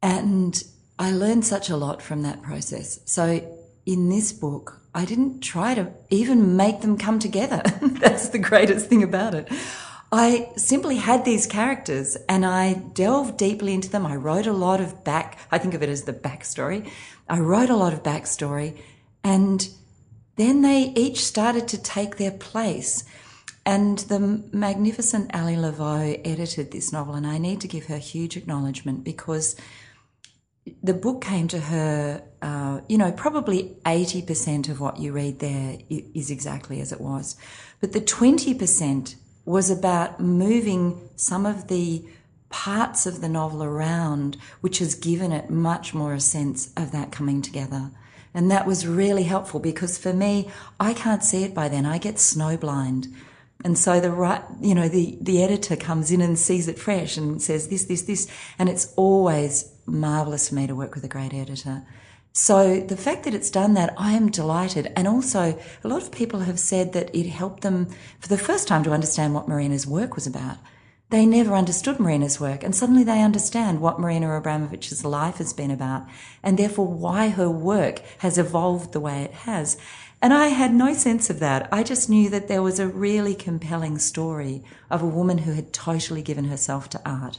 And 0.00 0.62
I 0.98 1.10
learned 1.10 1.44
such 1.44 1.70
a 1.70 1.76
lot 1.76 2.02
from 2.02 2.22
that 2.22 2.42
process. 2.42 3.00
So 3.04 3.42
in 3.84 4.08
this 4.08 4.32
book, 4.32 4.80
I 4.94 5.04
didn't 5.04 5.40
try 5.40 5.74
to 5.74 5.92
even 6.10 6.56
make 6.56 6.80
them 6.80 6.96
come 6.96 7.18
together. 7.18 7.62
That's 7.82 8.28
the 8.28 8.38
greatest 8.38 8.86
thing 8.86 9.02
about 9.02 9.34
it. 9.34 9.48
I 10.12 10.50
simply 10.56 10.96
had 10.96 11.24
these 11.24 11.46
characters 11.46 12.16
and 12.28 12.46
I 12.46 12.74
delved 12.74 13.36
deeply 13.36 13.74
into 13.74 13.90
them. 13.90 14.06
I 14.06 14.14
wrote 14.14 14.46
a 14.46 14.52
lot 14.52 14.80
of 14.80 15.02
back, 15.02 15.38
I 15.50 15.58
think 15.58 15.74
of 15.74 15.82
it 15.82 15.88
as 15.88 16.02
the 16.02 16.12
backstory. 16.12 16.88
I 17.28 17.40
wrote 17.40 17.70
a 17.70 17.76
lot 17.76 17.92
of 17.92 18.04
backstory 18.04 18.78
and 19.24 19.68
then 20.36 20.62
they 20.62 20.92
each 20.94 21.24
started 21.24 21.66
to 21.68 21.82
take 21.82 22.16
their 22.16 22.30
place. 22.30 23.04
And 23.66 23.98
the 23.98 24.42
magnificent 24.52 25.34
Ali 25.34 25.56
Lavau 25.56 26.20
edited 26.22 26.70
this 26.70 26.92
novel, 26.92 27.14
and 27.14 27.26
I 27.26 27.38
need 27.38 27.62
to 27.62 27.68
give 27.68 27.86
her 27.86 27.96
huge 27.96 28.36
acknowledgement 28.36 29.04
because 29.04 29.56
the 30.82 30.94
book 30.94 31.22
came 31.22 31.48
to 31.48 31.60
her, 31.60 32.22
uh, 32.40 32.80
you 32.88 32.96
know, 32.96 33.12
probably 33.12 33.76
80% 33.84 34.68
of 34.68 34.80
what 34.80 34.98
you 34.98 35.12
read 35.12 35.38
there 35.38 35.78
is 35.90 36.30
exactly 36.30 36.80
as 36.80 36.92
it 36.92 37.00
was. 37.00 37.36
But 37.80 37.92
the 37.92 38.00
20% 38.00 39.16
was 39.44 39.70
about 39.70 40.20
moving 40.20 41.08
some 41.16 41.44
of 41.44 41.68
the 41.68 42.04
parts 42.48 43.04
of 43.04 43.20
the 43.20 43.28
novel 43.28 43.62
around, 43.62 44.36
which 44.60 44.78
has 44.78 44.94
given 44.94 45.32
it 45.32 45.50
much 45.50 45.92
more 45.92 46.14
a 46.14 46.20
sense 46.20 46.72
of 46.76 46.92
that 46.92 47.12
coming 47.12 47.42
together. 47.42 47.90
And 48.32 48.50
that 48.50 48.66
was 48.66 48.86
really 48.86 49.24
helpful 49.24 49.60
because 49.60 49.98
for 49.98 50.12
me, 50.12 50.50
I 50.80 50.94
can't 50.94 51.22
see 51.22 51.44
it 51.44 51.54
by 51.54 51.68
then. 51.68 51.84
I 51.84 51.98
get 51.98 52.16
snowblind. 52.16 53.12
And 53.64 53.78
so 53.78 54.00
the 54.00 54.10
right, 54.10 54.42
you 54.60 54.74
know, 54.74 54.88
the, 54.88 55.18
the 55.20 55.42
editor 55.42 55.76
comes 55.76 56.10
in 56.10 56.20
and 56.20 56.38
sees 56.38 56.68
it 56.68 56.78
fresh 56.78 57.16
and 57.16 57.40
says 57.40 57.68
this, 57.68 57.84
this, 57.84 58.02
this. 58.02 58.28
And 58.58 58.68
it's 58.68 58.92
always 58.96 59.73
marvelous 59.86 60.48
for 60.48 60.54
me 60.54 60.66
to 60.66 60.74
work 60.74 60.94
with 60.94 61.04
a 61.04 61.08
great 61.08 61.34
editor. 61.34 61.82
So 62.32 62.80
the 62.80 62.96
fact 62.96 63.24
that 63.24 63.34
it's 63.34 63.50
done 63.50 63.74
that, 63.74 63.94
I 63.96 64.12
am 64.12 64.30
delighted. 64.30 64.92
And 64.96 65.06
also, 65.06 65.56
a 65.84 65.88
lot 65.88 66.02
of 66.02 66.10
people 66.10 66.40
have 66.40 66.58
said 66.58 66.92
that 66.92 67.14
it 67.14 67.28
helped 67.28 67.62
them 67.62 67.86
for 68.18 68.28
the 68.28 68.38
first 68.38 68.66
time 68.66 68.82
to 68.84 68.92
understand 68.92 69.34
what 69.34 69.46
Marina's 69.46 69.86
work 69.86 70.16
was 70.16 70.26
about. 70.26 70.58
They 71.10 71.26
never 71.26 71.54
understood 71.54 72.00
Marina's 72.00 72.40
work, 72.40 72.64
and 72.64 72.74
suddenly 72.74 73.04
they 73.04 73.22
understand 73.22 73.80
what 73.80 74.00
Marina 74.00 74.26
Abramović's 74.26 75.04
life 75.04 75.36
has 75.36 75.52
been 75.52 75.70
about, 75.70 76.06
and 76.42 76.58
therefore 76.58 76.88
why 76.88 77.28
her 77.28 77.48
work 77.48 78.00
has 78.18 78.36
evolved 78.36 78.92
the 78.92 79.00
way 79.00 79.22
it 79.22 79.32
has. 79.32 79.76
And 80.20 80.34
I 80.34 80.48
had 80.48 80.74
no 80.74 80.92
sense 80.92 81.30
of 81.30 81.38
that. 81.38 81.68
I 81.70 81.84
just 81.84 82.10
knew 82.10 82.30
that 82.30 82.48
there 82.48 82.62
was 82.62 82.80
a 82.80 82.88
really 82.88 83.34
compelling 83.34 83.98
story 83.98 84.64
of 84.90 85.02
a 85.02 85.06
woman 85.06 85.38
who 85.38 85.52
had 85.52 85.72
totally 85.72 86.22
given 86.22 86.46
herself 86.46 86.88
to 86.90 87.02
art. 87.04 87.38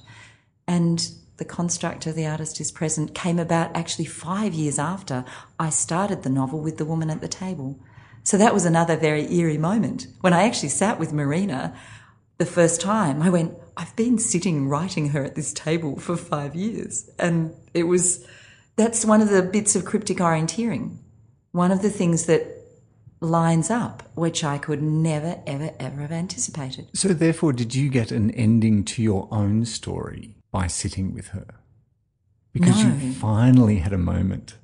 And 0.67 1.09
the 1.37 1.45
construct 1.45 2.05
of 2.05 2.15
the 2.15 2.25
artist 2.25 2.61
is 2.61 2.71
present 2.71 3.13
came 3.13 3.39
about 3.39 3.75
actually 3.75 4.05
five 4.05 4.53
years 4.53 4.79
after 4.79 5.25
I 5.59 5.69
started 5.69 6.23
the 6.23 6.29
novel 6.29 6.61
with 6.61 6.77
the 6.77 6.85
woman 6.85 7.09
at 7.09 7.21
the 7.21 7.27
table. 7.27 7.79
So 8.23 8.37
that 8.37 8.53
was 8.53 8.65
another 8.65 8.95
very 8.95 9.31
eerie 9.33 9.57
moment. 9.57 10.07
When 10.21 10.33
I 10.33 10.43
actually 10.43 10.69
sat 10.69 10.99
with 10.99 11.13
Marina 11.13 11.75
the 12.37 12.45
first 12.45 12.81
time, 12.81 13.21
I 13.21 13.29
went, 13.29 13.53
I've 13.77 13.95
been 13.95 14.17
sitting 14.17 14.67
writing 14.67 15.09
her 15.09 15.23
at 15.23 15.35
this 15.35 15.53
table 15.53 15.99
for 15.99 16.17
five 16.17 16.55
years. 16.55 17.09
And 17.19 17.53
it 17.73 17.83
was, 17.83 18.25
that's 18.77 19.05
one 19.05 19.21
of 19.21 19.29
the 19.29 19.43
bits 19.43 19.75
of 19.75 19.85
cryptic 19.85 20.17
orienteering. 20.17 20.97
One 21.51 21.71
of 21.71 21.81
the 21.81 21.89
things 21.89 22.25
that 22.25 22.55
lines 23.19 23.69
up, 23.69 24.03
which 24.15 24.43
I 24.43 24.57
could 24.57 24.81
never, 24.81 25.41
ever, 25.45 25.71
ever 25.79 26.01
have 26.01 26.11
anticipated. 26.11 26.89
So, 26.93 27.09
therefore, 27.09 27.53
did 27.53 27.75
you 27.75 27.89
get 27.89 28.11
an 28.11 28.31
ending 28.31 28.83
to 28.85 29.01
your 29.01 29.27
own 29.31 29.65
story? 29.65 30.34
By 30.55 30.67
sitting 30.67 31.13
with 31.13 31.27
her? 31.27 31.47
Because 32.53 32.81
no. 32.81 32.95
you 32.95 33.11
finally 33.11 33.79
had 33.79 33.91
a 33.91 33.97
moment. 33.97 34.55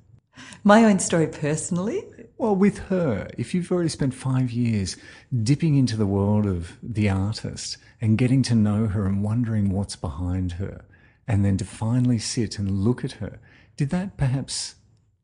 My 0.63 0.85
own 0.85 0.99
story 0.99 1.27
personally? 1.27 2.05
Well, 2.37 2.55
with 2.55 2.77
her, 2.87 3.27
if 3.37 3.53
you've 3.53 3.69
already 3.69 3.89
spent 3.89 4.13
five 4.13 4.51
years 4.51 4.95
dipping 5.43 5.75
into 5.75 5.97
the 5.97 6.05
world 6.05 6.45
of 6.45 6.77
the 6.81 7.09
artist 7.09 7.75
and 7.99 8.17
getting 8.17 8.41
to 8.43 8.55
know 8.55 8.87
her 8.87 9.05
and 9.05 9.21
wondering 9.21 9.69
what's 9.69 9.97
behind 9.97 10.53
her, 10.53 10.85
and 11.27 11.43
then 11.43 11.57
to 11.57 11.65
finally 11.65 12.19
sit 12.19 12.57
and 12.57 12.71
look 12.71 13.03
at 13.03 13.19
her, 13.23 13.41
did 13.75 13.89
that 13.89 14.15
perhaps 14.15 14.75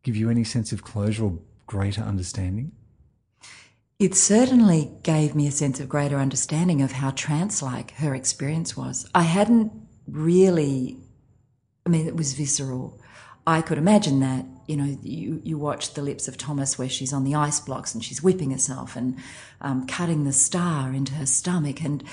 give 0.03 0.17
you 0.17 0.29
any 0.29 0.43
sense 0.43 0.73
of 0.73 0.83
closure 0.83 1.23
or 1.23 1.39
greater 1.65 2.01
understanding? 2.01 2.73
It 3.99 4.15
certainly 4.15 4.91
gave 5.01 5.33
me 5.33 5.47
a 5.47 5.51
sense 5.51 5.79
of 5.79 5.87
greater 5.87 6.17
understanding 6.17 6.81
of 6.81 6.91
how 6.91 7.11
trance 7.11 7.61
like 7.61 7.91
her 7.91 8.13
experience 8.13 8.75
was. 8.75 9.09
I 9.15 9.23
hadn't 9.23 9.71
really, 10.07 10.97
I 11.85 11.89
mean, 11.89 12.07
it 12.07 12.15
was 12.15 12.33
visceral. 12.33 12.99
I 13.45 13.61
could 13.61 13.77
imagine 13.77 14.19
that, 14.19 14.45
you 14.67 14.75
know, 14.75 14.97
you, 15.01 15.41
you 15.43 15.57
watch 15.57 15.93
The 15.93 16.01
Lips 16.01 16.27
of 16.27 16.37
Thomas 16.37 16.77
where 16.77 16.89
she's 16.89 17.13
on 17.13 17.23
the 17.23 17.35
ice 17.35 17.61
blocks 17.61 17.93
and 17.93 18.03
she's 18.03 18.21
whipping 18.21 18.51
herself 18.51 18.95
and 18.95 19.17
um, 19.61 19.87
cutting 19.87 20.25
the 20.25 20.33
star 20.33 20.91
into 20.91 21.13
her 21.13 21.25
stomach. 21.25 21.81
And 21.81 22.03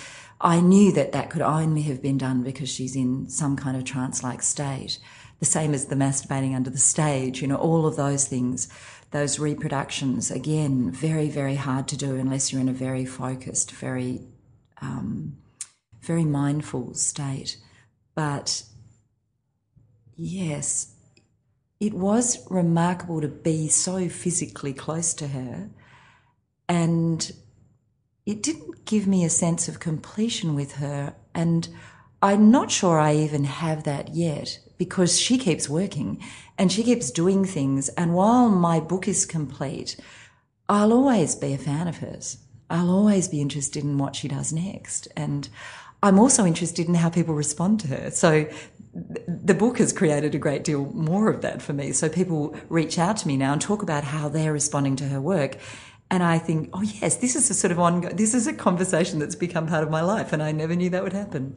I 0.40 0.60
knew 0.60 0.92
that 0.92 1.12
that 1.12 1.30
could 1.30 1.42
only 1.42 1.82
have 1.82 2.00
been 2.00 2.18
done 2.18 2.44
because 2.44 2.68
she's 2.68 2.94
in 2.94 3.28
some 3.28 3.56
kind 3.56 3.76
of 3.76 3.84
trance 3.84 4.22
like 4.22 4.42
state. 4.42 5.00
The 5.40 5.46
same 5.46 5.74
as 5.74 5.86
the 5.86 5.96
masturbating 5.96 6.54
under 6.54 6.70
the 6.70 6.78
stage, 6.78 7.42
you 7.42 7.48
know, 7.48 7.56
all 7.56 7.86
of 7.86 7.96
those 7.96 8.28
things, 8.28 8.68
those 9.10 9.40
reproductions, 9.40 10.30
again, 10.30 10.92
very, 10.92 11.28
very 11.28 11.56
hard 11.56 11.88
to 11.88 11.96
do 11.96 12.14
unless 12.14 12.52
you're 12.52 12.60
in 12.60 12.68
a 12.68 12.72
very 12.72 13.04
focused, 13.04 13.72
very, 13.72 14.20
um, 14.80 15.36
very 16.00 16.24
mindful 16.24 16.94
state. 16.94 17.56
But 18.14 18.62
yes, 20.16 20.94
it 21.80 21.94
was 21.94 22.46
remarkable 22.50 23.20
to 23.20 23.28
be 23.28 23.68
so 23.68 24.08
physically 24.08 24.72
close 24.72 25.14
to 25.14 25.28
her. 25.28 25.70
And 26.68 27.32
it 28.26 28.42
didn't 28.42 28.84
give 28.86 29.06
me 29.06 29.24
a 29.24 29.30
sense 29.30 29.68
of 29.68 29.80
completion 29.80 30.54
with 30.54 30.76
her. 30.76 31.14
And 31.34 31.68
I'm 32.22 32.50
not 32.50 32.70
sure 32.70 32.98
I 32.98 33.14
even 33.16 33.44
have 33.44 33.84
that 33.84 34.14
yet 34.14 34.60
because 34.78 35.20
she 35.20 35.36
keeps 35.36 35.68
working 35.68 36.22
and 36.56 36.72
she 36.72 36.82
keeps 36.82 37.10
doing 37.10 37.44
things. 37.44 37.88
And 37.90 38.14
while 38.14 38.48
my 38.48 38.80
book 38.80 39.06
is 39.06 39.26
complete, 39.26 39.96
I'll 40.68 40.92
always 40.92 41.34
be 41.34 41.52
a 41.52 41.58
fan 41.58 41.88
of 41.88 41.98
hers. 41.98 42.38
I'll 42.70 42.90
always 42.90 43.28
be 43.28 43.42
interested 43.42 43.84
in 43.84 43.98
what 43.98 44.16
she 44.16 44.28
does 44.28 44.52
next. 44.52 45.08
And 45.16 45.48
I'm 46.04 46.18
also 46.18 46.44
interested 46.44 46.86
in 46.86 46.94
how 46.94 47.08
people 47.08 47.34
respond 47.34 47.80
to 47.80 47.88
her. 47.88 48.10
So 48.10 48.46
the 48.92 49.54
book 49.54 49.78
has 49.78 49.90
created 49.90 50.34
a 50.34 50.38
great 50.38 50.62
deal 50.62 50.84
more 50.92 51.30
of 51.30 51.40
that 51.40 51.62
for 51.62 51.72
me. 51.72 51.92
So 51.92 52.10
people 52.10 52.54
reach 52.68 52.98
out 52.98 53.16
to 53.18 53.26
me 53.26 53.38
now 53.38 53.54
and 53.54 53.60
talk 53.60 53.82
about 53.82 54.04
how 54.04 54.28
they're 54.28 54.52
responding 54.52 54.96
to 54.96 55.08
her 55.08 55.20
work. 55.20 55.56
And 56.10 56.22
I 56.22 56.38
think, 56.38 56.68
oh 56.74 56.82
yes, 56.82 57.16
this 57.16 57.34
is 57.34 57.48
a 57.48 57.54
sort 57.54 57.72
of 57.72 57.80
ongoing, 57.80 58.16
this 58.16 58.34
is 58.34 58.46
a 58.46 58.52
conversation 58.52 59.18
that's 59.18 59.34
become 59.34 59.66
part 59.66 59.82
of 59.82 59.90
my 59.90 60.02
life 60.02 60.34
and 60.34 60.42
I 60.42 60.52
never 60.52 60.76
knew 60.76 60.90
that 60.90 61.02
would 61.02 61.14
happen 61.14 61.56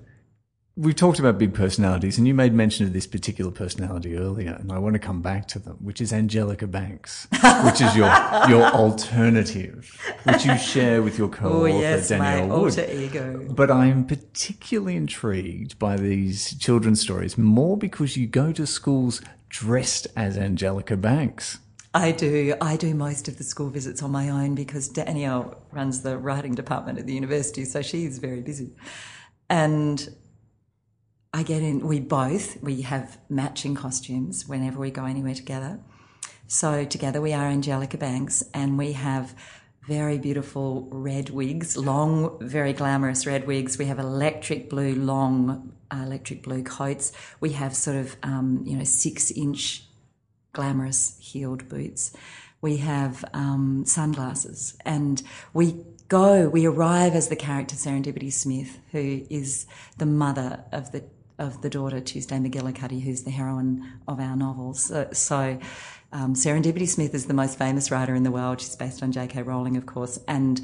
we've 0.78 0.96
talked 0.96 1.20
about 1.20 1.38
big 1.38 1.54
personalities, 1.54 2.18
and 2.18 2.28
you 2.28 2.34
made 2.34 2.54
mention 2.54 2.86
of 2.86 2.94
this 2.94 3.08
particular 3.08 3.52
personality 3.52 4.16
earlier, 4.16 4.54
and 4.54 4.72
I 4.72 4.78
want 4.78 4.94
to 4.94 5.00
come 5.00 5.22
back 5.22 5.48
to 5.50 5.60
them, 5.60 5.78
which 5.82 6.00
is 6.00 6.14
Angelica 6.14 6.68
Banks, 6.68 7.28
which 7.66 7.82
is 7.82 7.96
your 7.96 8.08
your 8.48 8.64
alternative, 8.64 9.92
which 10.24 10.46
you 10.46 10.58
share 10.58 11.02
with 11.02 11.18
your 11.18 11.28
oh, 11.28 11.32
co-author 11.32 11.58
oh, 11.58 11.66
yes, 11.66 12.10
Danielle 12.10 12.48
my 12.48 12.56
Wood. 12.56 12.80
alter 12.80 12.92
ego. 12.92 13.48
But 13.50 13.72
I 13.72 13.88
am 13.88 14.06
particularly 14.06 14.96
intrigued 14.96 15.80
by 15.80 15.98
these 15.98 16.56
children's 16.58 17.02
stories 17.02 17.38
more 17.38 17.76
because 17.76 18.16
you 18.16 18.28
go 18.28 18.52
to 18.54 18.68
schools 18.68 19.22
dressed 19.50 20.08
as 20.16 20.38
Angelica 20.38 20.96
Banks. 20.96 21.58
I 21.94 22.12
do. 22.12 22.54
I 22.62 22.78
do 22.78 22.94
most 22.94 23.28
of 23.28 23.40
the 23.40 23.44
school 23.44 23.70
visits 23.70 24.04
on 24.04 24.12
my 24.12 24.30
own 24.30 24.54
because 24.54 24.88
Danielle 24.88 25.58
runs 25.72 26.04
the 26.04 26.18
writing 26.18 26.54
department 26.54 27.00
at 27.00 27.08
the 27.08 27.14
university, 27.14 27.66
so 27.66 27.82
she's 27.82 28.20
very 28.20 28.42
busy. 28.42 28.76
And 29.50 30.08
I 31.34 31.44
get 31.44 31.62
in, 31.62 31.88
we 31.88 32.00
both, 32.00 32.62
we 32.64 32.82
have 32.82 33.18
matching 33.30 33.76
costumes 33.76 34.48
whenever 34.48 34.80
we 34.80 34.92
go 34.92 35.06
anywhere 35.06 35.36
together. 35.36 35.80
So 36.48 36.86
together 36.86 37.22
we 37.22 37.34
are 37.34 37.48
Angelica 37.48 37.98
Banks 37.98 38.44
and 38.54 38.78
we 38.78 38.94
have 38.94 39.36
very 39.88 40.18
beautiful 40.18 40.88
red 40.92 41.30
wigs, 41.30 41.78
long, 41.78 42.38
very 42.42 42.74
glamorous 42.74 43.26
red 43.26 43.48
wigs. 43.48 43.78
We 43.78 43.86
have 43.86 44.00
electric 44.00 44.70
blue, 44.70 44.96
long 44.96 45.74
uh, 45.92 46.04
electric 46.06 46.44
blue 46.44 46.64
coats. 46.64 47.12
We 47.40 47.52
have 47.54 47.76
sort 47.76 47.98
of, 47.98 48.16
um, 48.24 48.64
you 48.66 48.78
know, 48.78 48.84
six 48.84 49.32
inch 49.32 49.84
glamorous 50.54 51.18
heeled 51.20 51.70
boots. 51.70 52.16
We 52.62 52.78
have 52.78 53.24
um, 53.34 53.84
sunglasses 53.86 54.78
and 54.86 55.22
we 55.54 55.86
go, 56.08 56.50
we 56.50 56.66
arrive 56.66 57.14
as 57.14 57.28
the 57.28 57.36
character 57.36 57.76
Serendipity 57.76 58.32
Smith, 58.32 58.80
who 58.92 59.26
is 59.30 59.68
the 59.98 60.06
mother 60.06 60.64
of 60.72 60.92
the 60.92 61.04
of 61.40 61.62
the 61.62 61.70
daughter 61.70 62.00
Tuesday 62.00 62.38
McGillicuddy, 62.38 63.02
who's 63.02 63.24
the 63.24 63.32
heroine 63.32 64.00
of 64.08 64.20
our 64.20 64.36
novels. 64.36 64.84
So, 64.84 65.08
so 65.14 65.60
um, 66.12 66.34
Serendipity 66.34 66.88
Smith 66.88 67.14
is 67.14 67.26
the 67.26 67.34
most 67.34 67.58
famous 67.58 67.92
writer 67.92 68.16
in 68.16 68.24
the 68.24 68.32
world. 68.32 68.62
She's 68.62 68.76
based 68.76 69.04
on 69.04 69.12
J.K. 69.12 69.44
Rowling, 69.44 69.78
of 69.78 69.86
course, 69.86 70.20
and 70.28 70.62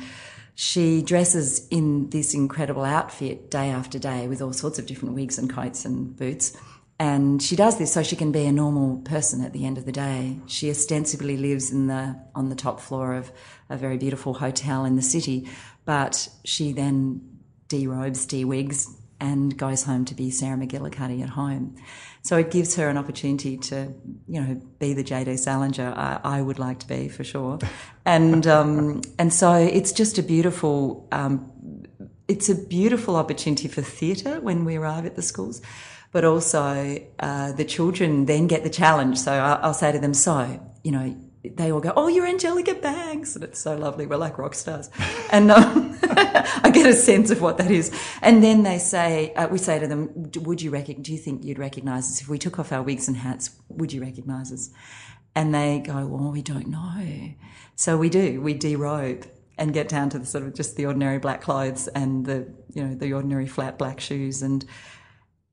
she 0.55 1.01
dresses 1.01 1.67
in 1.69 2.09
this 2.09 2.33
incredible 2.33 2.83
outfit 2.83 3.49
day 3.49 3.69
after 3.69 3.97
day 3.97 4.27
with 4.27 4.41
all 4.41 4.53
sorts 4.53 4.79
of 4.79 4.85
different 4.85 5.15
wigs 5.15 5.37
and 5.37 5.49
coats 5.49 5.85
and 5.85 6.15
boots. 6.15 6.55
And 6.99 7.41
she 7.41 7.55
does 7.55 7.79
this 7.79 7.91
so 7.91 8.03
she 8.03 8.15
can 8.15 8.31
be 8.31 8.45
a 8.45 8.51
normal 8.51 8.97
person 8.99 9.43
at 9.43 9.51
the 9.51 9.65
end 9.65 9.77
of 9.77 9.85
the 9.85 9.91
day. 9.91 10.39
She 10.45 10.69
ostensibly 10.69 11.37
lives 11.37 11.71
in 11.71 11.87
the 11.87 12.19
on 12.35 12.49
the 12.49 12.55
top 12.55 12.79
floor 12.79 13.15
of 13.15 13.31
a 13.69 13.75
very 13.75 13.97
beautiful 13.97 14.35
hotel 14.35 14.85
in 14.85 14.95
the 14.95 15.01
city, 15.01 15.49
but 15.85 16.29
she 16.45 16.71
then 16.71 17.39
derobes, 17.67 18.27
de-wigs, 18.27 18.95
and 19.23 19.57
goes 19.57 19.83
home 19.83 20.03
to 20.03 20.13
be 20.13 20.29
Sarah 20.29 20.57
McGillicuddy 20.57 21.23
at 21.23 21.29
home. 21.29 21.77
So 22.23 22.35
it 22.35 22.51
gives 22.51 22.75
her 22.75 22.89
an 22.89 22.97
opportunity 22.97 23.55
to, 23.69 23.93
you 24.27 24.41
know, 24.41 24.61
be 24.79 24.93
the 24.93 25.03
JD 25.03 25.39
Salinger 25.39 25.93
I, 25.95 26.19
I 26.37 26.41
would 26.41 26.59
like 26.59 26.79
to 26.79 26.87
be 26.87 27.07
for 27.07 27.23
sure. 27.23 27.59
And 28.05 28.45
um, 28.47 29.01
and 29.17 29.31
so 29.31 29.53
it's 29.53 29.93
just 29.93 30.17
a 30.17 30.23
beautiful 30.23 31.07
um, 31.13 31.49
it's 32.27 32.49
a 32.49 32.55
beautiful 32.55 33.15
opportunity 33.15 33.69
for 33.69 33.81
theatre 33.81 34.41
when 34.41 34.65
we 34.65 34.75
arrive 34.75 35.05
at 35.05 35.15
the 35.15 35.21
schools, 35.21 35.61
but 36.11 36.25
also 36.25 36.99
uh, 37.21 37.53
the 37.53 37.63
children 37.63 38.25
then 38.25 38.47
get 38.47 38.63
the 38.63 38.69
challenge. 38.69 39.17
So 39.19 39.31
I'll, 39.31 39.67
I'll 39.67 39.73
say 39.73 39.93
to 39.93 39.99
them, 39.99 40.13
so 40.13 40.59
you 40.83 40.91
know, 40.91 41.15
they 41.43 41.71
all 41.71 41.81
go, 41.81 41.93
"Oh, 41.95 42.07
you're 42.07 42.25
Angelica 42.25 42.73
Banks," 42.73 43.35
and 43.35 43.43
it's 43.43 43.59
so 43.59 43.75
lovely. 43.75 44.05
We're 44.05 44.17
like 44.17 44.37
rock 44.37 44.55
stars, 44.55 44.89
and 45.31 45.51
um, 45.51 45.97
I 46.03 46.71
get 46.73 46.85
a 46.85 46.93
sense 46.93 47.31
of 47.31 47.41
what 47.41 47.57
that 47.57 47.69
is. 47.69 47.91
And 48.21 48.43
then 48.43 48.63
they 48.63 48.77
say, 48.77 49.33
uh, 49.33 49.47
we 49.47 49.57
say 49.57 49.79
to 49.79 49.87
them, 49.87 50.31
"Would 50.41 50.61
you 50.61 50.71
recognize? 50.71 51.05
Do 51.05 51.11
you 51.11 51.17
think 51.17 51.43
you'd 51.43 51.59
recognise 51.59 52.09
us 52.09 52.21
if 52.21 52.29
we 52.29 52.37
took 52.37 52.59
off 52.59 52.71
our 52.71 52.81
wigs 52.81 53.07
and 53.07 53.17
hats? 53.17 53.51
Would 53.69 53.91
you 53.91 54.01
recognise 54.01 54.51
us?" 54.51 54.69
And 55.35 55.53
they 55.53 55.79
go, 55.79 56.05
"Well, 56.05 56.31
we 56.31 56.41
don't 56.41 56.67
know." 56.67 57.33
So 57.75 57.97
we 57.97 58.09
do. 58.09 58.41
We 58.41 58.53
derobe 58.57 59.25
and 59.57 59.73
get 59.73 59.89
down 59.89 60.09
to 60.09 60.19
the 60.19 60.25
sort 60.25 60.43
of 60.43 60.53
just 60.53 60.75
the 60.77 60.85
ordinary 60.85 61.19
black 61.19 61.41
clothes 61.41 61.87
and 61.89 62.25
the 62.25 62.47
you 62.73 62.83
know 62.83 62.95
the 62.95 63.13
ordinary 63.13 63.47
flat 63.47 63.77
black 63.77 63.99
shoes 63.99 64.41
and 64.41 64.65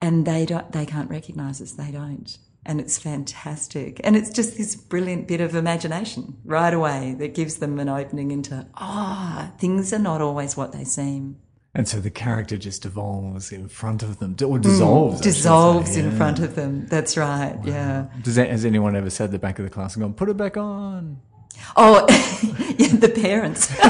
and 0.00 0.26
they 0.26 0.46
don't 0.46 0.70
they 0.72 0.86
can't 0.86 1.10
recognise 1.10 1.60
us. 1.60 1.72
They 1.72 1.90
don't 1.90 2.38
and 2.64 2.80
it's 2.80 2.98
fantastic. 2.98 4.00
And 4.04 4.16
it's 4.16 4.30
just 4.30 4.56
this 4.56 4.76
brilliant 4.76 5.26
bit 5.26 5.40
of 5.40 5.54
imagination 5.54 6.36
right 6.44 6.72
away 6.72 7.16
that 7.18 7.34
gives 7.34 7.56
them 7.56 7.78
an 7.78 7.88
opening 7.88 8.30
into, 8.30 8.66
ah, 8.74 9.50
oh, 9.50 9.58
things 9.58 9.92
are 9.92 9.98
not 9.98 10.20
always 10.20 10.56
what 10.56 10.72
they 10.72 10.84
seem. 10.84 11.38
And 11.74 11.86
so 11.86 12.00
the 12.00 12.10
character 12.10 12.56
just 12.56 12.84
evolves 12.84 13.52
in 13.52 13.68
front 13.68 14.02
of 14.02 14.18
them, 14.18 14.36
or 14.44 14.58
dissolves. 14.58 15.20
Mm, 15.20 15.22
dissolves 15.22 15.96
in 15.96 16.10
front 16.16 16.40
of 16.40 16.56
them. 16.56 16.86
That's 16.86 17.16
right. 17.16 17.56
Wow. 17.56 17.64
Yeah. 17.64 18.06
Does 18.22 18.34
that, 18.34 18.50
has 18.50 18.64
anyone 18.64 18.96
ever 18.96 19.08
said 19.08 19.30
the 19.30 19.38
back 19.38 19.60
of 19.60 19.64
the 19.64 19.70
class 19.70 19.94
and 19.94 20.02
gone, 20.02 20.14
"Put 20.14 20.28
it 20.28 20.36
back 20.36 20.56
on"? 20.56 21.20
Oh, 21.76 22.06
yeah, 22.76 22.88
the 22.88 23.08
parents. 23.08 23.68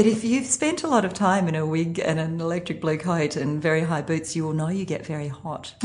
but 0.00 0.06
if 0.06 0.24
you've 0.24 0.46
spent 0.46 0.82
a 0.82 0.86
lot 0.86 1.04
of 1.04 1.12
time 1.12 1.46
in 1.46 1.54
a 1.54 1.66
wig 1.66 1.98
and 1.98 2.18
an 2.18 2.40
electric 2.40 2.80
blue 2.80 2.96
coat 2.96 3.36
and 3.36 3.60
very 3.60 3.82
high 3.82 4.00
boots, 4.00 4.34
you 4.34 4.44
will 4.44 4.54
know 4.54 4.68
you 4.68 4.86
get 4.86 5.04
very 5.04 5.28
hot. 5.28 5.74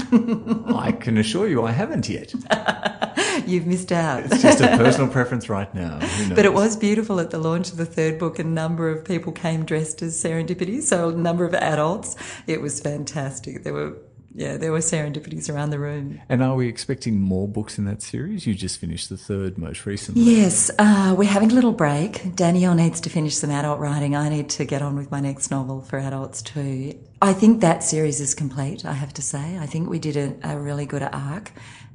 I 0.73 0.95
can 0.97 1.17
assure 1.17 1.49
you 1.49 1.65
I 1.65 1.71
haven't 1.71 2.07
yet. 2.07 2.33
You've 3.45 3.67
missed 3.67 3.91
out. 3.91 4.23
It's 4.23 4.41
just 4.41 4.61
a 4.61 4.77
personal 4.77 5.09
preference 5.09 5.49
right 5.49 5.73
now. 5.75 5.99
But 6.29 6.45
it 6.45 6.53
was 6.53 6.77
beautiful 6.77 7.19
at 7.19 7.31
the 7.31 7.37
launch 7.37 7.71
of 7.71 7.77
the 7.77 7.85
third 7.85 8.17
book. 8.17 8.39
A 8.39 8.43
number 8.45 8.89
of 8.89 9.03
people 9.03 9.33
came 9.33 9.65
dressed 9.65 10.01
as 10.01 10.15
serendipity, 10.15 10.81
so 10.81 11.09
a 11.09 11.11
number 11.11 11.43
of 11.43 11.53
adults. 11.53 12.15
It 12.47 12.61
was 12.61 12.79
fantastic. 12.79 13.63
There 13.63 13.73
were 13.73 13.97
yeah, 14.37 14.57
there 14.57 14.73
were 14.73 14.79
serendipities 14.79 15.49
around 15.49 15.69
the 15.69 15.79
room. 15.79 16.19
And 16.27 16.43
are 16.43 16.55
we 16.55 16.67
expecting 16.67 17.21
more 17.21 17.47
books 17.47 17.77
in 17.77 17.85
that 17.85 18.01
series? 18.01 18.45
You 18.45 18.53
just 18.53 18.79
finished 18.79 19.07
the 19.07 19.15
third 19.15 19.57
most 19.57 19.85
recently. 19.85 20.23
Yes, 20.23 20.69
uh, 20.77 21.15
we're 21.17 21.29
having 21.29 21.53
a 21.53 21.55
little 21.55 21.71
break. 21.71 22.35
Danielle 22.35 22.75
needs 22.75 22.99
to 23.01 23.09
finish 23.09 23.37
some 23.37 23.49
adult 23.49 23.79
writing. 23.79 24.13
I 24.13 24.27
need 24.27 24.49
to 24.49 24.65
get 24.65 24.81
on 24.81 24.97
with 24.97 25.09
my 25.09 25.21
next 25.21 25.51
novel 25.51 25.79
for 25.79 25.97
adults 25.97 26.41
too. 26.41 26.99
I 27.21 27.31
think 27.31 27.61
that 27.61 27.81
series 27.81 28.19
is 28.19 28.35
complete, 28.35 28.83
I 28.83 28.91
have 28.91 29.13
to 29.13 29.21
say. 29.21 29.57
I 29.57 29.67
think 29.67 29.89
we 29.89 29.99
did 29.99 30.17
a, 30.17 30.51
a 30.55 30.59
really 30.59 30.85
good 30.85 31.03
arc 31.03 31.53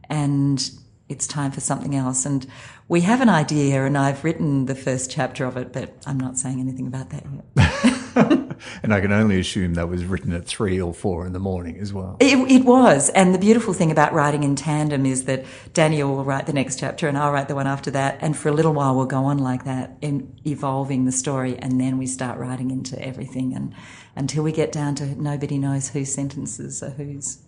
and 0.09 0.71
it's 1.11 1.27
time 1.27 1.51
for 1.51 1.61
something 1.61 1.95
else. 1.95 2.25
And 2.25 2.47
we 2.89 3.03
have 3.03 3.21
an 3.21 3.29
idea, 3.29 3.85
and 3.85 3.99
I've 3.99 4.25
written 4.25 4.67
the 4.67 4.75
first 4.75 5.11
chapter 5.11 5.45
of 5.45 5.57
it, 5.57 5.73
but 5.73 5.93
I'm 6.07 6.19
not 6.19 6.39
saying 6.39 6.61
anything 6.61 6.87
about 6.87 7.11
that 7.11 7.25
yet. 7.57 8.47
and 8.83 8.93
I 8.93 9.01
can 9.01 9.13
only 9.13 9.39
assume 9.41 9.75
that 9.75 9.89
was 9.89 10.05
written 10.05 10.33
at 10.33 10.47
three 10.47 10.81
or 10.81 10.95
four 10.95 11.27
in 11.27 11.33
the 11.33 11.39
morning 11.39 11.79
as 11.79 11.93
well. 11.93 12.17
It, 12.21 12.37
it, 12.51 12.65
was. 12.65 13.09
And 13.11 13.35
the 13.35 13.39
beautiful 13.39 13.75
thing 13.75 13.91
about 13.91 14.13
writing 14.13 14.43
in 14.43 14.57
tandem 14.57 15.07
is 15.07 15.25
that 15.25 15.45
Daniel 15.73 16.15
will 16.15 16.25
write 16.25 16.47
the 16.47 16.53
next 16.53 16.79
chapter 16.79 17.09
and 17.09 17.17
I'll 17.17 17.33
write 17.33 17.49
the 17.49 17.55
one 17.55 17.67
after 17.67 17.91
that. 17.93 18.19
And 18.21 18.37
for 18.37 18.49
a 18.49 18.53
little 18.53 18.73
while, 18.73 18.95
we'll 18.95 19.07
go 19.07 19.25
on 19.25 19.39
like 19.39 19.65
that, 19.65 19.97
in 20.01 20.39
evolving 20.47 21.05
the 21.05 21.13
story. 21.13 21.57
And 21.59 21.81
then 21.81 21.99
we 21.99 22.07
start 22.07 22.39
writing 22.39 22.71
into 22.71 23.01
everything 23.01 23.55
and 23.55 23.75
until 24.17 24.43
we 24.43 24.53
get 24.53 24.73
down 24.73 24.95
to 24.97 25.21
nobody 25.21 25.59
knows 25.59 25.89
whose 25.89 26.13
sentences 26.13 26.83
are 26.83 26.91
whose. 26.91 27.39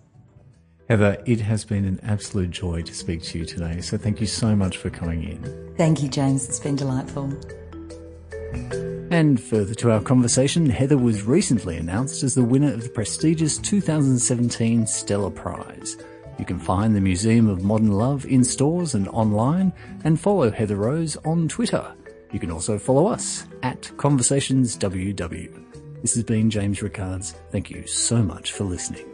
Heather, 0.89 1.23
it 1.27 1.41
has 1.41 1.65
been 1.65 1.85
an 1.85 2.01
absolute 2.03 2.51
joy 2.51 2.83
to 2.83 2.95
speak 2.95 3.23
to 3.23 3.39
you 3.39 3.45
today. 3.45 3.81
So 3.81 3.97
thank 3.97 4.21
you 4.21 4.27
so 4.27 4.55
much 4.57 4.77
for 4.77 4.91
coming 4.91 5.23
in. 5.23 5.75
Thank 5.77 6.03
you, 6.03 6.09
James. 6.09 6.49
It's 6.49 6.61
been 6.61 6.77
delightful. 6.77 7.33
And 9.11 9.41
further 9.41 9.75
to 9.75 9.91
our 9.91 10.01
conversation, 10.01 10.69
Heather 10.69 10.97
was 10.97 11.23
recently 11.23 11.77
announced 11.77 12.23
as 12.23 12.35
the 12.35 12.43
winner 12.43 12.73
of 12.73 12.83
the 12.83 12.89
prestigious 12.89 13.59
2017 13.59 14.87
Stella 14.87 15.31
Prize. 15.31 15.99
You 16.39 16.47
can 16.47 16.59
find 16.59 16.97
the 16.97 17.01
Museum 17.01 17.49
of 17.49 17.63
Modern 17.63 17.93
Love 17.93 18.25
in 18.25 18.43
stores 18.43 18.95
and 18.95 19.07
online, 19.09 19.73
and 20.05 20.19
follow 20.19 20.51
Heather 20.51 20.77
Rose 20.77 21.17
on 21.25 21.47
Twitter. 21.47 21.95
You 22.33 22.41
can 22.41 22.51
also 22.51 22.79
follow 22.79 23.07
us 23.07 23.45
at 23.63 23.83
ConversationsWW. 23.97 26.01
This 26.01 26.15
has 26.15 26.25
been 26.25 26.51
James 26.51 26.83
Rickards. 26.83 27.35
Thank 27.51 27.71
you 27.71 27.87
so 27.87 28.23
much 28.23 28.53
for 28.53 28.65
listening. 28.65 29.05